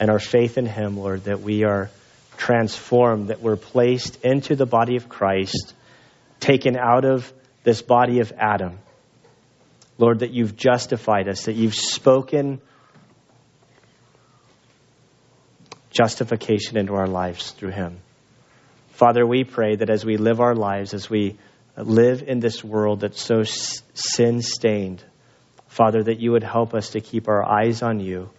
and 0.00 0.10
our 0.10 0.18
faith 0.18 0.58
in 0.58 0.66
Him, 0.66 0.96
Lord, 0.96 1.24
that 1.24 1.40
we 1.40 1.64
are 1.64 1.90
transformed, 2.36 3.28
that 3.28 3.40
we're 3.40 3.56
placed 3.56 4.24
into 4.24 4.56
the 4.56 4.66
body 4.66 4.96
of 4.96 5.08
Christ, 5.08 5.74
taken 6.40 6.76
out 6.76 7.04
of 7.04 7.32
this 7.64 7.82
body 7.82 8.20
of 8.20 8.32
Adam. 8.36 8.78
Lord, 9.98 10.20
that 10.20 10.32
you've 10.32 10.56
justified 10.56 11.28
us, 11.28 11.44
that 11.44 11.54
you've 11.54 11.74
spoken 11.74 12.60
justification 15.90 16.76
into 16.76 16.94
our 16.94 17.06
lives 17.06 17.50
through 17.52 17.70
him. 17.70 18.00
Father, 18.90 19.26
we 19.26 19.44
pray 19.44 19.76
that 19.76 19.90
as 19.90 20.04
we 20.04 20.16
live 20.16 20.40
our 20.40 20.54
lives, 20.54 20.94
as 20.94 21.08
we 21.08 21.36
live 21.76 22.22
in 22.22 22.40
this 22.40 22.62
world 22.62 23.00
that's 23.00 23.20
so 23.20 23.42
sin 23.44 24.42
stained. 24.42 25.02
Father, 25.68 26.02
that 26.02 26.20
you 26.20 26.32
would 26.32 26.42
help 26.42 26.74
us 26.74 26.90
to 26.90 27.00
keep 27.00 27.28
our 27.28 27.42
eyes 27.42 27.82
on 27.82 28.00
you. 28.00 28.30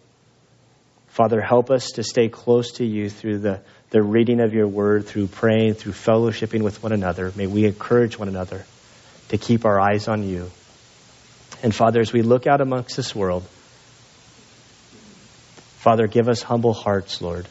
Father, 1.07 1.41
help 1.41 1.69
us 1.69 1.91
to 1.91 2.03
stay 2.03 2.27
close 2.27 2.73
to 2.73 2.85
you 2.85 3.09
through 3.09 3.39
the, 3.39 3.61
the 3.93 4.01
reading 4.01 4.39
of 4.39 4.55
your 4.55 4.67
word, 4.67 5.05
through 5.05 5.27
praying, 5.27 5.75
through 5.75 5.91
fellowshipping 5.91 6.63
with 6.63 6.81
one 6.81 6.93
another. 6.93 7.31
May 7.35 7.45
we 7.45 7.65
encourage 7.65 8.17
one 8.17 8.27
another 8.27 8.65
to 9.29 9.37
keep 9.37 9.65
our 9.65 9.79
eyes 9.79 10.07
on 10.07 10.23
you. 10.23 10.49
And 11.61 11.75
Father, 11.75 12.01
as 12.01 12.11
we 12.11 12.23
look 12.23 12.47
out 12.47 12.59
amongst 12.59 12.97
this 12.97 13.13
world, 13.13 13.43
Father, 15.77 16.07
give 16.07 16.27
us 16.27 16.41
humble 16.41 16.73
hearts, 16.73 17.21
Lord. 17.21 17.47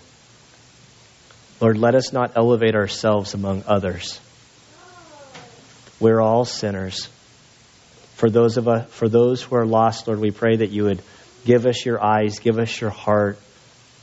Lord, 1.61 1.79
let 1.79 1.95
us 1.95 2.13
not 2.13 2.33
elevate 2.35 2.75
ourselves 2.75 3.35
among 3.35 3.63
others. 3.69 4.19
We're 6.01 6.21
all 6.21 6.45
sinners. 6.45 7.09
For 8.17 8.29
those 8.31 8.57
of 8.57 8.67
us, 8.67 8.91
for 8.91 9.09
those 9.09 9.41
who 9.41 9.55
are 9.55 9.65
lost, 9.65 10.09
Lord, 10.09 10.19
we 10.19 10.33
pray 10.33 10.57
that 10.57 10.71
you 10.71 10.85
would 10.85 11.03
give 11.45 11.67
us 11.67 11.87
your 11.87 12.03
eyes, 12.03 12.41
give 12.41 12.59
us 12.59 12.81
your 12.81 12.91
heart, 12.91 13.39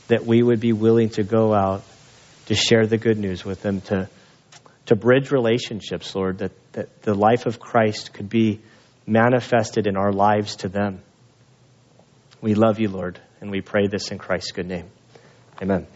that 0.08 0.24
we 0.24 0.42
would 0.42 0.60
be 0.60 0.72
willing 0.72 1.10
to 1.10 1.22
go 1.22 1.52
out 1.52 1.82
to 2.50 2.56
share 2.56 2.84
the 2.84 2.98
good 2.98 3.16
news 3.16 3.44
with 3.44 3.62
them, 3.62 3.80
to, 3.80 4.08
to 4.86 4.96
bridge 4.96 5.30
relationships, 5.30 6.16
Lord, 6.16 6.38
that, 6.38 6.50
that 6.72 7.02
the 7.02 7.14
life 7.14 7.46
of 7.46 7.60
Christ 7.60 8.12
could 8.12 8.28
be 8.28 8.58
manifested 9.06 9.86
in 9.86 9.96
our 9.96 10.12
lives 10.12 10.56
to 10.56 10.68
them. 10.68 11.00
We 12.40 12.54
love 12.54 12.80
you, 12.80 12.88
Lord, 12.88 13.20
and 13.40 13.52
we 13.52 13.60
pray 13.60 13.86
this 13.86 14.10
in 14.10 14.18
Christ's 14.18 14.50
good 14.50 14.66
name. 14.66 14.90
Amen. 15.62 15.86